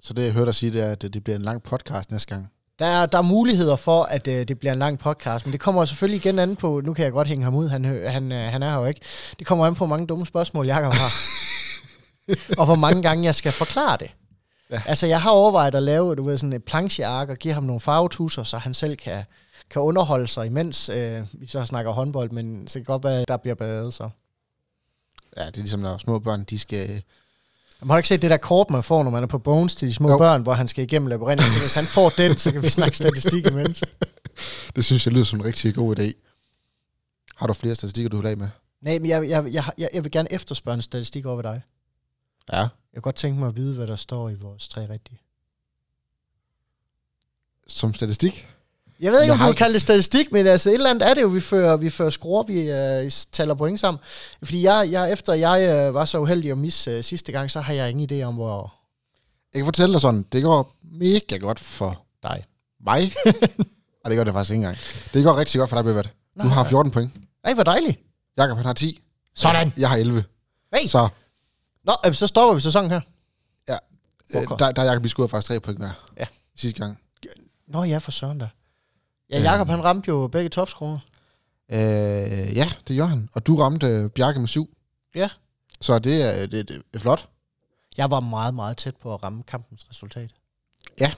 Så 0.04 0.14
det, 0.14 0.24
jeg 0.24 0.32
hørte 0.32 0.46
dig 0.46 0.56
sige, 0.56 0.74
det 0.74 0.82
er, 0.82 0.92
at 0.92 1.02
det 1.02 1.24
bliver 1.24 1.38
en 1.38 1.44
lang 1.44 1.64
podcast 1.64 2.12
næste 2.12 2.28
gang. 2.28 2.48
Der 2.80 2.86
er, 2.86 3.06
der 3.06 3.18
er 3.18 3.22
muligheder 3.22 3.76
for, 3.76 4.04
at 4.04 4.28
øh, 4.28 4.48
det 4.48 4.60
bliver 4.60 4.74
en 4.74 4.80
lang 4.80 5.00
podcast, 5.00 5.46
men 5.46 5.52
det 5.52 5.60
kommer 5.60 5.86
selvfølgelig 5.86 6.26
igen 6.26 6.40
an 6.40 6.56
på, 6.56 6.82
nu 6.84 6.94
kan 6.94 7.06
jeg 7.06 7.12
godt 7.12 7.28
hænge 7.28 7.44
ham 7.44 7.56
ud, 7.56 7.68
han, 7.68 7.86
han, 7.86 8.32
øh, 8.32 8.52
han 8.52 8.64
er 8.64 8.72
her 8.72 8.78
jo 8.78 8.86
ikke. 8.86 9.02
Det 9.40 9.48
kommer 9.48 9.66
an 9.66 9.74
på, 9.74 9.78
hvor 9.78 9.96
mange 9.96 10.08
dumme 10.08 10.26
spørgsmål, 10.26 10.68
Jacob 10.68 10.94
har. 10.94 11.12
og 12.60 12.66
hvor 12.66 12.76
mange 12.76 13.02
gange 13.02 13.24
jeg 13.24 13.36
skal 13.36 13.52
forklare 13.52 13.98
det. 13.98 14.12
Ja. 14.72 14.82
Altså, 14.86 15.08
jeg 15.08 15.22
har 15.22 15.30
overvejet 15.30 15.76
at 15.76 15.84
lave 15.84 16.16
du 16.16 16.24
ved, 16.24 16.38
sådan 16.38 16.54
et 16.54 16.64
plancheark 16.64 17.30
og 17.30 17.38
give 17.38 17.54
ham 17.54 17.64
nogle 17.64 17.80
farvetusser, 17.80 18.44
så 18.44 18.58
han 18.58 18.74
selv 18.74 18.96
kan, 18.96 19.24
kan 19.70 19.82
underholde 19.82 20.28
sig, 20.28 20.46
imens 20.46 20.90
øh, 20.90 21.22
vi 21.34 21.48
så 21.48 21.66
snakker 21.66 21.92
håndbold, 21.92 22.32
men 22.32 22.68
så 22.68 22.74
kan 22.74 22.84
godt 22.84 23.04
være, 23.04 23.22
at 23.22 23.28
der 23.28 23.38
bliver 23.38 23.56
badet 23.56 23.94
så. 23.94 24.10
Ja, 25.38 25.46
det 25.46 25.54
er 25.54 25.62
ligesom, 25.62 25.80
når 25.80 25.98
små 25.98 26.20
børn, 26.20 26.44
de 26.44 26.60
skal 26.60 27.04
man 27.82 27.90
har 27.90 27.98
ikke 27.98 28.08
set 28.08 28.22
det 28.22 28.30
der 28.30 28.38
kort, 28.38 28.70
man 28.70 28.84
får, 28.84 29.04
når 29.04 29.12
man 29.12 29.24
er 29.24 29.28
på 29.28 29.40
Bones 29.40 29.76
til 29.76 29.88
de 29.88 29.94
små 29.94 30.10
jo. 30.10 30.18
børn, 30.18 30.42
hvor 30.42 30.54
han 30.54 30.68
skal 30.68 30.84
igennem 30.84 31.08
labyrinten. 31.08 31.48
Så 31.48 31.60
hvis 31.60 31.76
han 31.76 31.84
får 31.84 32.10
den, 32.10 32.38
så 32.38 32.52
kan 32.52 32.64
vi 32.64 32.70
snakke 32.70 32.98
statistik 32.98 33.46
imens. 33.46 33.84
Det 34.76 34.86
synes 34.86 35.06
jeg 35.06 35.14
lyder 35.14 35.26
som 35.26 35.40
en 35.40 35.46
rigtig 35.46 35.76
god 35.76 36.00
idé. 36.00 36.12
Har 37.36 37.48
du 37.48 37.54
flere 37.54 37.76
statistikker, 37.76 38.10
du 38.10 38.18
vil 38.18 38.28
af 38.28 38.38
med? 38.38 38.50
Nej, 38.82 39.00
men 39.00 39.10
jeg, 39.10 39.30
jeg, 39.30 39.54
jeg, 39.78 39.90
jeg 39.94 40.04
vil 40.04 40.12
gerne 40.12 40.34
efterspørge 40.34 40.76
en 40.76 40.82
statistik 40.82 41.26
over 41.26 41.36
ved 41.36 41.44
dig. 41.44 41.62
Ja. 42.52 42.58
Jeg 42.58 42.70
kunne 42.94 43.02
godt 43.02 43.16
tænke 43.16 43.40
mig 43.40 43.48
at 43.48 43.58
vide, 43.58 43.76
hvad 43.76 43.88
der 43.88 43.96
står 43.96 44.30
i 44.30 44.36
vores 44.36 44.68
tre 44.68 44.90
rigtige. 44.90 45.20
Som 47.68 47.94
statistik? 47.94 48.48
Jeg 49.00 49.12
ved 49.12 49.22
ikke, 49.22 49.34
om 49.34 49.40
du 49.40 49.46
vil 49.46 49.56
kalde 49.56 49.74
det 49.74 49.82
statistik, 49.82 50.32
men 50.32 50.48
altså 50.48 50.70
et 50.70 50.74
eller 50.74 50.90
andet 50.90 51.10
er 51.10 51.14
det 51.14 51.22
jo, 51.22 51.28
vi 51.28 51.40
fører, 51.40 51.78
vi 51.78 51.90
fører 51.90 52.10
skruer, 52.10 52.44
vi 52.44 52.60
uh, 53.06 53.12
taler 53.32 53.54
point 53.54 53.80
sammen. 53.80 54.00
Fordi 54.44 54.64
jeg, 54.64 54.88
jeg 54.92 55.12
efter 55.12 55.34
jeg 55.34 55.88
uh, 55.88 55.94
var 55.94 56.06
så 56.06 56.20
uheldig 56.20 56.52
at 56.52 56.58
misse 56.58 56.98
uh, 56.98 57.04
sidste 57.04 57.32
gang, 57.32 57.52
så 57.52 57.62
har 57.62 57.74
jeg 57.74 57.90
ingen 57.90 58.12
idé 58.12 58.24
om, 58.26 58.36
hvor... 58.36 58.74
Jeg 59.54 59.60
kan 59.60 59.66
fortælle 59.66 59.94
dig 59.94 60.02
sådan, 60.02 60.26
det 60.32 60.44
går 60.44 60.76
mega 60.84 61.38
godt 61.38 61.60
for 61.60 62.06
dig. 62.24 62.46
Mig? 62.86 63.12
Og 64.04 64.12
det 64.12 64.18
gør 64.18 64.24
det 64.24 64.34
faktisk 64.34 64.52
ikke 64.52 64.62
engang. 64.62 64.78
Det 65.14 65.24
går 65.24 65.38
rigtig 65.38 65.60
godt 65.60 65.70
for 65.70 65.78
dig, 65.78 65.86
Bevat. 65.86 66.10
Du 66.44 66.48
har 66.48 66.64
14 66.64 66.92
point. 66.92 67.12
Ej, 67.44 67.54
hvor 67.54 67.64
dejligt. 67.64 68.00
Jakob, 68.38 68.58
han 68.58 68.66
har 68.66 68.74
10. 68.74 69.02
Sådan. 69.36 69.74
Jeg 69.78 69.90
har 69.90 69.98
11. 69.98 70.24
Hey. 70.74 70.88
Så. 70.88 71.10
Nå, 71.84 72.14
så 72.14 72.28
stopper 72.28 72.56
vi 72.56 72.62
sæsonen 72.62 72.92
her. 72.92 73.02
Ja. 73.70 73.78
Okay. 74.36 74.56
Der, 74.60 74.72
der 74.72 74.82
er 74.82 74.86
Jakob, 74.86 75.04
vi 75.04 75.10
skulle 75.10 75.30
faktisk 75.30 75.48
3 75.48 75.60
point 75.60 75.80
der. 75.80 75.92
Ja. 76.20 76.26
Sidste 76.56 76.80
gang. 76.80 77.00
Nå 77.68 77.84
ja, 77.84 77.98
for 77.98 78.12
søren 78.12 78.40
der. 78.40 78.48
Ja, 79.30 79.42
Jakob 79.42 79.68
han 79.68 79.84
ramte 79.84 80.08
jo 80.08 80.28
begge 80.28 80.50
topskruer. 80.50 81.00
Øh, 81.70 81.78
ja, 82.56 82.72
det 82.88 82.96
gjorde 82.96 83.10
han. 83.10 83.30
Og 83.34 83.48
du 83.48 83.56
ramte 83.56 83.88
øh, 83.88 84.10
Bjarke 84.10 84.40
med 84.40 84.48
syv. 84.48 84.78
Ja. 85.16 85.30
Så 85.82 86.00
det 86.00 86.22
er, 86.22 86.46
det, 86.46 86.68
det 86.68 86.84
er 86.94 87.00
flot. 87.00 87.30
Jeg 87.98 88.12
var 88.12 88.20
meget, 88.20 88.54
meget 88.54 88.78
tæt 88.78 88.96
på 88.96 89.14
at 89.14 89.24
ramme 89.24 89.44
kampens 89.44 89.90
resultat. 89.90 90.32
Ja. 91.00 91.14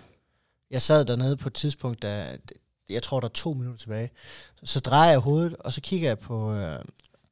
Jeg 0.72 0.82
sad 0.82 1.06
dernede 1.06 1.38
på 1.38 1.50
et 1.50 1.54
tidspunkt, 1.54 2.02
da 2.02 2.38
jeg 2.90 3.04
tror, 3.04 3.20
der 3.20 3.28
er 3.28 3.32
to 3.34 3.54
minutter 3.54 3.78
tilbage. 3.78 4.10
Så 4.64 4.80
drejer 4.80 5.10
jeg 5.10 5.20
hovedet, 5.20 5.56
og 5.56 5.74
så 5.74 5.82
kigger 5.82 6.10
jeg 6.10 6.20
på, 6.20 6.54
øh, 6.54 6.86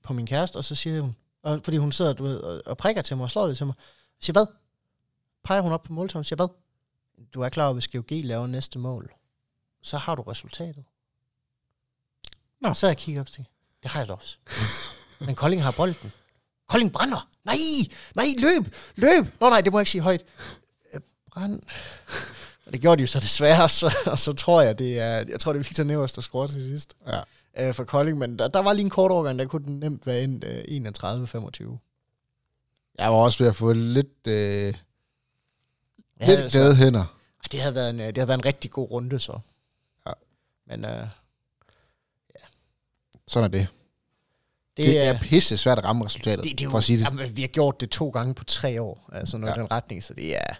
på 0.04 0.14
min 0.14 0.26
kæreste, 0.26 0.58
og 0.58 0.64
så 0.64 0.76
siger 0.76 1.02
hun, 1.02 1.16
og, 1.44 1.60
fordi 1.64 1.78
hun 1.78 1.92
sidder 1.92 2.14
du 2.14 2.24
ved, 2.24 2.40
og, 2.40 2.62
og 2.66 2.78
prikker 2.78 3.02
til 3.02 3.18
mig 3.18 3.24
og 3.24 3.30
slår 3.30 3.48
lidt 3.48 3.58
til 3.58 3.66
mig. 3.66 3.76
Jeg 4.20 4.24
siger, 4.24 4.34
hvad? 4.34 4.46
Peger 5.44 5.62
hun 5.62 5.72
op 5.72 5.84
på 5.84 5.94
måltavlen 5.94 6.20
og 6.20 6.26
siger, 6.26 6.36
hvad? 6.36 6.48
Du 7.34 7.42
er 7.42 7.50
klar 7.50 7.66
over, 7.66 7.74
hvis 7.74 7.88
GOG 7.88 8.06
laver 8.10 8.48
næste 8.48 8.80
mål 8.80 9.12
så 9.88 9.98
har 9.98 10.16
du 10.16 10.22
resultatet. 10.22 10.84
Nå. 12.62 12.74
Så 12.74 12.88
jeg 12.88 12.98
kigger 12.98 13.22
op 13.22 13.28
og 13.28 13.34
tænker, 13.34 13.52
det 13.84 13.92
har 13.92 14.00
jeg 14.00 14.08
da 14.08 14.14
også. 14.14 14.38
Men 15.26 15.36
Kolding 15.36 15.64
har 15.64 15.72
bolden. 15.72 16.12
Kolding 16.70 16.94
brænder. 16.94 17.30
Nej, 17.44 17.58
nej, 18.16 18.26
løb, 18.38 18.74
løb. 18.96 19.40
Nå 19.40 19.50
nej, 19.50 19.62
det 19.62 19.72
må 19.72 19.78
jeg 19.80 19.82
ikke 19.82 19.92
sige 19.92 20.02
højt. 20.02 20.26
Øh, 20.94 21.02
brænd. 21.32 21.62
Og 22.66 22.74
det 22.74 22.82
gjorde 22.82 22.98
de 22.98 23.02
jo 23.02 23.08
så 23.08 23.20
desværre, 23.20 23.70
så, 23.70 23.96
og 24.06 24.20
så 24.20 24.34
tror 24.34 24.62
jeg, 24.62 24.80
det 24.80 25.00
er, 25.00 25.26
jeg 25.30 25.40
tror, 25.40 25.54
det 25.54 25.60
er 25.60 25.64
Victor 25.64 25.84
Nevers, 25.84 26.14
der 26.14 26.22
scorer 26.22 26.48
til 26.48 26.64
sidst. 26.64 26.96
Ja. 27.08 27.22
Øh, 27.58 27.74
for 27.74 27.84
Kolding, 27.84 28.18
men 28.18 28.40
der, 28.40 28.48
der, 28.48 28.60
var 28.60 28.74
lige 28.74 28.84
en 28.84 28.90
kort 28.90 29.12
overgang, 29.12 29.40
der 29.40 29.46
kunne 29.46 29.66
den 29.66 29.80
nemt 29.80 30.08
være 30.08 30.24
ind 30.24 30.44
øh, 30.46 30.64
31-25. 31.74 31.78
Jeg 32.98 33.12
var 33.12 33.18
også 33.18 33.44
ved 33.44 33.50
at 33.50 33.56
få 33.56 33.74
lidt, 33.74 34.28
øh, 34.28 34.74
lidt 36.22 36.52
glade 36.52 36.76
hænder. 36.76 37.18
Det 37.52 37.62
havde, 37.62 37.76
været 37.76 37.90
en, 37.90 38.00
det 38.00 38.18
havde 38.18 38.28
været 38.28 38.38
en 38.38 38.46
rigtig 38.46 38.72
god 38.72 38.92
runde, 38.92 39.20
så. 39.20 39.40
Men 40.68 40.86
øh, 40.86 41.08
ja. 42.36 42.46
Sådan 43.28 43.44
er 43.54 43.58
det. 43.58 43.68
Det, 44.78 44.86
det 44.86 45.08
er 45.08 45.20
pisse 45.22 45.58
svært 45.58 45.78
at 45.78 45.84
ramme 45.84 46.06
resultatet, 46.06 46.44
det, 46.44 46.52
det 46.52 46.62
er 46.62 46.66
jo, 46.66 46.70
for 46.70 46.78
at 46.78 46.84
sige 46.84 46.98
det. 46.98 47.06
Jamen, 47.06 47.38
vi 47.38 47.42
har 47.42 47.48
gjort 47.48 47.82
det 47.82 47.90
to 47.90 48.10
gange 48.10 48.34
på 48.34 48.44
tre 48.44 48.82
år, 48.82 49.10
altså 49.14 49.38
noget 49.38 49.56
ja. 49.56 49.62
den 49.62 49.72
retning, 49.72 50.04
så 50.04 50.14
det 50.14 50.36
er, 50.36 50.54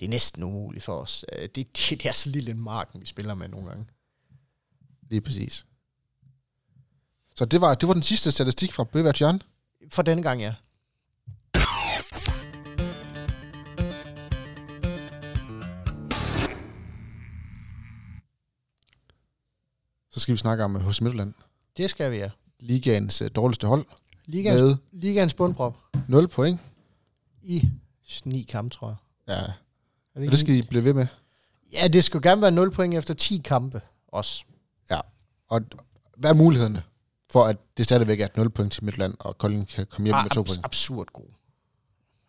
det 0.00 0.06
er 0.06 0.10
næsten 0.10 0.42
umuligt 0.42 0.84
for 0.84 0.92
os. 0.92 1.24
Øh, 1.32 1.42
det, 1.42 1.56
det, 1.56 1.90
det 2.02 2.06
er 2.06 2.12
så 2.12 2.30
lille 2.30 2.50
en 2.50 2.60
marken, 2.60 3.00
vi 3.00 3.06
spiller 3.06 3.34
med 3.34 3.48
nogle 3.48 3.66
gange. 3.66 3.86
Lige 5.10 5.20
præcis. 5.20 5.66
Så 7.34 7.44
det 7.44 7.60
var, 7.60 7.74
det 7.74 7.88
var 7.88 7.94
den 7.94 8.02
sidste 8.02 8.32
statistik 8.32 8.72
fra 8.72 8.84
Bøvert 8.84 9.20
John? 9.20 9.42
For 9.88 10.02
denne 10.02 10.22
gang, 10.22 10.40
ja. 10.40 10.54
Så 20.14 20.20
skal 20.20 20.32
vi 20.32 20.38
snakke 20.38 20.64
om 20.64 20.74
hos 20.74 21.00
Midtjylland. 21.00 21.34
Det 21.76 21.90
skal 21.90 22.12
vi, 22.12 22.16
ja. 22.16 22.30
Ligaens 22.60 23.22
uh, 23.22 23.28
dårligste 23.34 23.66
hold. 23.66 23.86
Ligaens, 24.26 24.62
med 24.62 24.76
ligaens 24.92 25.34
bundprop. 25.34 25.76
0 26.08 26.28
point. 26.28 26.60
I 27.42 27.70
9 28.24 28.42
kampe, 28.42 28.74
tror 28.74 28.88
jeg. 28.88 28.96
Ja. 29.36 29.52
Og 30.14 30.20
det 30.20 30.38
skal 30.38 30.54
I 30.54 30.62
blive 30.62 30.84
ved 30.84 30.92
med. 30.92 31.06
Ja, 31.72 31.88
det 31.88 32.04
skal 32.04 32.22
gerne 32.22 32.42
være 32.42 32.50
0 32.50 32.70
point 32.70 32.94
efter 32.94 33.14
10 33.14 33.42
kampe 33.44 33.80
også. 34.08 34.44
Ja. 34.90 35.00
Og 35.48 35.60
hvad 36.16 36.30
er 36.30 36.34
mulighederne 36.34 36.82
for, 37.30 37.44
at 37.44 37.56
det 37.76 37.84
stadigvæk 37.84 38.20
er 38.20 38.24
et 38.24 38.36
0 38.36 38.50
point 38.50 38.72
til 38.72 38.84
Midtjylland, 38.84 39.14
og 39.18 39.38
Kolding 39.38 39.68
kan 39.68 39.86
komme 39.86 40.06
hjem 40.06 40.14
ah, 40.14 40.24
med 40.24 40.30
2 40.30 40.42
point? 40.42 40.64
Absurd 40.64 41.06
god. 41.12 41.28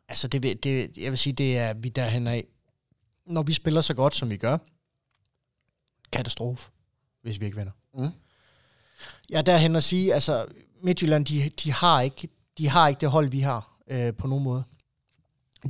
Altså, 0.08 0.28
det, 0.28 0.64
det, 0.64 0.98
jeg 0.98 1.12
vil 1.12 1.18
sige, 1.18 1.34
det 1.34 1.58
er 1.58 1.74
vi 1.74 1.90
derhen 1.90 2.28
af. 2.28 2.46
Når 3.26 3.44
vi 3.44 3.54
spiller 3.54 3.82
så 3.82 3.94
godt, 3.94 4.16
som 4.16 4.30
vi 4.30 4.38
gør, 4.38 4.58
katastrofe 6.12 6.70
hvis 7.26 7.40
vi 7.40 7.46
ikke 7.46 7.58
vinder. 7.58 7.72
Mm. 7.98 8.10
Ja, 9.30 9.42
derhen 9.42 9.76
at 9.76 9.84
sige, 9.84 10.14
altså 10.14 10.46
Midtjylland, 10.82 11.26
de, 11.26 11.50
de, 11.64 11.72
har 11.72 12.02
ikke, 12.02 12.30
de 12.58 12.70
har 12.70 12.88
ikke 12.88 13.02
det 13.02 13.10
hold, 13.10 13.30
vi 13.30 13.40
har 13.40 13.78
øh, 13.88 14.14
på 14.14 14.28
nogen 14.28 14.44
måde. 14.44 14.64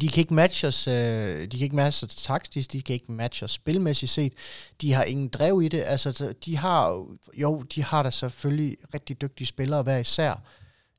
De 0.01 0.07
kan 0.07 0.21
ikke 0.21 0.33
matche 0.33 0.67
os, 0.67 0.87
øh, 0.87 1.41
de 1.41 1.57
kan 1.57 1.63
ikke 1.63 1.75
matche 1.75 2.05
os 2.05 2.15
taktisk, 2.15 2.71
de 2.71 2.81
kan 2.81 2.93
ikke 2.93 3.11
matche 3.11 3.43
os 3.43 3.51
spilmæssigt 3.51 4.11
set. 4.11 4.33
De 4.81 4.93
har 4.93 5.03
ingen 5.03 5.27
drev 5.27 5.61
i 5.61 5.67
det. 5.67 5.81
Altså, 5.85 6.33
de 6.45 6.57
har, 6.57 7.05
jo, 7.33 7.61
de 7.61 7.83
har 7.83 8.03
da 8.03 8.09
selvfølgelig 8.09 8.77
rigtig 8.93 9.21
dygtige 9.21 9.47
spillere 9.47 9.83
hver 9.83 9.97
især. 9.97 10.41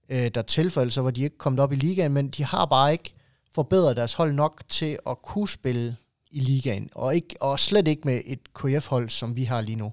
Øh, 0.09 0.31
der 0.35 0.41
er 0.41 0.89
så 0.91 1.03
var 1.03 1.11
de 1.11 1.22
ikke 1.22 1.39
kommet 1.39 1.61
op 1.61 1.72
i 1.72 1.77
ligaen, 1.77 2.12
men 2.12 2.29
de 2.29 2.45
har 2.45 2.66
bare 2.66 2.93
ikke 2.93 3.14
forbedret 3.55 3.97
deres 3.97 4.14
hold 4.14 4.33
nok 4.33 4.62
til 4.68 4.99
at 5.07 5.22
kunne 5.22 5.49
spille 5.49 5.97
i 6.31 6.41
ligaen. 6.41 6.91
Og, 6.95 7.14
ikke, 7.14 7.37
og 7.41 7.61
slet 7.61 7.89
ikke 7.89 8.03
med 8.05 8.20
et 8.27 8.55
KF-hold, 8.55 9.11
som 9.11 9.37
vi 9.37 9.45
har 9.45 9.61
lige 9.61 9.77
nu. 9.77 9.93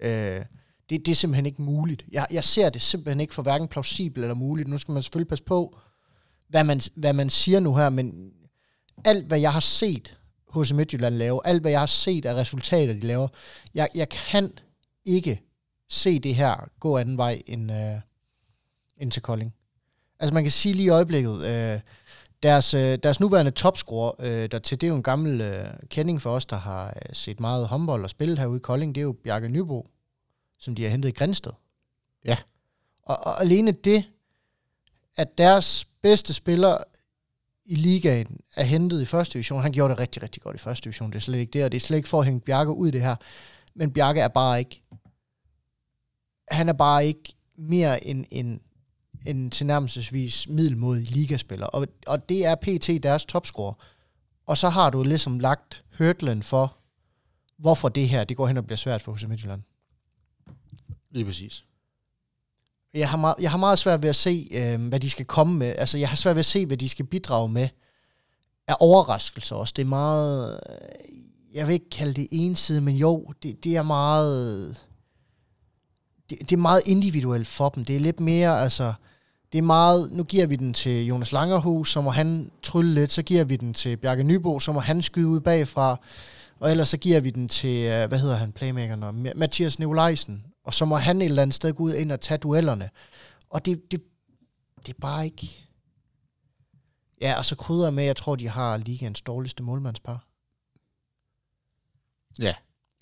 Øh, 0.00 0.40
det, 0.92 1.06
det 1.06 1.12
er 1.12 1.16
simpelthen 1.16 1.46
ikke 1.46 1.62
muligt. 1.62 2.02
Jeg, 2.12 2.26
jeg 2.30 2.44
ser 2.44 2.70
det 2.70 2.82
simpelthen 2.82 3.20
ikke 3.20 3.34
for 3.34 3.42
hverken 3.42 3.68
plausibelt 3.68 4.24
eller 4.24 4.34
muligt. 4.34 4.68
Nu 4.68 4.78
skal 4.78 4.92
man 4.92 5.02
selvfølgelig 5.02 5.28
passe 5.28 5.44
på, 5.44 5.78
hvad 6.48 6.64
man, 6.64 6.80
hvad 6.96 7.12
man 7.12 7.30
siger 7.30 7.60
nu 7.60 7.76
her, 7.76 7.88
men 7.88 8.32
alt, 9.04 9.26
hvad 9.26 9.40
jeg 9.40 9.52
har 9.52 9.60
set 9.60 10.18
hos 10.48 10.72
Midtjylland 10.72 11.14
lave, 11.14 11.40
alt, 11.44 11.60
hvad 11.60 11.70
jeg 11.70 11.80
har 11.80 11.86
set 11.86 12.26
af 12.26 12.34
resultater, 12.34 12.94
de 12.94 13.00
laver, 13.00 13.28
jeg, 13.74 13.88
jeg 13.94 14.08
kan 14.08 14.52
ikke 15.04 15.42
se 15.88 16.18
det 16.18 16.34
her 16.34 16.68
gå 16.80 16.98
anden 16.98 17.16
vej 17.16 17.42
end, 17.46 17.72
øh, 17.72 18.00
end 18.96 19.10
til 19.10 19.22
Kolding. 19.22 19.54
Altså 20.20 20.34
man 20.34 20.44
kan 20.44 20.52
sige 20.52 20.74
lige 20.74 20.86
i 20.86 20.88
øjeblikket, 20.88 21.42
øh, 21.42 21.80
deres, 22.42 22.74
øh, 22.74 22.98
deres 23.02 23.20
nuværende 23.20 23.50
topscorer, 23.50 24.12
øh, 24.18 24.50
der 24.50 24.58
til 24.58 24.80
det 24.80 24.86
er 24.86 24.88
jo 24.88 24.96
en 24.96 25.02
gammel 25.02 25.40
øh, 25.40 25.66
kending 25.88 26.22
for 26.22 26.30
os, 26.30 26.46
der 26.46 26.56
har 26.56 26.86
øh, 26.88 27.14
set 27.14 27.40
meget 27.40 27.68
håndbold 27.68 28.04
og 28.04 28.10
spillet 28.10 28.38
herude 28.38 28.56
i 28.56 28.60
Kolding, 28.60 28.94
det 28.94 29.00
er 29.00 29.02
jo 29.02 29.16
Bjarke 29.24 29.48
Nybo, 29.48 29.86
som 30.62 30.74
de 30.74 30.82
har 30.82 30.90
hentet 30.90 31.08
i 31.08 31.12
Grænsted. 31.12 31.52
Ja. 32.24 32.36
Og, 33.02 33.16
og 33.26 33.40
alene 33.40 33.72
det, 33.72 34.04
at 35.16 35.38
deres 35.38 35.84
bedste 36.02 36.34
spiller 36.34 36.78
i 37.64 37.74
ligaen 37.74 38.40
er 38.56 38.64
hentet 38.64 39.02
i 39.02 39.04
første 39.04 39.32
division. 39.32 39.62
Han 39.62 39.72
gjorde 39.72 39.90
det 39.90 40.00
rigtig, 40.00 40.22
rigtig 40.22 40.42
godt 40.42 40.56
i 40.56 40.58
første 40.58 40.84
division. 40.84 41.10
Det 41.10 41.16
er 41.16 41.20
slet 41.20 41.38
ikke 41.38 41.50
det, 41.52 41.64
og 41.64 41.72
det 41.72 41.76
er 41.76 41.80
slet 41.80 41.96
ikke 41.96 42.08
for 42.08 42.18
at 42.18 42.24
hænge 42.24 42.40
Bjarke 42.40 42.72
ud 42.72 42.88
i 42.88 42.90
det 42.90 43.00
her. 43.00 43.16
Men 43.74 43.92
Bjarke 43.92 44.20
er 44.20 44.28
bare 44.28 44.58
ikke... 44.58 44.82
Han 46.50 46.68
er 46.68 46.72
bare 46.72 47.06
ikke 47.06 47.34
mere 47.56 48.06
end 48.06 48.24
en, 48.30 48.60
en 49.26 49.50
tilnærmelsesvis 49.50 50.48
middelmodig 50.48 51.10
ligaspiller. 51.10 51.66
Og, 51.66 51.86
og 52.06 52.28
det 52.28 52.46
er 52.46 52.54
PT 52.54 53.02
deres 53.02 53.24
topscorer. 53.24 53.74
Og 54.46 54.58
så 54.58 54.68
har 54.68 54.90
du 54.90 55.02
ligesom 55.02 55.38
lagt 55.38 55.84
hørtlen 55.98 56.42
for, 56.42 56.76
hvorfor 57.58 57.88
det 57.88 58.08
her 58.08 58.24
det 58.24 58.36
går 58.36 58.46
hen 58.46 58.56
og 58.56 58.64
bliver 58.66 58.76
svært 58.76 59.02
for 59.02 59.14
HC 59.14 59.24
Midtjylland. 59.24 59.62
Lige 61.12 61.24
præcis. 61.24 61.64
Jeg 62.94 63.10
har, 63.10 63.16
meget, 63.16 63.34
jeg 63.40 63.50
har 63.50 63.58
meget 63.58 63.78
svært 63.78 64.02
ved 64.02 64.08
at 64.08 64.16
se, 64.16 64.48
øh, 64.50 64.88
hvad 64.88 65.00
de 65.00 65.10
skal 65.10 65.26
komme 65.26 65.58
med. 65.58 65.74
Altså, 65.78 65.98
jeg 65.98 66.08
har 66.08 66.16
svært 66.16 66.36
ved 66.36 66.40
at 66.40 66.46
se, 66.46 66.66
hvad 66.66 66.76
de 66.76 66.88
skal 66.88 67.04
bidrage 67.04 67.48
med 67.48 67.68
af 68.68 68.74
overraskelser 68.80 69.56
også. 69.56 69.72
Det 69.76 69.82
er 69.82 69.86
meget... 69.86 70.60
Øh, 70.70 71.16
jeg 71.54 71.66
vil 71.66 71.72
ikke 71.72 71.90
kalde 71.90 72.14
det 72.14 72.28
ensidigt, 72.30 72.84
men 72.84 72.96
jo, 72.96 73.32
det, 73.42 73.64
det 73.64 73.76
er 73.76 73.82
meget... 73.82 74.68
Det, 76.30 76.38
det 76.40 76.52
er 76.52 76.56
meget 76.56 76.82
individuelt 76.86 77.46
for 77.46 77.68
dem. 77.68 77.84
Det 77.84 77.96
er 77.96 78.00
lidt 78.00 78.20
mere, 78.20 78.60
altså... 78.60 78.92
Det 79.52 79.58
er 79.58 79.62
meget... 79.62 80.12
Nu 80.12 80.24
giver 80.24 80.46
vi 80.46 80.56
den 80.56 80.74
til 80.74 81.06
Jonas 81.06 81.32
Langerhus, 81.32 81.92
så 81.92 82.00
må 82.00 82.10
han 82.10 82.50
trylle 82.62 82.94
lidt. 82.94 83.12
Så 83.12 83.22
giver 83.22 83.44
vi 83.44 83.56
den 83.56 83.74
til 83.74 83.96
Bjarke 83.96 84.22
Nybo, 84.22 84.60
så 84.60 84.72
må 84.72 84.80
han 84.80 85.02
skyde 85.02 85.28
ud 85.28 85.40
bagfra. 85.40 85.96
Og 86.60 86.70
ellers 86.70 86.88
så 86.88 86.96
giver 86.96 87.20
vi 87.20 87.30
den 87.30 87.48
til, 87.48 87.86
øh, 87.86 88.08
hvad 88.08 88.18
hedder 88.18 88.36
han, 88.36 88.52
playmakeren, 88.52 89.28
Mathias 89.36 89.78
Nikolajsen. 89.78 90.44
Og 90.64 90.74
så 90.74 90.84
må 90.84 90.96
han 90.96 91.22
et 91.22 91.26
eller 91.26 91.42
andet 91.42 91.54
sted 91.54 91.72
gå 91.72 91.82
ud 91.82 91.94
ind 91.94 92.12
og 92.12 92.20
tage 92.20 92.38
duellerne. 92.38 92.90
Og 93.50 93.64
det, 93.64 93.90
det, 93.90 94.02
det 94.86 94.94
er 94.94 95.00
bare 95.00 95.24
ikke... 95.24 95.68
Ja, 97.20 97.38
og 97.38 97.44
så 97.44 97.56
krydder 97.56 97.84
jeg 97.84 97.94
med, 97.94 98.02
at 98.02 98.06
jeg 98.06 98.16
tror, 98.16 98.36
de 98.36 98.48
har 98.48 98.76
ligaens 98.76 99.20
dårligste 99.20 99.62
målmandspar. 99.62 100.26
Ja. 102.40 102.54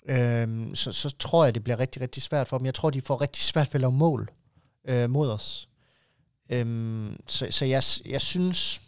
Øhm, 0.05 0.75
så, 0.75 0.91
så 0.91 1.09
tror 1.19 1.45
jeg, 1.45 1.55
det 1.55 1.63
bliver 1.63 1.79
rigtig, 1.79 2.01
rigtig 2.01 2.23
svært 2.23 2.47
for 2.47 2.57
dem. 2.57 2.65
Jeg 2.65 2.73
tror, 2.73 2.89
de 2.89 3.01
får 3.01 3.21
rigtig 3.21 3.43
svært 3.43 3.67
ved 3.67 3.75
at 3.75 3.81
lave 3.81 3.91
mål 3.91 4.31
øh, 4.85 5.09
mod 5.09 5.31
os. 5.31 5.69
Øhm, 6.49 7.23
så 7.27 7.47
så 7.49 7.65
jeg, 7.65 7.83
jeg 8.05 8.21
synes... 8.21 8.81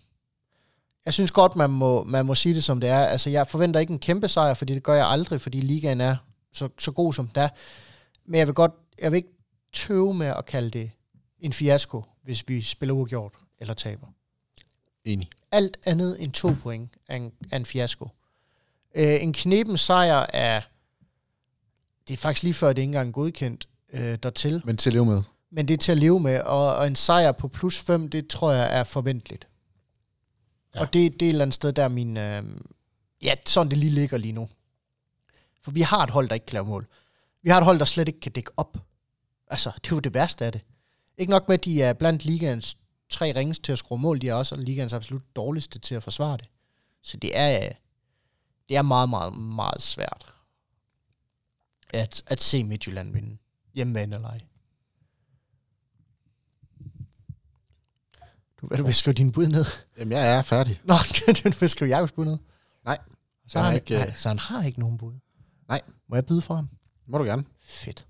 Jeg 1.06 1.14
synes 1.14 1.32
godt, 1.32 1.56
man 1.56 1.70
må, 1.70 2.04
man 2.04 2.26
må 2.26 2.36
sige 2.36 2.56
det, 2.56 2.64
som 2.64 2.80
det 2.80 2.90
er. 2.90 3.00
Altså, 3.06 3.30
jeg 3.30 3.48
forventer 3.48 3.80
ikke 3.80 3.94
en 3.94 4.00
kæmpe 4.00 4.28
sejr, 4.28 4.54
fordi 4.54 4.74
det 4.74 4.84
gør 4.84 4.94
jeg 4.94 5.08
aldrig, 5.08 5.42
fordi 5.42 5.60
ligaen 5.60 6.02
er 6.02 6.16
så, 6.54 6.70
så 6.80 6.92
god, 6.92 7.14
som 7.14 7.28
den 7.28 7.42
er. 7.42 7.50
Men 8.26 8.40
jeg 8.40 8.48
vil 8.48 8.56
godt, 8.56 8.72
jeg 9.02 9.12
vil 9.12 9.18
ikke 9.18 9.34
tøve 9.74 10.14
med 10.14 10.28
at 10.28 10.46
kalde 10.46 10.70
det 10.70 10.92
en 11.40 11.54
fiasko, 11.54 12.04
hvis 12.24 12.48
vi 12.48 12.62
spiller 12.62 12.94
uafgjort 12.94 13.34
eller 13.60 13.74
taber. 13.74 14.08
Enig. 15.06 15.30
Alt 15.52 15.78
andet 15.86 16.24
end 16.24 16.32
to 16.32 16.50
point 16.62 16.90
er 17.08 17.16
en, 17.16 17.32
er 17.52 17.58
en 17.58 17.66
fiasko. 17.66 18.10
Øh, 18.96 19.24
en 19.24 19.34
knepen 19.34 19.78
sejr 19.78 20.26
er, 20.34 20.62
det 22.08 22.14
er 22.14 22.18
faktisk 22.18 22.44
lige 22.44 22.54
før, 22.54 22.68
det 22.68 22.78
er 22.78 22.82
ikke 22.82 22.90
engang 22.90 23.14
godkendt 23.14 23.68
øh, 23.94 24.18
dertil. 24.24 24.62
Men 24.66 24.78
til 24.78 24.90
at 24.90 24.94
leve 24.94 25.06
med. 25.06 25.22
Men 25.52 25.68
det 25.68 25.74
er 25.74 25.78
til 25.78 25.92
at 25.92 25.98
leve 25.98 26.20
med, 26.20 26.42
og, 26.42 26.76
og 26.76 26.88
en 26.88 26.96
sejr 26.96 27.32
på 27.32 27.48
plus 27.48 27.80
5, 27.80 28.10
det 28.10 28.28
tror 28.28 28.52
jeg 28.52 28.80
er 28.80 28.84
forventeligt. 28.84 29.48
Ja. 30.76 30.82
Og 30.82 30.94
det, 30.94 31.14
det 31.14 31.22
er 31.22 31.30
et 31.30 31.30
eller 31.30 31.46
andet 31.46 31.56
sted, 31.56 31.74
der 31.74 31.88
min... 31.88 32.18
Øh, 32.18 32.44
ja, 33.24 33.36
sådan 33.46 33.70
det 33.70 33.78
lige 33.78 33.92
ligger 33.92 34.18
lige 34.18 34.32
nu. 34.32 34.50
For 35.64 35.72
vi 35.72 35.82
har 35.82 36.04
et 36.04 36.10
hold, 36.10 36.28
der 36.30 36.34
ikke 36.34 36.46
kan 36.46 36.54
lave 36.54 36.66
mål. 36.66 36.88
Vi 37.44 37.50
har 37.50 37.58
et 37.58 37.66
hold, 37.66 37.80
der 37.80 37.86
slet 37.86 38.08
ikke 38.08 38.20
kan 38.20 38.32
dække 38.32 38.52
op. 38.58 38.78
Altså, 39.48 39.72
det 39.76 39.92
er 39.92 39.96
jo 39.96 40.00
det 40.00 40.14
værste 40.14 40.46
af 40.46 40.52
det. 40.52 40.66
Ikke 41.18 41.30
nok 41.30 41.48
med, 41.48 41.58
at 41.58 41.66
de 41.66 41.82
er 41.82 41.94
blandt 41.94 42.26
ligaens 42.26 42.78
tre 43.10 43.34
ringes 43.36 43.60
til 43.60 43.72
at 43.72 43.78
skrue 43.78 44.00
mål, 44.00 44.22
de 44.22 44.30
er 44.30 44.34
også 44.34 44.56
ligaens 44.56 44.94
absolut 44.94 45.36
dårligste 45.36 45.80
til 45.80 45.96
at 45.96 46.04
forsvare 46.04 46.38
det. 46.38 46.50
Så 47.02 47.18
det 47.18 47.38
er, 47.38 47.72
det 48.70 48.78
er 48.78 48.82
meget, 48.82 49.10
meget, 49.10 49.34
meget 49.34 49.82
svært 49.82 50.34
at, 51.94 52.24
at 52.28 52.42
se 52.42 52.64
Midtjylland 52.64 53.14
vinde. 53.14 53.38
Hjemme 53.74 54.02
eller 54.02 54.28
ej. 54.28 54.40
Du, 58.62 58.68
vil 58.68 58.80
du 58.80 58.84
vil 58.84 58.96
skrive 58.96 59.14
din 59.14 59.32
bud 59.32 59.48
ned? 59.48 59.66
Jamen, 59.98 60.12
jeg 60.12 60.38
er 60.38 60.42
færdig. 60.42 60.82
Nå, 60.84 60.96
du 61.44 61.60
vil 61.60 61.70
skrive 61.70 61.90
Jakobs 61.90 62.12
bud 62.12 62.26
ned? 62.26 62.38
Nej. 62.86 62.98
Så 63.48 63.60
han, 63.60 63.76
ikke, 63.76 63.94
nej, 63.94 64.14
så 64.18 64.28
han 64.28 64.40
har 64.40 64.64
ikke 64.64 64.80
nogen 64.80 64.98
bud? 64.98 65.14
Nej. 65.68 65.82
Må 66.10 66.16
jeg 66.16 66.26
byde 66.26 66.42
for 66.42 66.56
ham? 66.56 66.70
Må 67.08 67.18
du 67.18 67.24
gerne. 67.24 67.44
Fedt. 67.64 68.06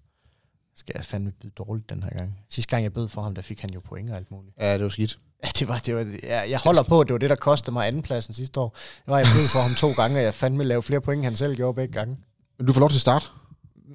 Skal 0.76 0.94
jeg 0.96 1.06
fandme 1.06 1.32
byde 1.32 1.52
dårligt 1.58 1.90
den 1.90 2.04
her 2.04 2.10
gang. 2.10 2.40
Sidste 2.50 2.70
gang 2.70 2.84
jeg 2.84 2.94
bød 2.94 3.08
for 3.08 3.22
ham, 3.22 3.36
der 3.36 3.42
fik 3.42 3.62
han 3.62 3.70
jo 3.70 3.80
point 3.80 4.10
og 4.10 4.18
alt 4.18 4.32
muligt. 4.32 4.56
Ja, 4.60 4.74
det 4.74 4.84
var 4.84 4.90
skidt. 4.90 5.20
Ja, 5.44 5.50
det 5.60 5.68
var, 5.68 5.80
det 5.80 5.96
var, 5.96 6.02
jeg, 6.24 6.46
jeg 6.50 6.60
holder 6.64 6.84
på, 6.84 7.02
at 7.02 7.08
det 7.08 7.14
var 7.14 7.18
det, 7.18 7.30
der 7.30 7.36
kostede 7.36 7.72
mig 7.72 7.88
andenpladsen 7.88 8.34
sidste 8.34 8.60
år. 8.60 8.70
Det 9.06 9.12
var, 9.12 9.18
jeg 9.18 9.28
bød 9.28 9.48
for 9.48 9.60
ham 9.60 9.76
to 9.76 10.02
gange, 10.02 10.18
og 10.18 10.24
jeg 10.24 10.34
fandme 10.34 10.64
lave 10.64 10.84
flere 10.84 11.02
point, 11.02 11.18
end 11.18 11.26
han 11.26 11.36
selv 11.36 11.56
gjorde 11.56 11.76
begge 11.76 11.94
gange. 11.94 12.18
Men 12.58 12.68
du 12.68 12.74
får 12.74 12.80
lov 12.80 12.90
til 12.90 12.98
at 12.98 13.02
starte. 13.02 13.26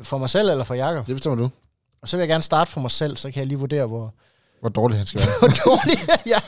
For 0.02 0.18
mig 0.18 0.30
selv 0.30 0.50
eller 0.50 0.64
for 0.64 0.74
Jakob? 0.74 1.06
Det 1.06 1.14
bestemmer 1.16 1.36
du. 1.36 1.50
Og 2.02 2.08
så 2.08 2.16
vil 2.16 2.22
jeg 2.22 2.28
gerne 2.28 2.42
starte 2.42 2.70
for 2.70 2.80
mig 2.80 2.90
selv, 2.90 3.16
så 3.16 3.30
kan 3.30 3.38
jeg 3.38 3.46
lige 3.46 3.58
vurdere, 3.58 3.86
hvor... 3.86 4.14
Hvor 4.60 4.68
dårlig 4.68 4.98
han 4.98 5.06
skal 5.06 5.20
være. 5.20 5.38
hvor 5.40 5.48
dårlig 5.48 5.98
ja. 6.26 6.40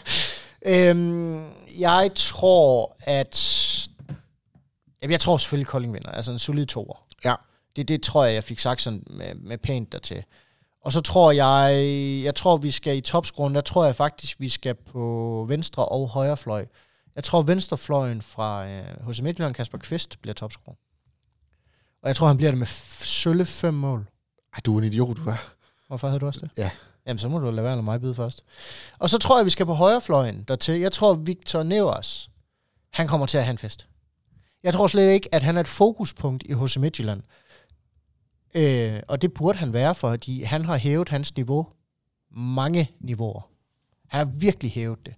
Øhm, 0.67 1.51
jeg 1.79 2.11
tror, 2.15 2.97
at... 3.01 3.37
Jamen, 5.03 5.13
jeg 5.13 5.21
tror 5.21 5.37
selvfølgelig, 5.37 5.67
Kolding 5.67 5.93
vinder. 5.93 6.11
Altså 6.11 6.33
en 6.33 6.39
solid 6.39 6.67
toer. 6.67 7.07
Ja. 7.25 7.35
Det, 7.81 7.89
det 7.89 8.03
tror 8.03 8.25
jeg, 8.25 8.35
jeg 8.35 8.45
fik 8.45 8.59
sagt 8.59 8.81
sådan 8.81 9.03
med, 9.11 9.35
med 9.35 9.59
pænt 9.59 9.93
dertil. 9.93 10.25
Og 10.83 10.93
så 10.93 11.01
tror 11.01 11.33
jeg, 11.33 11.75
jeg 12.25 12.35
tror, 12.35 12.57
vi 12.57 12.71
skal 12.71 12.97
i 12.97 13.01
topscoren, 13.01 13.55
der 13.55 13.61
tror 13.61 13.85
jeg 13.85 13.97
faktisk, 13.97 14.41
vi 14.41 14.49
skal 14.49 14.75
på 14.75 15.47
venstre 15.49 15.85
og 15.85 16.09
højre 16.09 16.37
fløj. 16.37 16.67
Jeg 17.17 17.25
tror, 17.25 17.43
venstrefløjen 17.43 18.23
fra 18.23 18.69
øh, 18.69 19.03
hos 19.03 19.23
Midtjylland, 19.23 19.55
Kasper 19.55 19.79
Kvist, 19.79 20.21
bliver 20.23 20.35
topscorer. 20.35 20.77
Og 22.03 22.09
jeg 22.09 22.17
tror, 22.17 22.27
han 22.27 22.37
bliver 22.37 22.51
det 22.51 22.59
med 22.59 22.67
sølle 23.05 23.45
fem 23.45 23.75
mål. 23.75 24.07
Ej, 24.55 24.61
du 24.67 24.75
er 24.75 24.79
en 24.79 24.87
idiot, 24.87 25.17
du 25.17 25.23
er. 25.31 25.53
Hvorfor 25.89 26.09
havde 26.09 26.21
du 26.21 26.27
også 26.27 26.41
det? 26.41 26.51
Ja. 26.57 26.71
Jamen, 27.07 27.19
så 27.19 27.29
må 27.29 27.39
du 27.39 27.51
lade 27.51 27.65
være 27.65 27.77
med 27.77 27.85
mig 27.85 28.01
byde 28.01 28.15
først. 28.15 28.45
Og 28.99 29.11
så 29.11 29.19
tror 29.19 29.39
jeg, 29.39 29.45
vi 29.45 29.51
skal 29.51 29.67
på 29.67 29.75
højrefløjen 29.75 30.45
dertil. 30.49 30.81
Jeg 30.81 30.93
tror, 30.93 31.15
Victor 31.15 31.63
Nevers, 31.63 32.31
han 32.91 33.09
kommer 33.09 33.27
til 33.27 33.39
at 33.39 33.45
have 33.45 33.53
en 33.53 33.59
fest. 33.59 33.87
Jeg 34.63 34.75
tror 34.75 34.87
slet 34.87 35.11
ikke, 35.11 35.35
at 35.35 35.43
han 35.43 35.57
er 35.57 35.61
et 35.61 35.69
fokuspunkt 35.69 36.43
i 36.47 36.53
HC 36.53 36.77
Midtjylland. 36.77 37.23
Øh, 38.55 39.01
og 39.09 39.23
det 39.23 39.33
burde 39.33 39.59
han 39.59 39.73
være, 39.73 39.95
fordi 39.95 40.43
han 40.43 40.65
har 40.65 40.77
hævet 40.77 41.09
hans 41.09 41.37
niveau 41.37 41.67
mange 42.37 42.91
niveauer. 43.01 43.49
Han 44.09 44.27
har 44.27 44.35
virkelig 44.35 44.73
hævet 44.73 45.07
det. 45.07 45.15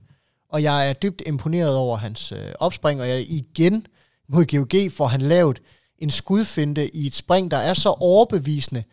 Og 0.49 0.63
jeg 0.63 0.89
er 0.89 0.93
dybt 0.93 1.23
imponeret 1.27 1.77
over 1.77 1.97
hans 1.97 2.33
øh, 2.33 2.53
opspring, 2.59 3.01
og 3.01 3.09
jeg 3.09 3.27
igen 3.31 3.87
mod 4.29 4.45
GOG 4.45 4.93
får 4.93 5.07
han 5.07 5.23
lavet 5.23 5.63
en 5.99 6.11
skudfinte 6.11 6.97
i 6.97 7.07
et 7.07 7.15
spring, 7.15 7.51
der 7.51 7.57
er 7.57 7.75
så 7.75 7.89
overbevisende, 7.89 8.85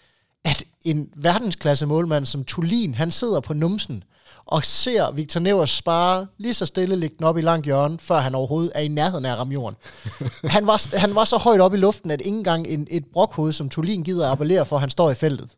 at 0.46 0.64
en 0.82 1.10
verdensklasse 1.16 1.86
målmand 1.86 2.26
som 2.26 2.44
Tulin, 2.44 2.94
han 2.94 3.12
sidder 3.12 3.40
på 3.40 3.54
numsen 3.54 4.04
og 4.46 4.66
ser 4.66 5.12
Victor 5.12 5.40
Nevers 5.40 5.70
spare 5.70 6.28
lige 6.38 6.54
så 6.54 6.66
stille 6.66 6.96
ligge 6.96 7.16
den 7.18 7.26
op 7.26 7.38
i 7.38 7.42
langt 7.42 7.66
hjørne, 7.66 8.00
før 8.00 8.20
han 8.20 8.36
overhovedet 8.36 8.72
er 8.76 8.80
i 8.80 8.88
nærheden 8.88 9.26
af 9.26 9.32
at 9.32 9.38
ramme 9.38 9.54
jorden. 9.54 9.78
han, 10.56 10.68
var, 10.68 10.98
han 10.98 11.16
var 11.16 11.26
så 11.26 11.38
højt 11.38 11.62
op 11.62 11.74
i 11.74 11.78
luften, 11.78 12.12
at 12.12 12.22
ikke 12.22 12.38
engang 12.38 12.68
en, 12.68 12.88
et 12.90 13.06
brokhoved 13.14 13.54
som 13.54 13.70
Tulin 13.70 14.04
gider 14.04 14.26
at 14.26 14.32
appellere 14.32 14.66
for, 14.66 14.78
han 14.78 14.90
står 14.90 15.12
i 15.12 15.16
feltet. 15.16 15.50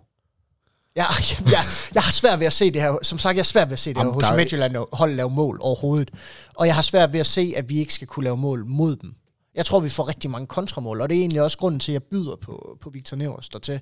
Ja, 1.01 1.05
jeg, 1.30 1.38
jeg, 1.44 1.62
jeg 1.94 2.03
har 2.03 2.12
svært 2.12 2.38
ved 2.40 2.46
at 2.46 2.53
se 2.53 2.70
det 2.72 2.82
her. 2.82 2.99
Som 3.03 3.18
sagt, 3.18 3.36
jeg 3.36 3.40
har 3.40 3.44
svært 3.55 3.68
ved 3.68 3.72
at 3.72 3.78
se 3.78 3.90
det 3.90 3.96
her 3.96 4.03
Jamen, 4.05 4.14
hos 4.14 4.24
der 4.24 4.32
er- 4.32 4.36
Midtjylland 4.36 4.76
hold 4.92 5.14
lave 5.14 5.30
mål 5.30 5.59
overhovedet. 5.62 6.11
Og 6.55 6.66
jeg 6.66 6.74
har 6.74 6.82
svært 6.82 7.12
ved 7.12 7.20
at 7.20 7.26
se, 7.26 7.53
at 7.57 7.68
vi 7.68 7.78
ikke 7.78 7.94
skal 7.94 8.07
kunne 8.07 8.24
lave 8.24 8.36
mål 8.36 8.66
mod 8.66 8.96
dem. 8.96 9.14
Jeg 9.55 9.66
tror, 9.66 9.80
vi 9.80 9.88
får 9.88 10.09
rigtig 10.09 10.30
mange 10.30 10.46
kontramål, 10.46 11.01
og 11.01 11.09
det 11.09 11.16
er 11.16 11.20
egentlig 11.20 11.42
også 11.42 11.59
grunden 11.59 11.80
til, 11.80 11.92
at 11.92 11.94
jeg 11.94 12.03
byder 12.03 12.36
på, 12.36 12.78
på 12.80 12.90
Victor 12.90 13.16
Nevers 13.16 13.49
dertil. 13.49 13.80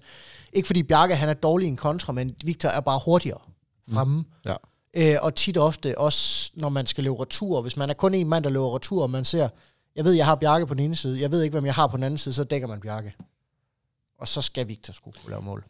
Ikke 0.53 0.67
fordi 0.67 0.83
Bjarke 0.83 1.15
han 1.17 1.29
er 1.29 1.35
dårlig 1.35 1.67
i 1.67 1.69
en 1.69 1.77
kontra, 1.77 2.13
men 2.13 2.35
Victor 2.45 2.69
er 2.69 2.81
bare 2.81 3.01
hurtigere 3.05 3.41
fremme. 3.93 4.25
Ja. 4.45 4.55
Øh, 4.97 5.17
og 5.23 5.35
tit 5.35 5.57
og 5.57 5.65
ofte 5.67 5.99
også, 5.99 6.51
når 6.55 6.69
man 6.69 6.87
skal 6.87 7.05
løbe 7.05 7.21
retur. 7.21 7.63
Hvis 7.63 7.77
man 7.77 7.91
er 7.91 7.95
kun 7.95 8.15
en 8.15 8.29
mand, 8.29 8.45
der 8.45 8.51
løber 8.51 8.75
retur, 8.75 9.03
og 9.03 9.11
man 9.11 9.25
ser, 9.25 9.49
jeg 9.97 10.05
ved, 10.05 10.13
jeg 10.13 10.27
har 10.27 10.35
Bjarke 10.35 10.67
på 10.67 10.75
den 10.75 10.85
ene 10.85 10.97
side, 10.97 11.21
jeg 11.21 11.31
ved 11.31 11.43
ikke, 11.43 11.55
hvem 11.55 11.67
jeg 11.67 11.75
har 11.75 11.87
på 11.87 11.97
den 11.97 12.05
anden 12.05 12.19
side, 12.19 12.35
så 12.35 12.45
dækker 12.45 12.69
man 12.69 12.81
Bjarke. 12.81 13.13
Og 14.21 14.29
så 14.29 14.43
skal 14.43 14.69
Victor 14.69 14.93
skulle 14.93 15.19
kunne 15.23 15.31
lave 15.31 15.43
mål. 15.43 15.65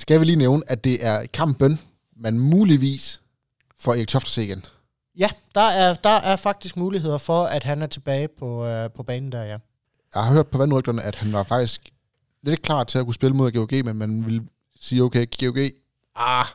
Skal 0.00 0.20
vi 0.20 0.24
lige 0.24 0.36
nævne, 0.36 0.62
at 0.66 0.84
det 0.84 1.06
er 1.06 1.26
kampen, 1.26 1.80
man 2.16 2.38
muligvis 2.38 3.20
får 3.78 3.92
Erik 3.94 4.08
Toft 4.08 4.26
at 4.26 4.30
se 4.30 4.44
igen. 4.44 4.64
Ja, 5.18 5.28
der 5.54 5.60
er, 5.60 5.94
der 5.94 6.10
er 6.10 6.36
faktisk 6.36 6.76
muligheder 6.76 7.18
for, 7.18 7.44
at 7.44 7.64
han 7.64 7.82
er 7.82 7.86
tilbage 7.86 8.28
på, 8.28 8.66
øh, 8.66 8.90
på 8.90 9.02
banen 9.02 9.32
der, 9.32 9.42
ja. 9.42 9.56
Jeg 10.14 10.24
har 10.24 10.32
hørt 10.32 10.46
på 10.46 10.58
vandrygterne, 10.58 11.02
at 11.02 11.16
han 11.16 11.32
var 11.32 11.42
faktisk 11.42 11.88
lidt 12.42 12.62
klar 12.62 12.84
til 12.84 12.98
at 12.98 13.04
kunne 13.04 13.14
spille 13.14 13.36
mod 13.36 13.52
GOG, 13.52 13.84
men 13.84 13.96
man 13.96 14.26
vil 14.26 14.42
sige, 14.80 15.02
okay, 15.02 15.26
GOG, 15.40 15.58
ah, 16.16 16.46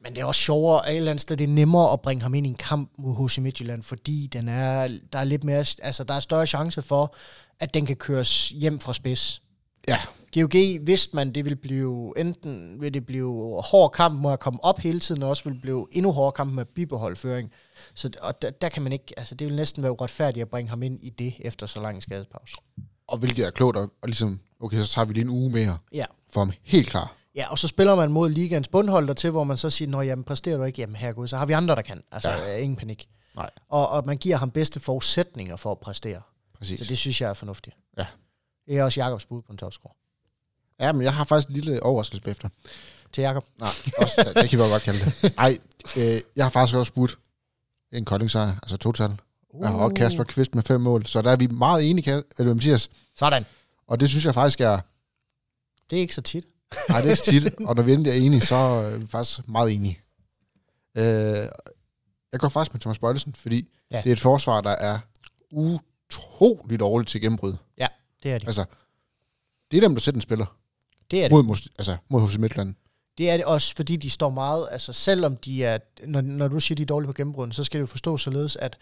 Men 0.00 0.14
det 0.14 0.20
er 0.20 0.24
også 0.24 0.40
sjovere, 0.40 0.86
af 0.86 0.90
et 0.90 0.96
eller 0.96 1.10
andet 1.10 1.22
sted, 1.22 1.36
det 1.36 1.44
er 1.44 1.48
nemmere 1.48 1.92
at 1.92 2.00
bringe 2.00 2.22
ham 2.22 2.34
ind 2.34 2.46
i 2.46 2.50
en 2.50 2.56
kamp 2.56 2.90
mod 2.98 3.28
HC 3.28 3.38
Midtjylland, 3.38 3.82
fordi 3.82 4.26
den 4.32 4.48
er, 4.48 4.88
der 5.12 5.18
er 5.18 5.24
lidt 5.24 5.44
mere, 5.44 5.64
altså 5.82 6.04
der 6.04 6.14
er 6.14 6.20
større 6.20 6.46
chance 6.46 6.82
for, 6.82 7.14
at 7.60 7.74
den 7.74 7.86
kan 7.86 7.96
køres 7.96 8.48
hjem 8.48 8.80
fra 8.80 8.94
spids. 8.94 9.42
Ja, 9.88 9.98
GOG 10.34 10.52
vidste 10.86 11.16
man, 11.16 11.32
det 11.34 11.44
vil 11.44 11.56
blive, 11.56 12.12
enten 12.16 12.80
vil 12.80 12.94
det 12.94 13.06
blive 13.06 13.62
hård 13.62 13.92
kamp 13.92 14.20
med 14.22 14.30
at 14.32 14.40
komme 14.40 14.64
op 14.64 14.78
hele 14.78 15.00
tiden, 15.00 15.22
og 15.22 15.28
også 15.28 15.44
vil 15.44 15.58
blive 15.62 15.86
endnu 15.92 16.12
hårdere 16.12 16.32
kamp 16.32 16.52
med 16.52 16.60
at 16.60 16.68
bibeholde 16.68 17.16
føring. 17.16 17.50
Så 17.94 18.10
og 18.20 18.42
der, 18.42 18.50
der, 18.50 18.68
kan 18.68 18.82
man 18.82 18.92
ikke, 18.92 19.04
altså 19.16 19.34
det 19.34 19.46
vil 19.46 19.56
næsten 19.56 19.82
være 19.82 19.92
uretfærdigt 19.92 20.42
at 20.42 20.48
bringe 20.48 20.68
ham 20.70 20.82
ind 20.82 20.98
i 21.02 21.10
det, 21.10 21.34
efter 21.40 21.66
så 21.66 21.80
lang 21.80 21.96
en 21.96 22.00
skadespause. 22.02 22.56
og 23.08 23.18
hvilket 23.18 23.46
er 23.46 23.50
klogt, 23.50 23.76
og, 23.76 23.82
og 24.02 24.08
ligesom, 24.08 24.40
okay, 24.60 24.82
så 24.82 24.92
tager 24.94 25.04
vi 25.06 25.12
lige 25.12 25.22
en 25.24 25.30
uge 25.30 25.50
mere 25.50 25.78
Ja. 25.92 26.04
for 26.32 26.40
ham 26.40 26.52
helt 26.62 26.88
klar. 26.88 27.12
Ja, 27.34 27.50
og 27.50 27.58
så 27.58 27.68
spiller 27.68 27.94
man 27.94 28.12
mod 28.12 28.30
ligaens 28.30 28.68
bundhold 28.68 29.14
til, 29.14 29.30
hvor 29.30 29.44
man 29.44 29.56
så 29.56 29.70
siger, 29.70 29.88
når 29.88 30.02
jamen 30.02 30.24
præsterer 30.24 30.56
du 30.56 30.62
ikke, 30.64 30.80
jamen 30.80 30.96
herregud, 30.96 31.28
så 31.28 31.36
har 31.36 31.46
vi 31.46 31.52
andre, 31.52 31.74
der 31.76 31.82
kan. 31.82 32.02
Altså, 32.12 32.30
Ja. 32.30 32.46
ja. 32.50 32.56
ingen 32.58 32.76
panik. 32.76 33.08
Nej. 33.36 33.50
Og, 33.68 33.88
og 33.88 34.02
man 34.06 34.16
giver 34.16 34.36
ham 34.36 34.50
bedste 34.50 34.80
forudsætninger 34.80 35.56
for 35.56 35.72
at 35.72 35.78
præstere. 35.78 36.20
Præcis. 36.58 36.78
Så 36.78 36.84
det 36.84 36.98
synes 36.98 37.20
jeg 37.20 37.30
er 37.30 37.34
fornuftigt. 37.34 37.76
Ja. 37.98 38.06
Det 38.66 38.78
er 38.78 38.84
også 38.84 39.00
Jakobs 39.00 39.26
bud 39.26 39.42
på 39.42 39.52
en 39.52 39.58
topscore. 39.58 39.92
Ja, 40.80 40.92
men 40.92 41.02
jeg 41.02 41.14
har 41.14 41.24
faktisk 41.24 41.48
en 41.48 41.54
lille 41.54 41.82
overraskelse 41.82 42.22
bagefter. 42.22 42.48
Til 43.12 43.22
Jakob. 43.22 43.44
Nej, 43.58 43.68
også, 43.98 44.32
det 44.36 44.50
kan 44.50 44.58
vi 44.58 44.64
godt 44.64 44.82
kalde 44.82 44.98
det. 44.98 45.36
Nej, 45.36 45.58
øh, 45.96 46.20
jeg 46.36 46.44
har 46.44 46.50
faktisk 46.50 46.76
også 46.76 46.88
spurgt 46.88 47.18
en 47.92 48.04
kolding 48.04 48.30
altså 48.36 48.76
total. 48.76 49.10
Uh. 49.50 49.74
Også 49.74 49.94
Kasper 49.94 50.24
Kvist 50.24 50.54
med 50.54 50.62
fem 50.62 50.80
mål, 50.80 51.06
så 51.06 51.22
der 51.22 51.30
er 51.30 51.36
vi 51.36 51.46
meget 51.46 51.90
enige, 51.90 52.22
eller 52.38 52.54
Mathias. 52.54 52.90
Sådan. 53.16 53.44
Og 53.86 54.00
det 54.00 54.08
synes 54.08 54.24
jeg 54.24 54.34
faktisk 54.34 54.60
er, 54.60 54.80
Det 55.90 55.96
er 55.96 56.00
ikke 56.00 56.14
så 56.14 56.22
tit. 56.22 56.44
nej, 56.88 57.00
det 57.00 57.06
er 57.06 57.10
ikke 57.10 57.22
så 57.24 57.30
tit, 57.30 57.54
og 57.66 57.76
når 57.76 57.82
vi 57.82 57.92
endelig 57.92 58.10
er 58.10 58.14
enige, 58.14 58.40
så 58.40 58.54
er 58.54 58.98
vi 58.98 59.06
faktisk 59.06 59.48
meget 59.48 59.72
enige. 59.72 60.00
Øh, 60.96 61.48
jeg 62.32 62.40
går 62.40 62.48
faktisk 62.48 62.74
med 62.74 62.80
Thomas 62.80 62.98
Bøjlesen, 62.98 63.34
fordi 63.34 63.68
Ja. 63.90 63.96
ja. 63.96 64.02
det 64.02 64.10
er 64.10 64.12
et 64.12 64.20
forsvar, 64.20 64.60
der 64.60 64.70
er 64.70 64.98
utroligt 65.52 66.80
dårligt 66.80 67.10
til 67.10 67.20
gennembrud. 67.20 67.54
Det 68.26 68.34
er 68.34 68.38
det. 68.38 68.46
Altså, 68.46 68.64
det 69.70 69.76
er 69.76 69.80
dem, 69.80 69.94
der 69.94 70.00
sætter 70.00 70.18
en 70.18 70.22
spiller 70.22 70.56
Det 71.10 71.24
er 71.24 71.28
det. 71.28 71.46
mod, 71.46 71.68
altså, 71.78 71.96
mod 72.08 72.28
HC 72.28 72.36
Midtland. 72.38 72.74
Det 73.18 73.30
er 73.30 73.36
det 73.36 73.44
også, 73.44 73.76
fordi 73.76 73.96
de 73.96 74.10
står 74.10 74.30
meget, 74.30 74.68
altså 74.70 74.92
selvom 74.92 75.36
de 75.36 75.64
er, 75.64 75.78
når, 76.06 76.20
når 76.20 76.48
du 76.48 76.60
siger, 76.60 76.76
de 76.76 76.82
er 76.82 76.86
dårlige 76.86 77.06
på 77.06 77.12
gennembruden, 77.12 77.52
så 77.52 77.64
skal 77.64 77.78
det 77.78 77.80
jo 77.80 77.86
forstås 77.86 78.22
således, 78.22 78.56
at 78.56 78.76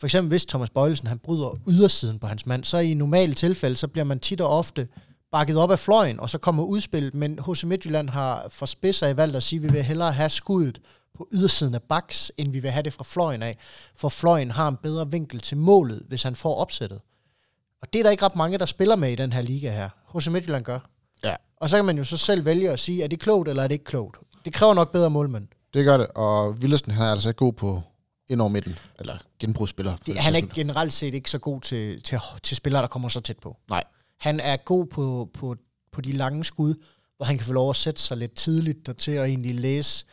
for 0.00 0.06
eksempel 0.06 0.28
hvis 0.28 0.46
Thomas 0.46 0.70
Bøjelsen, 0.70 1.06
han 1.06 1.18
bryder 1.18 1.58
ydersiden 1.68 2.18
på 2.18 2.26
hans 2.26 2.46
mand, 2.46 2.64
så 2.64 2.78
i 2.78 2.94
normale 2.94 3.34
tilfælde, 3.34 3.76
så 3.76 3.88
bliver 3.88 4.04
man 4.04 4.20
tit 4.20 4.40
og 4.40 4.48
ofte 4.48 4.88
bakket 5.32 5.56
op 5.56 5.70
af 5.70 5.78
fløjen, 5.78 6.20
og 6.20 6.30
så 6.30 6.38
kommer 6.38 6.62
udspillet, 6.64 7.14
men 7.14 7.38
HC 7.48 7.64
Midtjylland 7.64 8.08
har 8.08 8.46
for 8.50 8.66
spidser 8.66 9.08
i 9.08 9.16
valgt 9.16 9.36
at 9.36 9.42
sige, 9.42 9.58
at 9.58 9.62
vi 9.62 9.72
vil 9.72 9.82
hellere 9.82 10.12
have 10.12 10.30
skuddet 10.30 10.80
på 11.14 11.28
ydersiden 11.32 11.74
af 11.74 11.82
baks, 11.82 12.32
end 12.36 12.52
vi 12.52 12.60
vil 12.60 12.70
have 12.70 12.82
det 12.82 12.92
fra 12.92 13.04
fløjen 13.04 13.42
af, 13.42 13.58
for 13.96 14.08
fløjen 14.08 14.50
har 14.50 14.68
en 14.68 14.76
bedre 14.82 15.10
vinkel 15.10 15.40
til 15.40 15.56
målet, 15.56 16.02
hvis 16.08 16.22
han 16.22 16.34
får 16.34 16.54
opsættet. 16.54 17.00
Og 17.82 17.92
det 17.92 17.98
er 17.98 18.02
der 18.02 18.10
ikke 18.10 18.24
ret 18.24 18.36
mange, 18.36 18.58
der 18.58 18.66
spiller 18.66 18.96
med 18.96 19.12
i 19.12 19.14
den 19.14 19.32
her 19.32 19.42
liga 19.42 19.70
her. 19.70 19.88
HC 20.14 20.28
Midtjylland 20.28 20.64
gør. 20.64 20.78
Ja. 21.24 21.34
Og 21.56 21.70
så 21.70 21.76
kan 21.76 21.84
man 21.84 21.98
jo 21.98 22.04
så 22.04 22.16
selv 22.16 22.44
vælge 22.44 22.70
at 22.70 22.80
sige, 22.80 23.04
er 23.04 23.08
det 23.08 23.20
klogt, 23.20 23.48
eller 23.48 23.62
er 23.62 23.68
det 23.68 23.74
ikke 23.74 23.84
klogt? 23.84 24.16
Det 24.44 24.52
kræver 24.52 24.74
nok 24.74 24.92
bedre 24.92 25.10
målmænd. 25.10 25.48
Det 25.74 25.84
gør 25.84 25.96
det, 25.96 26.06
og 26.06 26.62
Villersen 26.62 26.90
han 26.90 27.06
er 27.06 27.10
altså 27.10 27.32
god 27.32 27.52
på 27.52 27.82
ind 28.28 28.40
over 28.40 28.50
midten, 28.50 28.78
eller 28.98 29.18
genbrugsspiller. 29.38 29.96
Det, 30.06 30.18
han 30.18 30.32
er 30.32 30.36
ikke 30.36 30.54
generelt 30.54 30.92
set 30.92 31.14
ikke 31.14 31.30
så 31.30 31.38
god 31.38 31.60
til, 31.60 32.02
til, 32.02 32.18
til 32.42 32.56
spillere, 32.56 32.82
der 32.82 32.88
kommer 32.88 33.08
så 33.08 33.20
tæt 33.20 33.38
på. 33.38 33.56
Nej. 33.68 33.84
Han 34.20 34.40
er 34.40 34.56
god 34.56 34.86
på, 34.86 35.30
på, 35.34 35.56
på 35.92 36.00
de 36.00 36.12
lange 36.12 36.44
skud, 36.44 36.74
hvor 37.16 37.26
han 37.26 37.38
kan 37.38 37.46
få 37.46 37.52
lov 37.52 37.70
at 37.70 37.76
sætte 37.76 38.00
sig 38.00 38.16
lidt 38.16 38.34
tidligt 38.34 38.86
dertil 38.86 39.18
og 39.18 39.28
egentlig 39.28 39.54
læse 39.54 40.04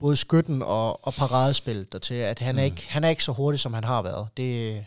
både 0.00 0.16
skytten 0.16 0.62
og, 0.62 1.06
og 1.06 1.14
paradespillet 1.14 1.92
dertil, 1.92 2.14
at 2.14 2.38
han, 2.38 2.54
mm. 2.54 2.58
er 2.58 2.62
ikke, 2.62 2.90
han 2.90 3.04
er 3.04 3.08
ikke 3.08 3.24
så 3.24 3.32
hurtig, 3.32 3.60
som 3.60 3.74
han 3.74 3.84
har 3.84 4.02
været. 4.02 4.28
Det, 4.36 4.84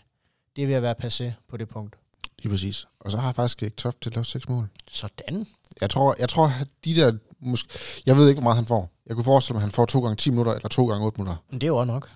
det 0.55 0.63
er 0.63 0.67
ved 0.67 0.75
at 0.75 0.81
være 0.81 0.95
passé 1.03 1.31
på 1.49 1.57
det 1.57 1.67
punkt. 1.67 1.95
Lige 2.43 2.51
præcis. 2.51 2.85
Og 2.99 3.11
så 3.11 3.17
har 3.17 3.27
jeg 3.27 3.35
faktisk 3.35 3.63
ikke 3.63 3.75
Toft 3.75 4.01
til 4.01 4.09
at 4.09 4.15
lave 4.15 4.25
seks 4.25 4.49
mål. 4.49 4.69
Sådan. 4.87 5.47
Jeg 5.81 5.89
tror, 5.89 6.15
jeg 6.19 6.29
tror 6.29 6.47
at 6.47 6.67
de 6.85 6.95
der... 6.95 7.13
Måske, 7.39 7.69
jeg 8.05 8.17
ved 8.17 8.29
ikke, 8.29 8.41
hvor 8.41 8.43
meget 8.43 8.55
han 8.55 8.65
får. 8.65 8.91
Jeg 9.07 9.15
kunne 9.15 9.23
forestille 9.23 9.53
mig, 9.53 9.59
at 9.59 9.63
han 9.63 9.71
får 9.71 9.85
to 9.85 9.99
gange 10.01 10.15
10 10.15 10.29
minutter, 10.29 10.53
eller 10.53 10.69
to 10.69 10.85
gange 10.87 11.05
8 11.05 11.21
minutter. 11.21 11.43
Men 11.49 11.61
det 11.61 11.67
er 11.67 11.67
jo 11.67 11.77
også 11.77 11.91
nok. 11.91 12.09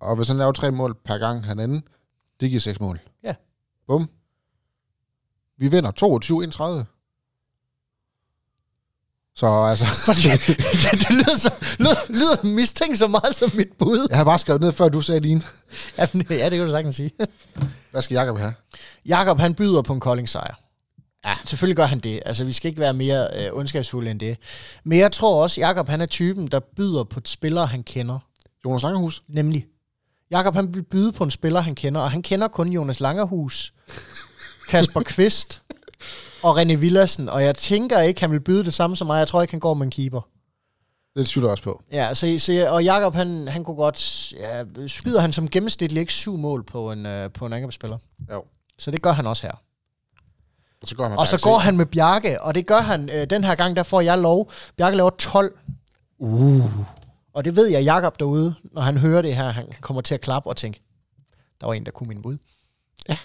Og 0.00 0.16
hvis 0.16 0.28
han 0.28 0.36
laver 0.36 0.52
tre 0.52 0.70
mål 0.70 0.94
per 1.04 1.18
gang 1.18 1.46
han 1.46 1.58
anden, 1.58 1.84
det 2.40 2.50
giver 2.50 2.60
seks 2.60 2.80
mål. 2.80 3.00
Ja. 3.22 3.34
Bum. 3.86 4.10
Vi 5.58 5.68
vinder 5.68 5.90
22-31. 6.82 6.84
Så 9.36 9.46
altså, 9.46 9.84
det, 10.22 10.46
det 11.00 11.10
lyder, 11.10 11.36
så, 11.38 11.54
lyder, 11.78 11.94
lyder 12.08 12.44
mistænkt 12.44 12.98
så 12.98 13.06
meget 13.06 13.34
som 13.34 13.50
mit 13.54 13.72
bud. 13.78 14.06
jeg 14.10 14.16
har 14.16 14.24
bare 14.24 14.38
skrevet 14.38 14.60
ned, 14.60 14.72
før 14.72 14.88
du 14.88 15.00
sagde 15.00 15.20
din. 15.20 15.42
Jamen, 15.98 16.26
ja, 16.30 16.44
det 16.44 16.58
kan 16.58 16.66
du 16.66 16.70
sagtens 16.70 16.96
sige. 16.96 17.10
Hvad 17.94 18.02
skal 18.02 18.14
Jacob 18.14 18.38
have? 18.38 18.54
Jakob 19.06 19.38
han 19.38 19.54
byder 19.54 19.82
på 19.82 19.92
en 19.92 20.00
Kolding 20.00 20.28
sejr. 20.28 20.54
Ja, 21.26 21.34
selvfølgelig 21.44 21.76
gør 21.76 21.86
han 21.86 21.98
det. 21.98 22.20
Altså, 22.26 22.44
vi 22.44 22.52
skal 22.52 22.68
ikke 22.68 22.80
være 22.80 22.94
mere 22.94 23.28
øh, 23.36 23.48
ondskabsfulde 23.52 24.10
end 24.10 24.20
det. 24.20 24.36
Men 24.84 24.98
jeg 24.98 25.12
tror 25.12 25.42
også, 25.42 25.60
Jakob 25.60 25.88
han 25.88 26.00
er 26.00 26.06
typen, 26.06 26.46
der 26.46 26.60
byder 26.60 27.04
på 27.04 27.20
spillere, 27.24 27.66
han 27.66 27.82
kender. 27.82 28.18
Jonas 28.64 28.82
Langerhus? 28.82 29.22
Nemlig. 29.28 29.66
Jakob 30.30 30.54
han 30.54 30.74
vil 30.74 30.82
byde 30.82 31.12
på 31.12 31.24
en 31.24 31.30
spiller, 31.30 31.60
han 31.60 31.74
kender, 31.74 32.00
og 32.00 32.10
han 32.10 32.22
kender 32.22 32.48
kun 32.48 32.68
Jonas 32.68 33.00
Langerhus, 33.00 33.72
Kasper 34.68 35.00
Kvist 35.14 35.62
og 36.42 36.60
René 36.60 36.74
Villadsen, 36.74 37.28
og 37.28 37.42
jeg 37.42 37.54
tænker 37.54 38.00
ikke, 38.00 38.20
han 38.20 38.32
vil 38.32 38.40
byde 38.40 38.64
det 38.64 38.74
samme 38.74 38.96
som 38.96 39.06
mig. 39.06 39.18
Jeg 39.18 39.28
tror 39.28 39.42
ikke, 39.42 39.52
han 39.52 39.60
går 39.60 39.74
med 39.74 39.86
en 39.86 39.90
keeper. 39.90 40.28
Det 41.16 41.26
tvivler 41.26 41.50
også 41.50 41.62
på. 41.62 41.82
Ja, 41.92 42.14
så, 42.14 42.38
så, 42.38 42.68
og 42.70 42.84
Jakob 42.84 43.14
han, 43.14 43.48
han 43.48 43.64
kunne 43.64 43.76
godt... 43.76 44.32
Ja, 44.32 44.64
skyder 44.86 45.20
han 45.20 45.32
som 45.32 45.48
gennemsnitlig 45.48 46.00
ikke 46.00 46.12
syv 46.12 46.36
mål 46.36 46.64
på 46.64 46.92
en, 46.92 47.06
øh, 47.06 47.30
på 47.30 47.46
en 47.46 47.52
angrebsspiller. 47.52 47.98
Jo. 48.32 48.44
Så 48.78 48.90
det 48.90 49.02
gør 49.02 49.12
han 49.12 49.26
også 49.26 49.46
her. 49.46 49.52
Og 50.82 50.88
så 50.88 50.96
går 50.96 51.08
han, 51.08 51.18
Og 51.18 51.28
så 51.28 51.40
går 51.42 51.58
han 51.58 51.76
med 51.76 51.86
Bjarke, 51.86 52.42
og 52.42 52.54
det 52.54 52.66
gør 52.66 52.80
han 52.80 53.10
øh, 53.10 53.30
den 53.30 53.44
her 53.44 53.54
gang, 53.54 53.76
der 53.76 53.82
får 53.82 54.00
jeg 54.00 54.18
lov. 54.18 54.50
Bjarke 54.76 54.96
laver 54.96 55.10
12. 55.10 55.58
Uh. 56.18 56.70
Og 57.34 57.44
det 57.44 57.56
ved 57.56 57.66
jeg, 57.66 57.84
Jakob 57.84 58.20
derude, 58.20 58.54
når 58.62 58.82
han 58.82 58.98
hører 58.98 59.22
det 59.22 59.36
her, 59.36 59.50
han 59.50 59.72
kommer 59.80 60.00
til 60.00 60.14
at 60.14 60.20
klappe 60.20 60.48
og 60.48 60.56
tænke, 60.56 60.80
der 61.60 61.66
var 61.66 61.74
en, 61.74 61.84
der 61.84 61.90
kunne 61.90 62.08
min 62.08 62.22
bud. 62.22 62.36
Ja. 63.08 63.16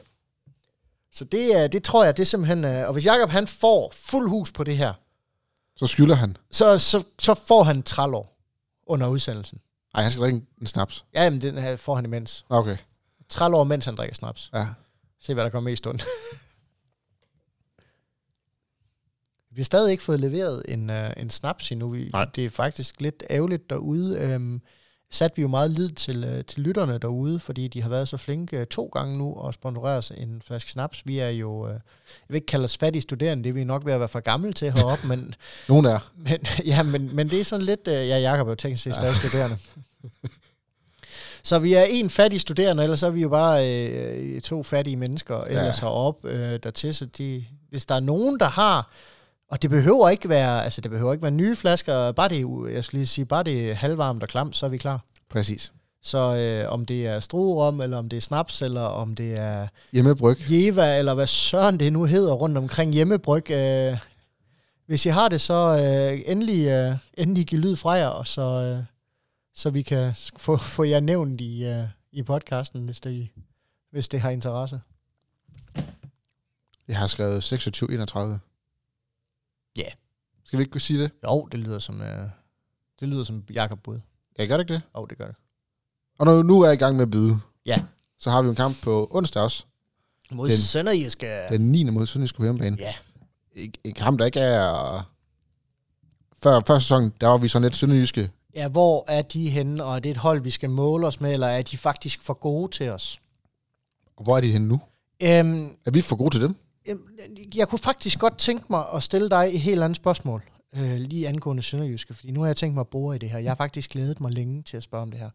Så 1.14 1.26
det, 1.26 1.64
øh, 1.64 1.72
det 1.72 1.84
tror 1.84 2.06
jeg, 2.06 2.18
det 2.18 2.24
er 2.24 2.26
simpelthen... 2.26 2.66
Øh, 2.66 2.88
og 2.88 2.94
hvis 2.94 3.06
Jakob 3.06 3.30
han 3.30 3.48
får 3.48 3.92
fuld 3.96 4.30
hus 4.30 4.52
på 4.52 4.64
det 4.64 4.78
her, 4.78 4.94
Så 5.80 5.88
skylder 5.88 6.16
han. 6.16 6.38
så, 6.52 6.78
så, 6.78 7.04
så 7.20 7.34
får 7.34 7.64
han 7.64 7.84
30 7.84 8.18
år 8.18 8.40
under 8.88 9.08
udsendelsen. 9.08 9.60
Ej, 9.96 10.02
han 10.02 10.12
skal 10.12 10.22
drikke 10.22 10.42
en 10.62 10.68
snaps. 10.68 11.06
Ja, 11.14 11.24
jamen 11.24 11.42
den 11.42 11.58
her 11.58 11.76
får 11.76 11.96
han 11.96 12.06
imens. 12.06 12.46
Okay, 12.50 12.78
30 13.30 13.58
år, 13.58 13.64
mens 13.64 13.86
han 13.86 13.96
drikker 13.96 14.16
snaps. 14.16 14.50
ja. 14.54 14.68
Se, 15.22 15.34
hvad 15.34 15.44
der 15.44 15.50
kommer 15.50 15.70
mest 15.72 15.88
ondt. 15.88 16.06
Vi 19.52 19.62
har 19.62 19.64
stadig 19.64 19.92
ikke 19.92 20.04
fået 20.04 20.20
leveret 20.20 20.64
en, 20.68 20.90
uh, 20.90 21.10
en 21.18 21.30
snaps 21.30 21.72
endnu. 21.72 21.90
Vi, 21.90 22.10
Nej. 22.14 22.26
det 22.26 22.46
er 22.46 22.50
faktisk 22.50 23.02
lidt 23.02 23.24
ærgerligt 23.30 23.70
derude. 23.70 24.36
Um, 24.36 24.62
satte 25.12 25.36
vi 25.36 25.42
jo 25.42 25.48
meget 25.48 25.72
lid 25.72 25.90
til, 25.90 26.24
uh, 26.24 26.46
til 26.48 26.64
lytterne 26.64 26.98
derude, 26.98 27.40
fordi 27.40 27.68
de 27.68 27.82
har 27.82 27.90
været 27.90 28.08
så 28.08 28.18
flinke 28.18 28.60
uh, 28.60 28.64
to 28.66 28.90
gange 28.94 29.18
nu 29.18 29.34
og 29.34 29.54
sponsorere 29.54 29.98
os 29.98 30.12
en 30.18 30.42
flaske 30.46 30.72
snaps. 30.72 31.02
Vi 31.06 31.20
er 31.20 31.30
jo, 31.30 31.64
uh, 31.64 31.70
jeg 31.70 31.80
vil 32.28 32.36
ikke 32.36 32.46
kalde 32.46 32.66
os 32.66 32.78
fattige 32.78 33.02
studerende, 33.02 33.44
det 33.44 33.50
er 33.50 33.54
vi 33.54 33.64
nok 33.64 33.86
ved 33.86 33.94
at 33.94 34.00
være 34.00 34.10
for 34.10 34.20
gamle 34.20 34.54
til 34.54 34.72
heroppe, 34.72 35.08
men, 35.08 35.36
Nogen 35.70 35.86
er. 35.86 36.12
men, 36.16 36.38
ja, 36.66 36.84
men, 36.84 37.16
men 37.16 37.30
det 37.30 37.40
er 37.42 37.46
sådan 37.46 37.66
lidt... 37.66 37.88
Uh, 37.88 37.94
ja, 37.94 38.18
Jacob 38.32 38.48
er 38.48 38.52
jo 38.52 38.56
tænkt 38.56 38.80
sig 38.80 38.96
stadig 38.96 39.16
studerende. 39.16 39.58
Så 41.44 41.60
vi 41.60 41.74
er 41.74 41.84
en 41.84 42.10
fattig 42.10 42.42
studerende, 42.42 42.84
ellers 42.84 43.00
så 43.00 43.08
er 43.08 43.12
vi 43.12 43.22
jo 43.22 43.30
bare 43.30 43.70
øh, 43.90 44.42
to 44.42 44.64
fattige 44.64 44.96
mennesker 44.96 45.42
ellers 45.44 45.82
Ja. 45.82 45.88
heroppe 45.88 46.30
øh, 46.30 46.60
dertil. 46.64 46.94
Så 46.96 47.06
de, 47.06 47.46
hvis 47.70 47.86
der 47.86 47.96
er 47.96 48.00
nogen, 48.00 48.40
der 48.40 48.46
har... 48.50 48.92
Og 49.50 49.62
det 49.62 49.70
behøver 49.70 50.10
ikke 50.10 50.30
være, 50.30 50.64
altså 50.64 50.82
det 50.82 50.92
behøver 50.92 51.14
ikke 51.14 51.24
være 51.24 51.32
nye 51.32 51.56
flasker, 51.56 52.12
bare 52.12 52.30
det, 52.30 52.74
jeg 52.74 52.84
skal 52.84 52.98
lige 52.98 53.08
sige, 53.08 53.26
bare 53.26 53.44
det 53.44 53.70
er 53.70 53.74
halvvarmt 53.74 54.24
og 54.24 54.30
klamt, 54.30 54.56
så 54.56 54.66
er 54.66 54.70
vi 54.70 54.78
klar. 54.78 55.06
Præcis. 55.30 55.72
Så 56.02 56.36
øh, 56.36 56.74
om 56.74 56.86
det 56.86 57.08
er 57.08 57.20
struerom, 57.20 57.82
eller 57.82 57.98
om 57.98 58.10
det 58.10 58.18
er 58.18 58.22
snaps, 58.22 58.62
eller 58.62 58.82
om 58.82 59.16
det 59.16 59.40
er 59.40 59.68
Hjemmebryg. 59.94 60.38
Jeva, 60.52 60.98
eller 60.98 61.14
hvad 61.14 61.28
søren 61.28 61.80
det 61.80 61.94
nu 61.94 62.06
hedder 62.06 62.34
rundt 62.34 62.58
omkring 62.58 62.94
hjemmebryg. 62.94 63.52
Øh, 63.52 63.98
hvis 64.86 65.06
I 65.06 65.10
har 65.10 65.30
det, 65.30 65.42
så 65.42 65.54
øh, 65.54 66.22
endelig, 66.26 66.68
øh, 66.68 66.98
endelig 67.14 67.46
giv 67.46 67.60
lyd 67.60 67.76
fra 67.76 67.92
jer, 67.92 68.08
og 68.08 68.28
så, 68.28 68.42
øh, 68.42 68.84
så 69.56 69.70
vi 69.70 69.82
kan 69.82 70.14
få, 70.38 70.58
få 70.58 70.84
jer 70.84 71.00
nævnt 71.00 71.42
i, 71.42 71.66
øh, 71.66 71.84
i 72.12 72.24
podcasten, 72.24 72.86
hvis 72.86 73.00
det, 73.00 73.30
hvis 73.92 74.08
det 74.08 74.22
har 74.22 74.30
interesse. 74.30 74.82
Jeg 76.88 76.98
har 76.98 77.08
skrevet 77.08 77.54
26-31. 77.54 78.49
Ja. 79.80 79.90
Skal 80.46 80.60
vi 80.60 80.62
ikke 80.64 80.72
kunne 80.72 80.82
sige 80.82 81.04
det? 81.04 81.12
Jo, 81.26 81.48
det 81.52 81.60
lyder 81.60 81.80
som, 81.80 82.02
øh, 82.02 82.30
det 83.00 83.08
lyder 83.08 83.24
som 83.24 83.44
Jakob 83.54 83.80
Bud. 83.84 84.00
Ja, 84.40 84.46
gør 84.46 84.58
det 84.58 84.64
ikke 84.64 84.74
det? 84.74 84.82
Jo, 84.98 85.06
det 85.06 85.18
gør 85.18 85.26
det. 85.28 85.36
Og 86.20 86.26
når 86.26 86.44
nu 86.44 86.62
er 86.62 86.72
i 86.72 86.76
gang 86.76 86.96
med 86.96 87.04
at 87.04 87.12
byde, 87.12 87.40
Ja. 87.66 87.84
så 88.20 88.30
har 88.32 88.42
vi 88.42 88.50
en 88.50 88.56
kamp 88.56 88.82
på 88.84 89.08
onsdag 89.12 89.44
også. 89.44 89.66
Mod 90.32 90.50
Den- 90.50 90.58
Sønderjyske. 90.58 91.28
Den 91.50 91.72
9. 91.72 91.84
mod 91.84 92.06
Sønderjyske 92.08 92.38
på 92.38 92.44
hjemmebane. 92.44 92.78
Ja. 92.80 92.94
En, 93.56 93.74
en 93.84 93.94
kamp, 93.94 94.20
der 94.20 94.26
ikke 94.26 94.40
er... 94.40 95.10
Før, 96.44 96.62
før 96.68 96.80
sæsonen, 96.80 97.14
der 97.22 97.28
var 97.28 97.38
vi 97.38 97.48
sådan 97.48 97.64
lidt 97.64 97.76
Sønderjyske. 97.76 98.30
Ja, 98.56 98.68
hvor 98.68 99.06
er 99.08 99.22
de 99.22 99.50
henne, 99.50 99.84
og 99.84 99.96
er 99.96 100.00
det 100.00 100.12
et 100.12 100.18
hold, 100.18 100.42
vi 100.42 100.50
skal 100.50 100.70
måle 100.70 101.08
os 101.08 101.22
med, 101.22 101.34
eller 101.34 101.48
er 101.48 101.62
de 101.62 101.78
faktisk 101.78 102.22
for 102.22 102.34
gode 102.34 102.72
til 102.72 102.90
os? 102.90 103.20
Og 104.18 104.24
hvor 104.24 104.38
er 104.38 104.42
de 104.42 104.52
henne 104.52 104.68
nu? 104.68 104.82
Øhm, 105.24 105.76
Er 105.86 105.92
vi 105.92 106.02
for 106.02 106.16
gode 106.16 106.36
til 106.36 106.42
dem? 106.42 106.56
Jeg 107.56 107.68
kunne 107.68 107.80
faktisk 107.80 108.20
godt 108.20 108.38
tænke 108.38 108.66
mig 108.70 108.86
at 108.94 109.04
stille 109.04 109.30
dig 109.30 109.50
et 109.54 109.62
helt 109.62 109.84
andet 109.84 109.96
spørgsmål, 109.96 110.44
øh, 110.76 110.96
lige 110.96 111.28
angående 111.28 111.64
Sønderjyske, 111.64 112.14
fordi 112.14 112.32
nu 112.32 112.40
har 112.40 112.48
jeg 112.48 112.58
tænkt 112.58 112.74
mig 112.74 112.82
at 112.82 112.88
bore 112.88 113.16
i 113.16 113.20
det 113.20 113.30
her. 113.30 113.40
Jeg 113.40 113.50
har 113.52 113.56
faktisk 113.56 113.90
glædet 113.90 114.22
mig 114.22 114.32
længe 114.32 114.64
til 114.64 114.78
at 114.78 114.84
spørge 114.84 115.02
om 115.02 115.12
det 115.12 115.20
her. 115.20 115.30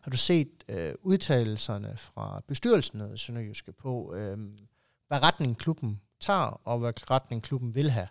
Har 0.00 0.10
du 0.10 0.16
set 0.16 0.48
øh, 0.68 0.94
udtalelserne 1.02 1.92
fra 1.96 2.42
bestyrelsen 2.48 3.00
af 3.00 3.18
Sønderjyske 3.18 3.72
på, 3.72 4.14
øh, 4.16 4.38
hvad 5.08 5.22
retning 5.22 5.58
klubben 5.58 6.00
tager, 6.20 6.60
og 6.64 6.78
hvad 6.78 7.10
retning 7.10 7.42
klubben 7.42 7.74
vil 7.74 7.90
have? 7.90 8.08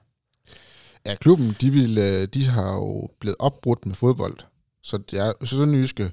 Ja, 1.05 1.15
klubben, 1.15 1.55
de, 1.61 1.69
vil, 1.69 1.97
øh, 1.97 2.27
de 2.27 2.45
har 2.45 2.73
jo 2.73 3.09
blevet 3.19 3.35
opbrudt 3.39 3.85
med 3.85 3.95
fodbold. 3.95 4.37
Så 4.81 4.97
det 4.97 5.19
er 5.19 5.45
Sønderjyske 5.45 6.11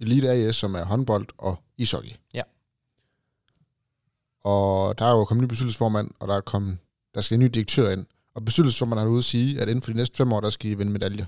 Elite 0.00 0.30
AS, 0.30 0.56
som 0.56 0.74
er 0.74 0.84
håndbold 0.84 1.26
og 1.38 1.56
ishockey. 1.76 2.12
Ja. 2.34 2.42
Og 4.44 4.98
der 4.98 5.04
er 5.04 5.10
jo 5.10 5.24
kommet 5.24 5.42
ny 5.44 5.48
bestyrelsesformand, 5.48 6.10
og 6.20 6.28
der 6.28 6.34
er 6.34 6.40
kommet, 6.40 6.78
der 7.14 7.20
skal 7.20 7.34
en 7.34 7.40
ny 7.40 7.46
direktør 7.46 7.90
ind. 7.90 8.06
Og 8.34 8.44
bestyrelsesformanden 8.44 9.02
har 9.06 9.10
ude 9.10 9.18
at 9.18 9.24
sige, 9.24 9.60
at 9.60 9.68
inden 9.68 9.82
for 9.82 9.90
de 9.90 9.96
næste 9.96 10.16
fem 10.16 10.32
år, 10.32 10.40
der 10.40 10.50
skal 10.50 10.70
de 10.70 10.78
vinde 10.78 10.92
medalje. 10.92 11.26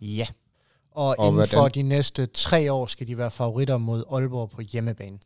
Ja. 0.00 0.26
Og, 0.90 1.04
Og 1.06 1.08
og 1.18 1.26
inden 1.26 1.34
hvordan- 1.34 1.56
for 1.58 1.68
de 1.68 1.82
næste 1.82 2.26
tre 2.26 2.72
år 2.72 2.86
skal 2.86 3.06
de 3.08 3.18
være 3.18 3.30
favoritter 3.30 3.76
mod 3.78 4.04
Aalborg 4.12 4.50
på 4.50 4.60
hjemmebane. 4.60 5.18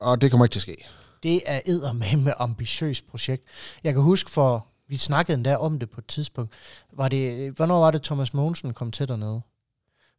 Og 0.00 0.20
det 0.20 0.30
kommer 0.30 0.44
ikke 0.44 0.52
til 0.52 0.58
at 0.58 0.62
ske. 0.62 0.76
Det 1.22 1.40
er 1.46 1.60
eddermame 1.66 2.40
ambitiøst 2.42 3.06
projekt. 3.10 3.44
Jeg 3.84 3.92
kan 3.92 4.02
huske 4.02 4.30
for, 4.30 4.66
vi 4.88 4.96
snakkede 4.96 5.34
endda 5.36 5.56
om 5.56 5.78
det 5.78 5.90
på 5.90 6.00
et 6.00 6.06
tidspunkt. 6.06 6.52
Var 6.92 7.08
det, 7.08 7.50
hvornår 7.52 7.80
var 7.80 7.90
det, 7.90 8.02
Thomas 8.02 8.34
Mogensen 8.34 8.74
kom 8.74 8.90
til 8.92 9.08
dernede? 9.08 9.40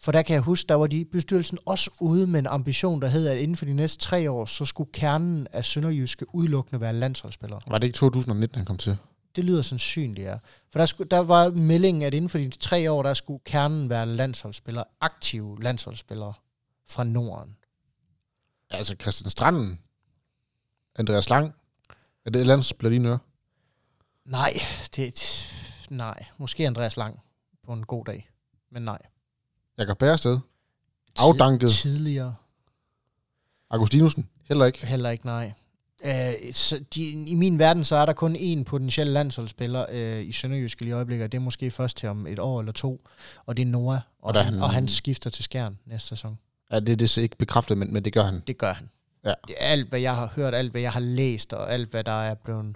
For 0.03 0.11
der 0.11 0.21
kan 0.21 0.33
jeg 0.33 0.41
huske, 0.41 0.67
der 0.67 0.75
var 0.75 0.87
de 0.87 1.05
bestyrelsen 1.05 1.57
også 1.65 1.91
ude 1.99 2.27
med 2.27 2.39
en 2.39 2.47
ambition, 2.47 3.01
der 3.01 3.07
hed, 3.07 3.27
at 3.27 3.39
inden 3.39 3.57
for 3.57 3.65
de 3.65 3.73
næste 3.73 3.99
tre 3.99 4.31
år, 4.31 4.45
så 4.45 4.65
skulle 4.65 4.91
kernen 4.93 5.47
af 5.51 5.65
Sønderjyske 5.65 6.35
udelukkende 6.35 6.81
være 6.81 6.93
landsholdsspillere. 6.93 7.61
Var 7.67 7.77
det 7.77 7.87
ikke 7.87 7.97
2019, 7.97 8.57
han 8.57 8.65
kom 8.65 8.77
til? 8.77 8.97
Det 9.35 9.45
lyder 9.45 9.61
sandsynligt, 9.61 10.27
ja. 10.27 10.37
For 10.71 10.79
der, 10.79 10.85
skulle, 10.85 11.09
der 11.09 11.19
var 11.19 11.49
meldingen, 11.49 12.03
at 12.03 12.13
inden 12.13 12.29
for 12.29 12.37
de 12.37 12.49
tre 12.49 12.91
år, 12.91 13.03
der 13.03 13.13
skulle 13.13 13.39
kernen 13.45 13.89
være 13.89 14.05
landsholdsspillere, 14.05 14.85
aktive 15.01 15.61
landsholdsspillere 15.61 16.33
fra 16.89 17.03
Norden. 17.03 17.55
Altså 18.69 18.95
Christian 19.01 19.29
Stranden, 19.29 19.79
Andreas 20.95 21.29
Lang, 21.29 21.53
er 22.25 22.29
det 22.29 22.35
et 22.35 22.39
eller 22.39 22.53
andet, 22.53 22.65
spiller 22.65 22.89
dine 22.89 23.09
ører? 23.09 23.17
Nej, 24.25 24.53
det, 24.95 25.45
nej. 25.89 26.25
Måske 26.37 26.67
Andreas 26.67 26.97
Lang 26.97 27.19
på 27.65 27.73
en 27.73 27.85
god 27.85 28.05
dag. 28.05 28.29
Men 28.71 28.81
nej. 28.81 28.99
Jakob 29.77 29.97
Bærested, 29.97 30.39
Afdanket. 31.19 31.71
Tidligere. 31.71 32.35
Augustinusen, 33.69 34.29
heller 34.47 34.65
ikke. 34.65 34.85
Heller 34.87 35.09
ikke 35.09 35.25
nej. 35.25 35.53
Øh, 36.05 36.33
så 36.53 36.79
de, 36.95 37.03
I 37.11 37.35
min 37.35 37.59
verden, 37.59 37.83
så 37.83 37.95
er 37.95 38.05
der 38.05 38.13
kun 38.13 38.35
én 38.35 38.63
potentiel 38.63 39.07
landsholdsspiller 39.07 39.85
øh, 39.91 40.25
i 40.25 40.31
Sønderjysk 40.31 40.81
i 40.81 40.91
øjeblikket, 40.91 41.25
og 41.25 41.31
det 41.31 41.37
er 41.37 41.41
måske 41.41 41.71
først 41.71 41.97
til 41.97 42.09
om 42.09 42.27
et 42.27 42.39
år 42.39 42.59
eller 42.59 42.71
to, 42.71 43.07
og 43.45 43.57
det 43.57 43.63
er 43.63 43.67
Noah, 43.67 43.99
og, 44.21 44.35
Og 44.35 44.43
han, 44.43 44.53
han- 44.53 44.63
og 44.63 44.69
han 44.71 44.87
skifter 44.87 45.29
til 45.29 45.43
Skjern 45.43 45.77
næste 45.85 46.07
sæson. 46.07 46.37
Ja, 46.71 46.79
det, 46.79 46.99
det 46.99 47.17
er 47.17 47.21
ikke 47.21 47.37
bekræftet, 47.37 47.77
men, 47.77 47.93
men 47.93 48.05
det 48.05 48.13
gør 48.13 48.23
han. 48.23 48.43
Det 48.47 48.57
gør 48.57 48.73
han. 48.73 48.89
Ja. 49.25 49.33
Alt, 49.59 49.89
hvad 49.89 49.99
jeg 49.99 50.15
har 50.15 50.27
hørt, 50.35 50.55
alt, 50.55 50.71
hvad 50.71 50.81
jeg 50.81 50.91
har 50.91 50.99
læst, 50.99 51.53
og 51.53 51.73
alt, 51.73 51.89
hvad 51.91 52.03
der 52.03 52.11
er 52.21 52.33
blevet 52.33 52.75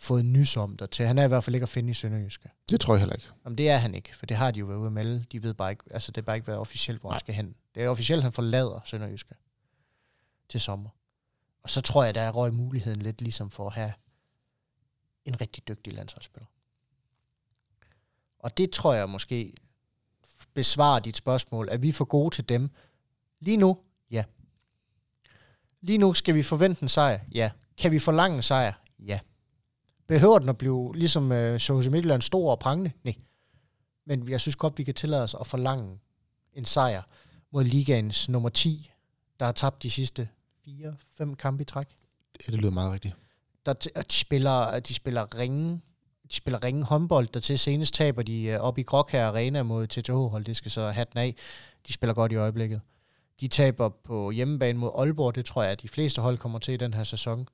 fået 0.00 0.24
nys 0.24 0.56
om 0.56 0.76
der 0.76 0.86
til. 0.86 1.06
Han 1.06 1.18
er 1.18 1.24
i 1.24 1.28
hvert 1.28 1.44
fald 1.44 1.54
ikke 1.54 1.62
at 1.62 1.68
finde 1.68 1.90
i 1.90 1.94
Sønderjyske. 1.94 2.50
Det 2.70 2.80
tror 2.80 2.94
jeg 2.94 2.98
heller 2.98 3.14
ikke. 3.14 3.26
Jamen, 3.44 3.58
det 3.58 3.68
er 3.70 3.76
han 3.76 3.94
ikke, 3.94 4.16
for 4.16 4.26
det 4.26 4.36
har 4.36 4.50
de 4.50 4.58
jo 4.58 4.66
været 4.66 4.78
ude 4.78 4.86
at 4.86 4.92
melde. 4.92 5.24
De 5.32 5.42
ved 5.42 5.54
bare 5.54 5.70
ikke, 5.70 5.84
altså 5.90 6.12
det 6.12 6.20
er 6.20 6.24
bare 6.24 6.36
ikke 6.36 6.46
været 6.46 6.58
officielt, 6.60 7.00
hvor 7.00 7.10
han 7.10 7.20
skal 7.20 7.34
hen. 7.34 7.54
Det 7.74 7.82
er 7.82 7.88
officielt, 7.88 8.22
han 8.22 8.32
forlader 8.32 8.80
Sønderjyske 8.84 9.34
til 10.48 10.60
sommer. 10.60 10.90
Og 11.62 11.70
så 11.70 11.80
tror 11.80 12.04
jeg, 12.04 12.14
der 12.14 12.20
er 12.20 12.30
røg 12.30 12.54
muligheden 12.54 13.02
lidt 13.02 13.20
ligesom 13.20 13.50
for 13.50 13.66
at 13.66 13.72
have 13.72 13.92
en 15.24 15.40
rigtig 15.40 15.68
dygtig 15.68 15.92
landsholdsspiller. 15.92 16.46
Og 18.38 18.56
det 18.56 18.70
tror 18.70 18.94
jeg 18.94 19.08
måske 19.08 19.54
besvarer 20.54 21.00
dit 21.00 21.16
spørgsmål. 21.16 21.68
Er 21.70 21.78
vi 21.78 21.92
for 21.92 22.04
gode 22.04 22.34
til 22.34 22.48
dem? 22.48 22.70
Lige 23.40 23.56
nu, 23.56 23.78
ja. 24.10 24.24
Lige 25.80 25.98
nu 25.98 26.14
skal 26.14 26.34
vi 26.34 26.42
forvente 26.42 26.82
en 26.82 26.88
sejr? 26.88 27.20
Ja. 27.32 27.50
Kan 27.78 27.92
vi 27.92 27.98
forlange 27.98 28.36
en 28.36 28.42
sejr? 28.42 28.72
Ja. 28.98 29.20
Behøver 30.10 30.38
den 30.38 30.48
at 30.48 30.58
blive 30.58 30.96
ligesom 30.96 31.32
øh, 31.32 31.54
Jose 31.54 31.90
Midtjylland 31.90 32.22
stor 32.22 32.50
og 32.50 32.58
prangende? 32.58 32.90
Nej. 33.04 33.14
Men 34.06 34.28
jeg 34.28 34.40
synes 34.40 34.56
godt, 34.56 34.78
vi 34.78 34.84
kan 34.84 34.94
tillade 34.94 35.22
os 35.22 35.36
at 35.40 35.46
forlange 35.46 35.98
en 36.52 36.64
sejr 36.64 37.02
mod 37.52 37.64
ligaens 37.64 38.28
nummer 38.28 38.48
10, 38.48 38.90
der 39.40 39.44
har 39.44 39.52
tabt 39.52 39.82
de 39.82 39.90
sidste 39.90 40.28
4-5 40.68 41.34
kampe 41.34 41.62
i 41.62 41.64
træk. 41.64 41.86
Ja, 42.46 42.52
det 42.52 42.60
lyder 42.60 42.70
meget 42.70 42.92
rigtigt. 42.92 43.14
Der, 43.66 43.74
t- 43.84 44.02
de 44.02 44.14
spiller, 44.14 44.80
de 44.80 44.94
spiller 44.94 45.38
ringe 45.38 45.80
de 46.30 46.36
spiller 46.36 46.64
ringe 46.64 46.84
håndbold, 46.84 47.28
der 47.28 47.40
til 47.40 47.58
senest 47.58 47.94
taber 47.94 48.22
de 48.22 48.42
øh, 48.42 48.60
op 48.60 48.78
i 48.78 48.82
Grokær 48.82 49.26
Arena 49.26 49.62
mod 49.62 49.86
TTH-hold, 49.86 50.44
det 50.44 50.56
skal 50.56 50.70
så 50.70 50.90
hatten 50.90 51.18
af. 51.18 51.34
De 51.88 51.92
spiller 51.92 52.14
godt 52.14 52.32
i 52.32 52.36
øjeblikket. 52.36 52.80
De 53.40 53.48
taber 53.48 53.88
på 53.88 54.30
hjemmebane 54.30 54.78
mod 54.78 54.90
Aalborg, 54.98 55.34
det 55.34 55.44
tror 55.44 55.62
jeg, 55.62 55.72
at 55.72 55.82
de 55.82 55.88
fleste 55.88 56.22
hold 56.22 56.38
kommer 56.38 56.58
til 56.58 56.74
i 56.74 56.76
den 56.76 56.94
her 56.94 57.04
sæson. 57.04 57.48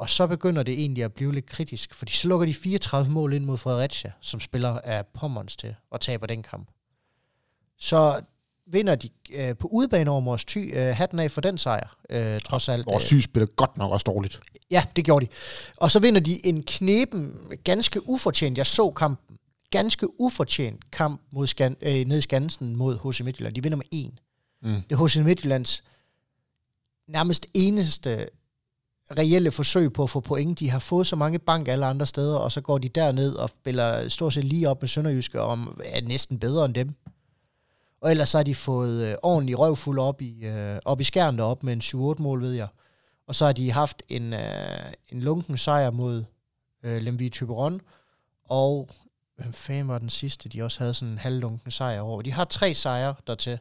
Og 0.00 0.10
så 0.10 0.26
begynder 0.26 0.62
det 0.62 0.74
egentlig 0.74 1.04
at 1.04 1.12
blive 1.12 1.32
lidt 1.32 1.46
kritisk, 1.46 1.94
fordi 1.94 2.12
så 2.12 2.28
lukker 2.28 2.46
de 2.46 2.54
34 2.54 3.10
mål 3.10 3.32
ind 3.32 3.44
mod 3.44 3.56
Fredericia, 3.56 4.12
som 4.20 4.40
spiller 4.40 4.68
af 4.68 5.06
Pommerns 5.06 5.56
til, 5.56 5.74
og 5.90 6.00
taber 6.00 6.26
den 6.26 6.42
kamp. 6.42 6.68
Så 7.78 8.20
vinder 8.66 8.94
de 8.94 9.08
øh, 9.30 9.56
på 9.56 9.68
udebane 9.68 10.10
over 10.10 10.20
Mors 10.20 10.44
Thy, 10.44 10.76
øh, 10.76 10.96
hatten 10.96 11.18
af 11.18 11.30
for 11.30 11.40
den 11.40 11.58
sejr, 11.58 11.96
øh, 12.10 12.40
trods 12.40 12.68
alt. 12.68 12.86
Vores 12.86 13.04
øh, 13.04 13.06
syg 13.06 13.22
spiller 13.22 13.46
godt 13.46 13.76
nok 13.76 13.92
også 13.92 14.04
dårligt. 14.04 14.40
Ja, 14.70 14.84
det 14.96 15.04
gjorde 15.04 15.26
de. 15.26 15.30
Og 15.76 15.90
så 15.90 15.98
vinder 15.98 16.20
de 16.20 16.46
en 16.46 16.62
knepen, 16.62 17.38
ganske 17.64 18.08
ufortjent, 18.08 18.58
jeg 18.58 18.66
så 18.66 18.90
kampen, 18.90 19.36
ganske 19.70 20.20
ufortjent 20.20 20.90
kamp 20.90 21.22
mod 21.32 21.46
Skan, 21.46 21.76
øh, 21.82 21.92
ned 21.92 22.18
i 22.18 22.20
Skansen 22.20 22.76
mod 22.76 23.12
HC 23.12 23.20
Midtjylland. 23.20 23.54
De 23.54 23.62
vinder 23.62 23.76
med 23.76 23.86
en. 23.90 24.18
Mm. 24.62 24.82
Det 24.82 24.92
er 24.92 25.06
HC 25.06 25.16
Midtjyllands 25.16 25.84
nærmest 27.08 27.46
eneste 27.54 28.28
reelle 29.18 29.50
forsøg 29.50 29.92
på 29.92 30.02
at 30.02 30.10
få 30.10 30.20
point. 30.20 30.58
De 30.58 30.70
har 30.70 30.78
fået 30.78 31.06
så 31.06 31.16
mange 31.16 31.38
bank 31.38 31.68
alle 31.68 31.86
andre 31.86 32.06
steder, 32.06 32.38
og 32.38 32.52
så 32.52 32.60
går 32.60 32.78
de 32.78 32.88
derned 32.88 33.34
og 33.34 33.48
spiller 33.48 34.08
stort 34.08 34.32
set 34.32 34.44
lige 34.44 34.68
op 34.68 34.82
med 34.82 34.88
Sønderjyske, 34.88 35.42
og 35.42 35.58
er 35.84 36.00
næsten 36.00 36.38
bedre 36.38 36.64
end 36.64 36.74
dem. 36.74 36.94
Og 38.00 38.10
ellers 38.10 38.28
så 38.28 38.38
har 38.38 38.42
de 38.42 38.54
fået 38.54 39.06
øh, 39.08 39.14
ordentlig 39.22 39.58
røvfuld 39.58 39.98
op 39.98 40.22
i, 40.22 40.46
øh, 40.46 40.78
op 40.84 41.00
i 41.00 41.04
skærmen 41.04 41.38
deroppe 41.38 41.66
med 41.66 41.72
en 41.72 41.80
7-8 42.18 42.22
mål, 42.22 42.42
ved 42.42 42.52
jeg. 42.52 42.68
Og 43.26 43.34
så 43.34 43.44
har 43.44 43.52
de 43.52 43.72
haft 43.72 44.02
en, 44.08 44.32
øh, 44.32 44.92
en 45.08 45.20
lunken 45.20 45.58
sejr 45.58 45.90
mod 45.90 46.24
øh, 46.82 47.02
Lemvi 47.02 47.28
Typeron, 47.28 47.80
og 48.48 48.88
hvem 49.36 49.52
fanden 49.52 49.88
var 49.88 49.98
den 49.98 50.08
sidste, 50.08 50.48
de 50.48 50.62
også 50.62 50.78
havde 50.78 50.94
sådan 50.94 51.12
en 51.12 51.18
halvlunken 51.18 51.70
sejr 51.70 52.00
over. 52.00 52.22
De 52.22 52.32
har 52.32 52.44
tre 52.44 52.74
sejre 52.74 53.14
dertil, 53.26 53.58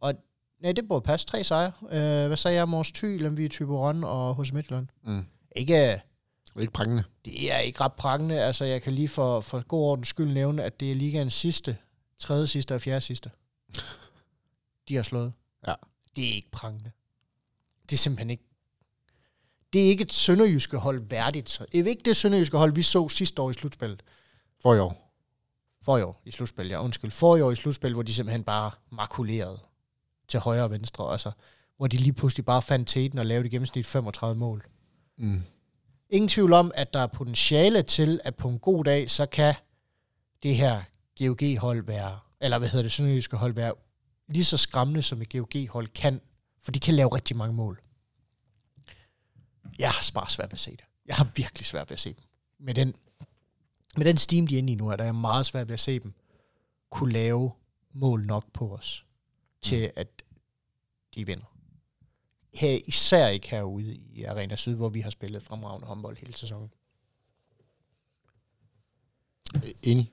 og 0.00 0.14
nej, 0.60 0.72
det 0.72 0.88
burde 0.88 1.04
passe, 1.04 1.26
tre 1.26 1.44
sejre. 1.44 1.72
Øh, 1.82 2.26
hvad 2.26 2.36
sagde 2.36 2.56
jeg? 2.56 2.68
Mors 2.68 2.92
Thy, 2.92 3.22
Lemvig 3.22 3.50
Typeron 3.50 4.04
og 4.04 4.34
hos 4.34 4.52
Midtjylland. 4.52 4.86
Mm. 5.04 5.24
Ikke, 5.56 5.74
Det 5.74 6.56
er 6.56 6.60
ikke 6.60 6.72
prangende. 6.72 7.04
det 7.24 7.52
er 7.52 7.58
ikke 7.58 7.80
ret 7.80 7.92
prangende. 7.92 8.40
Altså, 8.40 8.64
jeg 8.64 8.82
kan 8.82 8.92
lige 8.92 9.08
for, 9.08 9.40
for 9.40 9.62
god 9.68 9.80
ordens 9.90 10.08
skyld 10.08 10.32
nævne, 10.32 10.62
at 10.64 10.80
det 10.80 10.90
er 10.90 10.94
ligaens 10.94 11.34
sidste, 11.34 11.76
tredje 12.18 12.46
sidste 12.46 12.74
og 12.74 12.80
fjerde 12.80 13.00
sidste. 13.00 13.30
De 14.88 14.96
har 14.96 15.02
slået. 15.02 15.32
Ja. 15.66 15.74
Det 16.16 16.28
er 16.30 16.34
ikke 16.34 16.50
prangende. 16.50 16.90
Det 17.82 17.92
er 17.92 17.96
simpelthen 17.98 18.30
ikke 18.30 18.42
det 19.72 19.84
er 19.84 19.88
ikke 19.88 20.02
et 20.02 20.12
sønderjyske 20.12 20.76
hold 20.78 21.00
værdigt. 21.08 21.50
Så. 21.50 21.66
Det 21.72 21.80
er 21.80 21.84
ikke 21.84 22.02
det 22.04 22.16
sønderjyske 22.16 22.56
hold, 22.58 22.72
vi 22.74 22.82
så 22.82 23.08
sidste 23.08 23.42
år 23.42 23.50
i 23.50 23.52
slutspillet. 23.52 24.02
For 24.62 24.74
i 24.74 24.78
år. 24.78 25.12
For 25.82 25.98
i 25.98 26.02
år 26.02 26.22
i 26.24 26.30
slutspil, 26.30 26.68
ja, 26.68 26.82
undskyld. 26.84 27.10
For 27.10 27.36
i 27.36 27.40
år 27.40 27.50
i 27.50 27.56
slutspil, 27.56 27.92
hvor 27.92 28.02
de 28.02 28.14
simpelthen 28.14 28.44
bare 28.44 28.70
makulerede 28.92 29.60
til 30.28 30.40
højre 30.40 30.62
og 30.64 30.70
venstre. 30.70 31.12
Altså, 31.12 31.30
hvor 31.76 31.86
de 31.86 31.96
lige 31.96 32.12
pludselig 32.12 32.44
bare 32.44 32.62
fandt 32.62 32.88
teten 32.88 33.18
og 33.18 33.26
lavede 33.26 33.46
i 33.46 33.50
gennemsnit 33.50 33.86
35 33.86 34.36
mål. 34.36 34.66
Mm. 35.18 35.42
Ingen 36.10 36.28
tvivl 36.28 36.52
om, 36.52 36.72
at 36.74 36.92
der 36.94 37.00
er 37.00 37.06
potentiale 37.06 37.82
til, 37.82 38.20
at 38.24 38.34
på 38.34 38.48
en 38.48 38.58
god 38.58 38.84
dag, 38.84 39.10
så 39.10 39.26
kan 39.26 39.54
det 40.42 40.56
her 40.56 40.82
GOG-hold 41.18 41.86
være, 41.86 42.18
eller 42.40 42.58
hvad 42.58 42.68
hedder 42.68 42.82
det, 42.82 42.92
sønderjyske 42.92 43.36
hold 43.36 43.54
være 43.54 43.72
lige 44.28 44.44
så 44.44 44.56
skræmmende, 44.56 45.02
som 45.02 45.22
et 45.22 45.32
GOG-hold 45.32 45.88
kan, 45.88 46.20
for 46.62 46.72
de 46.72 46.80
kan 46.80 46.94
lave 46.94 47.14
rigtig 47.14 47.36
mange 47.36 47.54
mål. 47.54 47.80
Jeg 49.78 49.90
har 49.90 50.10
bare 50.14 50.30
svært 50.30 50.48
ved 50.48 50.54
at 50.54 50.60
se 50.60 50.70
det. 50.70 50.84
Jeg 51.06 51.16
har 51.16 51.28
virkelig 51.34 51.66
svært 51.66 51.90
ved 51.90 51.94
at 51.94 52.00
se 52.00 52.08
dem. 52.08 52.24
Med 52.58 52.74
den 52.74 52.94
med 53.96 54.04
den 54.04 54.16
steam, 54.16 54.46
de 54.46 54.54
er 54.54 54.58
inde 54.58 54.72
i 54.72 54.76
nu, 54.76 54.88
er 54.88 54.96
der 54.96 55.04
er 55.04 55.12
meget 55.12 55.46
svært 55.46 55.68
ved 55.68 55.72
at 55.72 55.80
se 55.80 55.98
dem 55.98 56.14
kunne 56.90 57.12
lave 57.12 57.52
mål 57.92 58.26
nok 58.26 58.52
på 58.52 58.74
os, 58.74 59.05
til 59.66 59.84
mm. 59.86 59.92
at 59.96 60.08
de 61.14 61.26
vinder. 61.26 61.44
Her, 62.54 62.78
især 62.86 63.26
ikke 63.26 63.50
herude 63.50 63.94
i 63.94 64.24
Arena 64.24 64.56
Syd, 64.56 64.74
hvor 64.74 64.88
vi 64.88 65.00
har 65.00 65.10
spillet 65.10 65.42
fremragende 65.42 65.86
håndbold 65.86 66.16
hele 66.16 66.36
sæsonen. 66.36 66.70
Enig. 69.82 70.12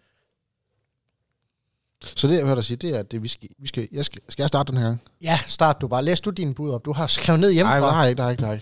Så 2.03 2.27
det, 2.27 2.35
jeg 2.37 2.45
hørte 2.45 2.55
dig 2.55 2.63
sige, 2.65 2.77
det 2.77 2.89
er, 2.95 2.99
at 2.99 3.11
det, 3.11 3.23
vi 3.23 3.27
skal, 3.27 3.49
vi 3.57 3.67
skal, 3.67 3.87
jeg 3.91 4.05
skal, 4.05 4.21
skal 4.29 4.43
jeg 4.43 4.47
starte 4.47 4.71
den 4.71 4.81
her 4.81 4.87
gang? 4.87 5.01
Ja, 5.21 5.39
start 5.47 5.81
du 5.81 5.87
bare. 5.87 6.03
Læs 6.03 6.21
du 6.21 6.29
din 6.29 6.53
bud 6.53 6.71
op. 6.71 6.85
Du 6.85 6.93
har 6.93 7.07
skrevet 7.07 7.39
ned 7.39 7.51
hjemmefra. 7.51 7.79
Nej, 7.79 7.87
der 7.87 7.93
har 7.93 8.01
jeg 8.03 8.09
ikke, 8.09 8.17
der 8.17 8.23
har 8.23 8.29
jeg 8.29 8.33
ikke, 8.33 8.41
der 8.41 8.47
har 8.47 8.53
jeg 8.53 8.61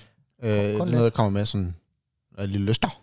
ikke. 0.61 0.67
Øh, 0.69 0.73
det 0.73 0.81
er 0.81 0.85
noget, 0.85 1.03
der 1.03 1.09
kommer 1.09 1.29
med 1.39 1.45
sådan 1.45 1.75
en 2.39 2.49
lille 2.49 2.65
lyster. 2.65 3.01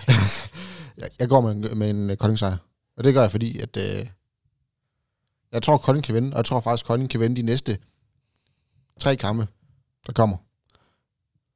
jeg, 1.00 1.10
jeg 1.18 1.28
går 1.28 1.40
med, 1.40 1.52
en- 1.70 1.78
med 1.78 1.90
en 1.90 2.10
øh, 2.10 2.16
Kolding 2.16 2.38
sejr. 2.38 2.56
Og 2.96 3.04
det 3.04 3.14
gør 3.14 3.20
jeg, 3.20 3.30
fordi 3.30 3.58
at, 3.58 3.76
øh, 3.76 4.06
jeg 5.52 5.62
tror, 5.62 5.76
Kolding 5.78 6.04
kan 6.04 6.14
vinde, 6.14 6.30
og 6.32 6.36
jeg 6.36 6.44
tror 6.44 6.60
faktisk, 6.60 6.86
Kolding 6.86 7.10
kan 7.10 7.20
vinde 7.20 7.36
de 7.36 7.42
næste 7.42 7.78
tre 9.00 9.16
kampe, 9.16 9.48
der 10.06 10.12
kommer. 10.12 10.36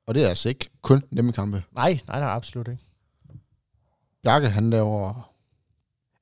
Og 0.06 0.14
det 0.14 0.24
er 0.24 0.28
altså 0.28 0.48
ikke 0.48 0.70
kun 0.82 1.02
nemme 1.10 1.32
kampe. 1.32 1.64
Nej, 1.72 2.00
nej, 2.08 2.20
nej, 2.20 2.28
absolut 2.28 2.68
ikke. 2.68 2.82
Bjarke, 4.22 4.48
han 4.50 4.70
laver... 4.70 5.32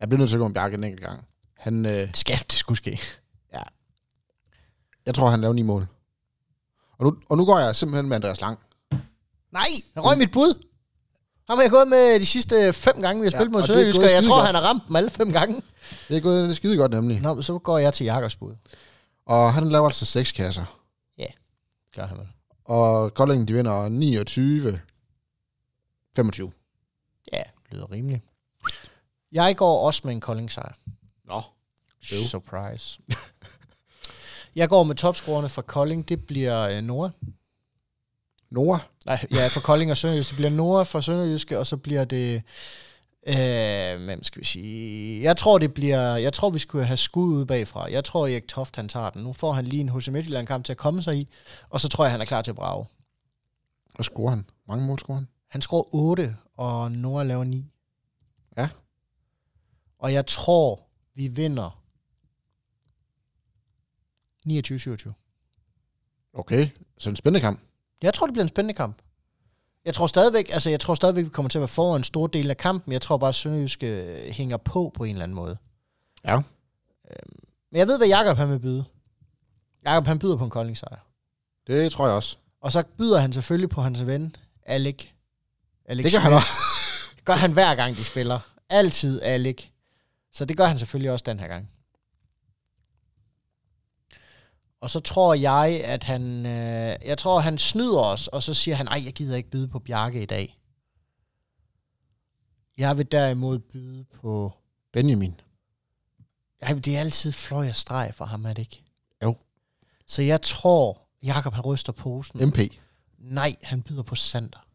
Jeg 0.00 0.08
bliver 0.08 0.18
nødt 0.18 0.30
til 0.30 0.36
at 0.36 0.40
gå 0.40 0.46
med 0.48 0.54
Bjarke 0.54 0.74
en 0.74 0.84
enkelt 0.84 1.02
gang. 1.02 1.24
Han, 1.56 1.86
øh, 1.86 1.92
Det 1.92 2.16
skal 2.16 2.38
det 2.38 2.52
skulle 2.52 2.78
ske. 2.78 3.00
jeg 5.06 5.14
tror, 5.14 5.30
han 5.30 5.40
laver 5.40 5.54
ni 5.54 5.62
mål. 5.62 5.86
Og 6.98 7.04
nu, 7.04 7.16
og 7.28 7.36
nu 7.36 7.44
går 7.44 7.58
jeg 7.58 7.76
simpelthen 7.76 8.08
med 8.08 8.16
Andreas 8.16 8.40
Lang. 8.40 8.58
Nej, 9.52 9.66
jeg 9.94 10.04
røg 10.04 10.18
mit 10.18 10.32
bud. 10.32 10.66
Ham 11.48 11.58
har 11.58 11.62
jeg 11.62 11.70
gået 11.70 11.88
med 11.88 12.20
de 12.20 12.26
sidste 12.26 12.72
fem 12.72 13.00
gange, 13.00 13.22
vi 13.22 13.26
har 13.26 13.30
Ja, 13.32 13.36
spillet 13.38 13.52
mod 13.52 13.62
er 13.62 13.66
Sønderjysk, 13.66 13.98
og 13.98 14.04
jeg 14.04 14.24
tror, 14.24 14.36
godt. 14.36 14.46
han 14.46 14.54
har 14.54 14.62
ramt 14.62 14.82
dem 14.88 14.96
alle 14.96 15.10
fem 15.10 15.32
gange. 15.32 15.62
Det 16.08 16.16
er 16.16 16.20
gået 16.20 16.56
skide 16.56 16.76
godt 16.76 16.92
nemlig. 16.92 17.20
Nå, 17.20 17.42
så 17.42 17.58
går 17.58 17.78
jeg 17.78 17.94
til 17.94 18.04
Jakobs 18.04 18.36
bud. 18.36 18.54
Og 19.26 19.54
han 19.54 19.68
laver 19.68 19.86
altså 19.86 20.04
seks 20.04 20.32
kasser. 20.32 20.80
Gør 21.94 22.06
han 22.06 22.18
vel. 22.18 22.28
Og 22.64 23.14
Kolding, 23.14 23.48
de 23.48 23.52
vinder 23.52 23.88
29 23.88 24.80
25. 26.16 26.52
Ja, 27.32 27.42
lyder 27.70 27.90
rimeligt. 27.92 28.22
Jeg 29.32 29.56
går 29.56 29.86
også 29.86 30.00
med 30.04 30.12
en 30.12 30.20
Kolding 30.20 30.52
sejr. 30.52 30.72
Nå. 31.24 31.42
Øv. 32.14 32.18
Surprise. 32.28 32.98
jeg 34.56 34.68
går 34.68 34.82
med 34.84 34.94
topscorerne 34.94 35.48
fra 35.48 35.62
Kolding. 35.62 36.08
Det 36.08 36.26
bliver 36.26 36.68
øh, 36.68 36.82
Nora. 36.82 37.10
Nora. 38.54 38.78
Nej, 39.06 39.26
ja, 39.30 39.46
for 39.48 39.60
Kolding 39.60 39.90
og 39.90 39.96
Sønderjysk. 39.96 40.28
Det 40.28 40.36
bliver 40.36 40.50
Nora 40.50 40.82
fra 40.82 41.02
Sønderjyske, 41.02 41.58
og 41.58 41.66
så 41.66 41.76
bliver 41.76 42.04
det... 42.04 42.42
Øh, 43.26 44.04
hvem 44.04 44.22
skal 44.22 44.40
vi 44.40 44.46
sige? 44.46 45.22
Jeg 45.22 45.36
tror, 45.36 45.58
det 45.58 45.74
bliver... 45.74 46.16
Jeg 46.16 46.32
tror, 46.32 46.50
vi 46.50 46.58
skulle 46.58 46.84
have 46.84 46.96
skud 46.96 47.34
ud 47.36 47.44
bagfra. 47.44 47.90
Jeg 47.90 48.04
tror, 48.04 48.26
Erik 48.26 48.48
Toft, 48.48 48.76
han 48.76 48.88
tager 48.88 49.10
den. 49.10 49.22
Nu 49.22 49.32
får 49.32 49.52
han 49.52 49.64
lige 49.64 49.80
en 49.80 49.88
HC 49.88 50.08
Midtjylland-kamp 50.08 50.64
til 50.64 50.72
at 50.72 50.76
komme 50.76 51.02
sig 51.02 51.16
i, 51.16 51.28
og 51.68 51.80
så 51.80 51.88
tror 51.88 52.04
jeg, 52.04 52.12
han 52.12 52.20
er 52.20 52.24
klar 52.24 52.42
til 52.42 52.50
at 52.50 52.56
brage. 52.56 52.86
Hvad 53.94 54.04
scorer 54.04 54.30
han? 54.30 54.44
Mange 54.68 54.86
mål 54.86 54.98
scorer 54.98 55.18
han? 55.18 55.28
Han 55.48 55.62
scorer 55.62 55.94
8, 55.94 56.36
og 56.56 56.92
Nora 56.92 57.24
laver 57.24 57.44
9. 57.44 57.64
Ja. 58.56 58.68
Og 59.98 60.12
jeg 60.12 60.26
tror, 60.26 60.86
vi 61.14 61.28
vinder 61.28 61.80
29-27. 64.48 65.12
Okay. 66.34 66.68
Så 66.98 67.10
en 67.10 67.16
spændende 67.16 67.40
kamp. 67.40 67.60
Jeg 68.04 68.14
tror, 68.14 68.26
det 68.26 68.34
bliver 68.34 68.44
en 68.44 68.48
spændende 68.48 68.74
kamp. 68.74 69.02
Jeg 69.84 69.94
tror 69.94 70.06
stadigvæk, 70.06 70.50
altså 70.52 70.70
jeg 70.70 70.80
tror 70.80 70.94
stadigvæk, 70.94 71.24
vi 71.24 71.28
kommer 71.28 71.48
til 71.48 71.58
at 71.58 71.60
være 71.60 71.68
foran 71.68 72.00
en 72.00 72.04
stor 72.04 72.26
del 72.26 72.50
af 72.50 72.56
kampen. 72.56 72.92
Jeg 72.92 73.02
tror 73.02 73.16
bare, 73.16 73.28
at 73.28 73.34
Sønderjysk 73.34 73.82
øh, 73.82 74.30
hænger 74.30 74.56
på 74.56 74.92
på 74.94 75.04
en 75.04 75.10
eller 75.10 75.22
anden 75.22 75.34
måde. 75.34 75.56
Ja. 76.24 76.40
Men 77.72 77.78
jeg 77.78 77.86
ved, 77.86 77.98
hvad 77.98 78.08
Jakob 78.08 78.36
han 78.36 78.50
vil 78.50 78.58
byde. 78.58 78.84
Jakob 79.86 80.06
han 80.06 80.18
byder 80.18 80.36
på 80.36 80.44
en 80.44 80.50
Kolding 80.50 80.76
sejr. 80.76 81.06
Det 81.66 81.92
tror 81.92 82.06
jeg 82.06 82.16
også. 82.16 82.36
Og 82.60 82.72
så 82.72 82.82
byder 82.98 83.18
han 83.18 83.32
selvfølgelig 83.32 83.70
på 83.70 83.82
hans 83.82 84.06
ven, 84.06 84.36
Alec. 84.66 85.06
Alex 85.86 86.02
Det 86.04 86.12
kan 86.12 86.20
han 86.20 86.32
også. 86.32 86.52
Gør 87.24 87.34
han 87.34 87.52
hver 87.52 87.74
gang, 87.74 87.96
de 87.96 88.04
spiller. 88.04 88.40
Altid 88.68 89.22
Alec. 89.22 89.64
Så 90.32 90.44
det 90.44 90.56
gør 90.56 90.64
han 90.64 90.78
selvfølgelig 90.78 91.10
også 91.10 91.22
den 91.26 91.40
her 91.40 91.48
gang. 91.48 91.70
Og 94.84 94.90
så 94.90 95.00
tror 95.00 95.34
jeg, 95.34 95.84
at 95.84 96.04
han, 96.04 96.46
øh, 96.46 96.96
jeg 97.04 97.18
tror, 97.18 97.40
han 97.40 97.58
snyder 97.58 98.00
os, 98.00 98.28
og 98.28 98.42
så 98.42 98.54
siger 98.54 98.74
han, 98.74 98.88
ej, 98.88 99.02
jeg 99.04 99.12
gider 99.12 99.36
ikke 99.36 99.50
byde 99.50 99.68
på 99.68 99.78
Bjarke 99.78 100.22
i 100.22 100.26
dag. 100.26 100.58
Jeg 102.78 102.98
vil 102.98 103.12
derimod 103.12 103.58
byde 103.58 104.04
på, 104.04 104.52
Benjamin. 104.92 105.40
ej, 106.60 106.72
det 106.72 106.96
er 106.96 107.00
altid 107.00 107.32
fløj 107.32 107.68
og 107.68 107.76
streg 107.76 108.12
for 108.14 108.24
ham, 108.24 108.44
er 108.44 108.48
det 108.52 108.58
ikke? 108.58 108.82
Jo. 109.22 109.36
Så 110.06 110.22
jeg 110.22 110.42
tror, 110.42 111.02
Jakob 111.22 111.52
han 111.52 111.64
ryster 111.64 111.92
posen. 111.92 112.48
MP. 112.48 112.58
Nej, 113.18 113.56
han 113.62 113.82
byder 113.82 114.02
på 114.02 114.14
Sander. 114.14 114.66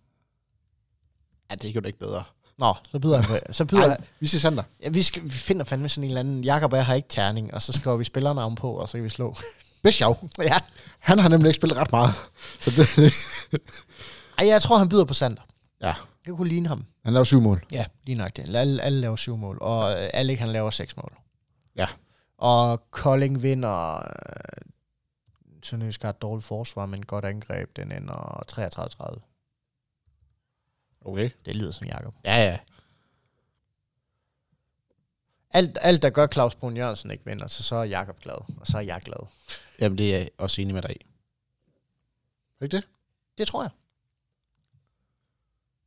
Ja, 1.50 1.56
det 1.56 1.70
er 1.70 1.74
jo 1.74 1.82
ikke 1.88 2.00
bedre. 2.00 2.24
Nå, 2.58 2.74
så 2.92 3.00
byder 3.00 3.22
han 3.22 3.26
på, 3.26 3.46
så 3.54 3.66
byder 3.66 3.88
Nej, 3.88 3.90
han, 3.90 4.06
vi 4.20 4.28
siger 4.28 4.40
Sander. 4.40 4.64
ja, 4.84 4.90
vi, 4.90 5.04
skal, 5.04 5.24
vi 5.24 5.30
finder 5.30 5.66
fandme 5.66 5.90
sådan 5.90 6.04
en 6.04 6.10
eller 6.10 6.20
anden, 6.20 6.44
Jakob 6.44 6.74
er 6.74 6.82
har 6.82 6.94
ikke 6.94 7.10
terning, 7.10 7.54
og 7.54 7.62
så 7.62 7.72
skriver 7.72 7.98
vi 7.98 8.04
spillernavn 8.04 8.56
på, 8.56 8.72
og 8.72 8.90
så 8.90 8.98
kan 8.98 9.04
vi 9.04 9.10
slå. 9.10 9.36
Besjav. 9.84 10.18
ja. 10.38 10.60
Han 11.00 11.20
har 11.20 11.30
nemlig 11.30 11.50
ikke 11.50 11.56
spillet 11.56 11.78
ret 11.78 11.92
meget. 11.92 12.14
Så 12.60 12.72
det, 12.72 13.14
Ej, 14.38 14.48
jeg 14.48 14.62
tror, 14.62 14.78
han 14.78 14.90
byder 14.90 15.06
på 15.06 15.14
Sander. 15.14 15.42
ja, 15.82 15.94
Det 16.26 16.38
kunne 16.38 16.48
ligne 16.50 16.68
ham. 16.68 16.86
han 17.04 17.14
laver 17.14 17.24
syv 17.24 17.42
mål. 17.42 17.66
Ja, 17.72 17.86
lige 18.04 18.16
nok 18.16 18.36
det. 18.36 18.56
Alle, 18.56 18.82
alle 18.82 19.00
laver 19.02 19.16
syv 19.16 19.38
mål, 19.38 19.58
og 19.62 19.92
øh, 20.04 20.10
Alec 20.14 20.40
han 20.40 20.48
laver 20.48 20.70
seks 20.70 20.98
mål. 20.98 21.18
Ja. 21.76 21.88
Og 22.38 22.92
Kolding 22.92 23.44
vinder... 23.44 23.96
Øh, 23.98 24.04
Sønderjysk 25.64 26.02
har 26.02 26.10
et 26.10 26.22
dårligt 26.22 26.46
forsvar, 26.46 26.86
men 26.86 27.06
godt 27.06 27.26
angreb. 27.26 27.76
Den 27.76 27.92
ender 27.92 28.44
33-30. 28.52 29.20
Okay. 31.06 31.30
Det 31.46 31.56
lyder 31.56 31.72
som 31.72 31.88
Jakob. 31.88 32.14
Ja, 32.26 32.36
ja. 32.44 32.58
Alt, 35.52 35.78
alt, 35.82 36.02
der 36.02 36.10
gør 36.10 36.28
Claus 36.28 36.56
Brun 36.56 36.78
Jørgensen 36.78 37.12
ikke 37.12 37.26
vinder, 37.26 37.48
så 37.48 37.64
så 37.64 37.76
er 37.76 37.84
Jakob 37.84 38.20
glad, 38.20 38.36
og 38.60 38.68
så 38.68 38.78
er 38.78 38.82
jeg 38.82 39.02
glad. 39.02 39.28
Jamen, 39.82 39.98
det 39.98 40.16
er 40.16 40.18
jeg 40.18 40.30
også 40.38 40.62
enig 40.62 40.74
med 40.74 40.82
dig 40.82 40.92
i. 40.92 41.00
Er 42.62 42.66
det 42.66 42.66
ikke 42.66 42.78
det? 42.78 42.88
Det 43.38 43.48
tror 43.48 43.64
jeg. 43.64 43.70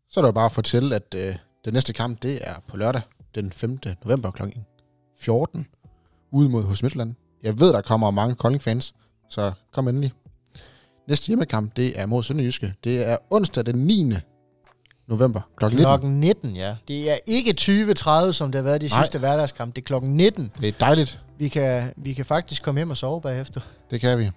Så 0.09 0.21
er 0.21 0.25
der 0.25 0.33
bare 0.33 0.45
at 0.45 0.53
fortælle, 0.53 0.95
at 0.95 1.15
øh, 1.17 1.37
den 1.65 1.73
næste 1.73 1.93
kamp, 1.93 2.23
det 2.23 2.49
er 2.49 2.55
på 2.69 2.77
lørdag, 2.77 3.03
den 3.35 3.53
5. 3.53 3.79
november 4.05 4.31
kl. 4.31 4.43
14, 5.19 5.67
ude 6.31 6.49
mod 6.49 6.63
hos 6.63 6.83
Midtjylland. 6.83 7.15
Jeg 7.43 7.61
ved, 7.61 7.73
der 7.73 7.81
kommer 7.81 8.11
mange 8.11 8.35
Kolding-fans, 8.35 8.95
så 9.29 9.53
kom 9.73 9.89
endelig. 9.89 10.13
Næste 11.09 11.27
hjemmekamp, 11.27 11.77
det 11.77 12.01
er 12.01 12.07
mod 12.07 12.23
Sønderjyske. 12.23 12.75
Det 12.85 13.09
er 13.09 13.17
onsdag 13.31 13.67
den 13.67 13.77
9. 13.77 14.13
november 15.09 15.41
kl. 15.57 15.65
19. 15.65 15.79
Klokken 15.81 16.21
19, 16.21 16.57
ja. 16.57 16.77
Det 16.89 17.11
er 17.11 17.19
ikke 17.27 17.55
20.30, 17.61 18.33
som 18.33 18.53
det 18.53 18.59
har 18.59 18.63
været 18.63 18.81
de 18.81 18.89
Nej. 18.89 19.03
sidste 19.03 19.19
hverdagskamp. 19.19 19.77
Det 19.77 19.83
er 19.83 19.87
klokken 19.87 20.17
19. 20.17 20.53
Det 20.61 20.69
er 20.69 20.73
dejligt. 20.81 21.19
Vi 21.39 21.49
kan, 21.49 21.93
vi 21.97 22.13
kan 22.13 22.25
faktisk 22.25 22.63
komme 22.63 22.79
hjem 22.79 22.91
og 22.91 22.97
sove 22.97 23.21
bagefter. 23.21 23.61
Det 23.91 24.01
kan 24.01 24.19
vi. 24.19 24.31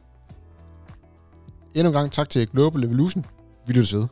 Endnu 1.73 1.89
en 1.89 1.93
gang 1.93 2.11
tak 2.11 2.29
til 2.29 2.47
Global 2.47 2.83
Evolution. 2.83 3.25
Vi 3.67 3.73
lyttes 3.73 3.93
ved. 3.93 4.07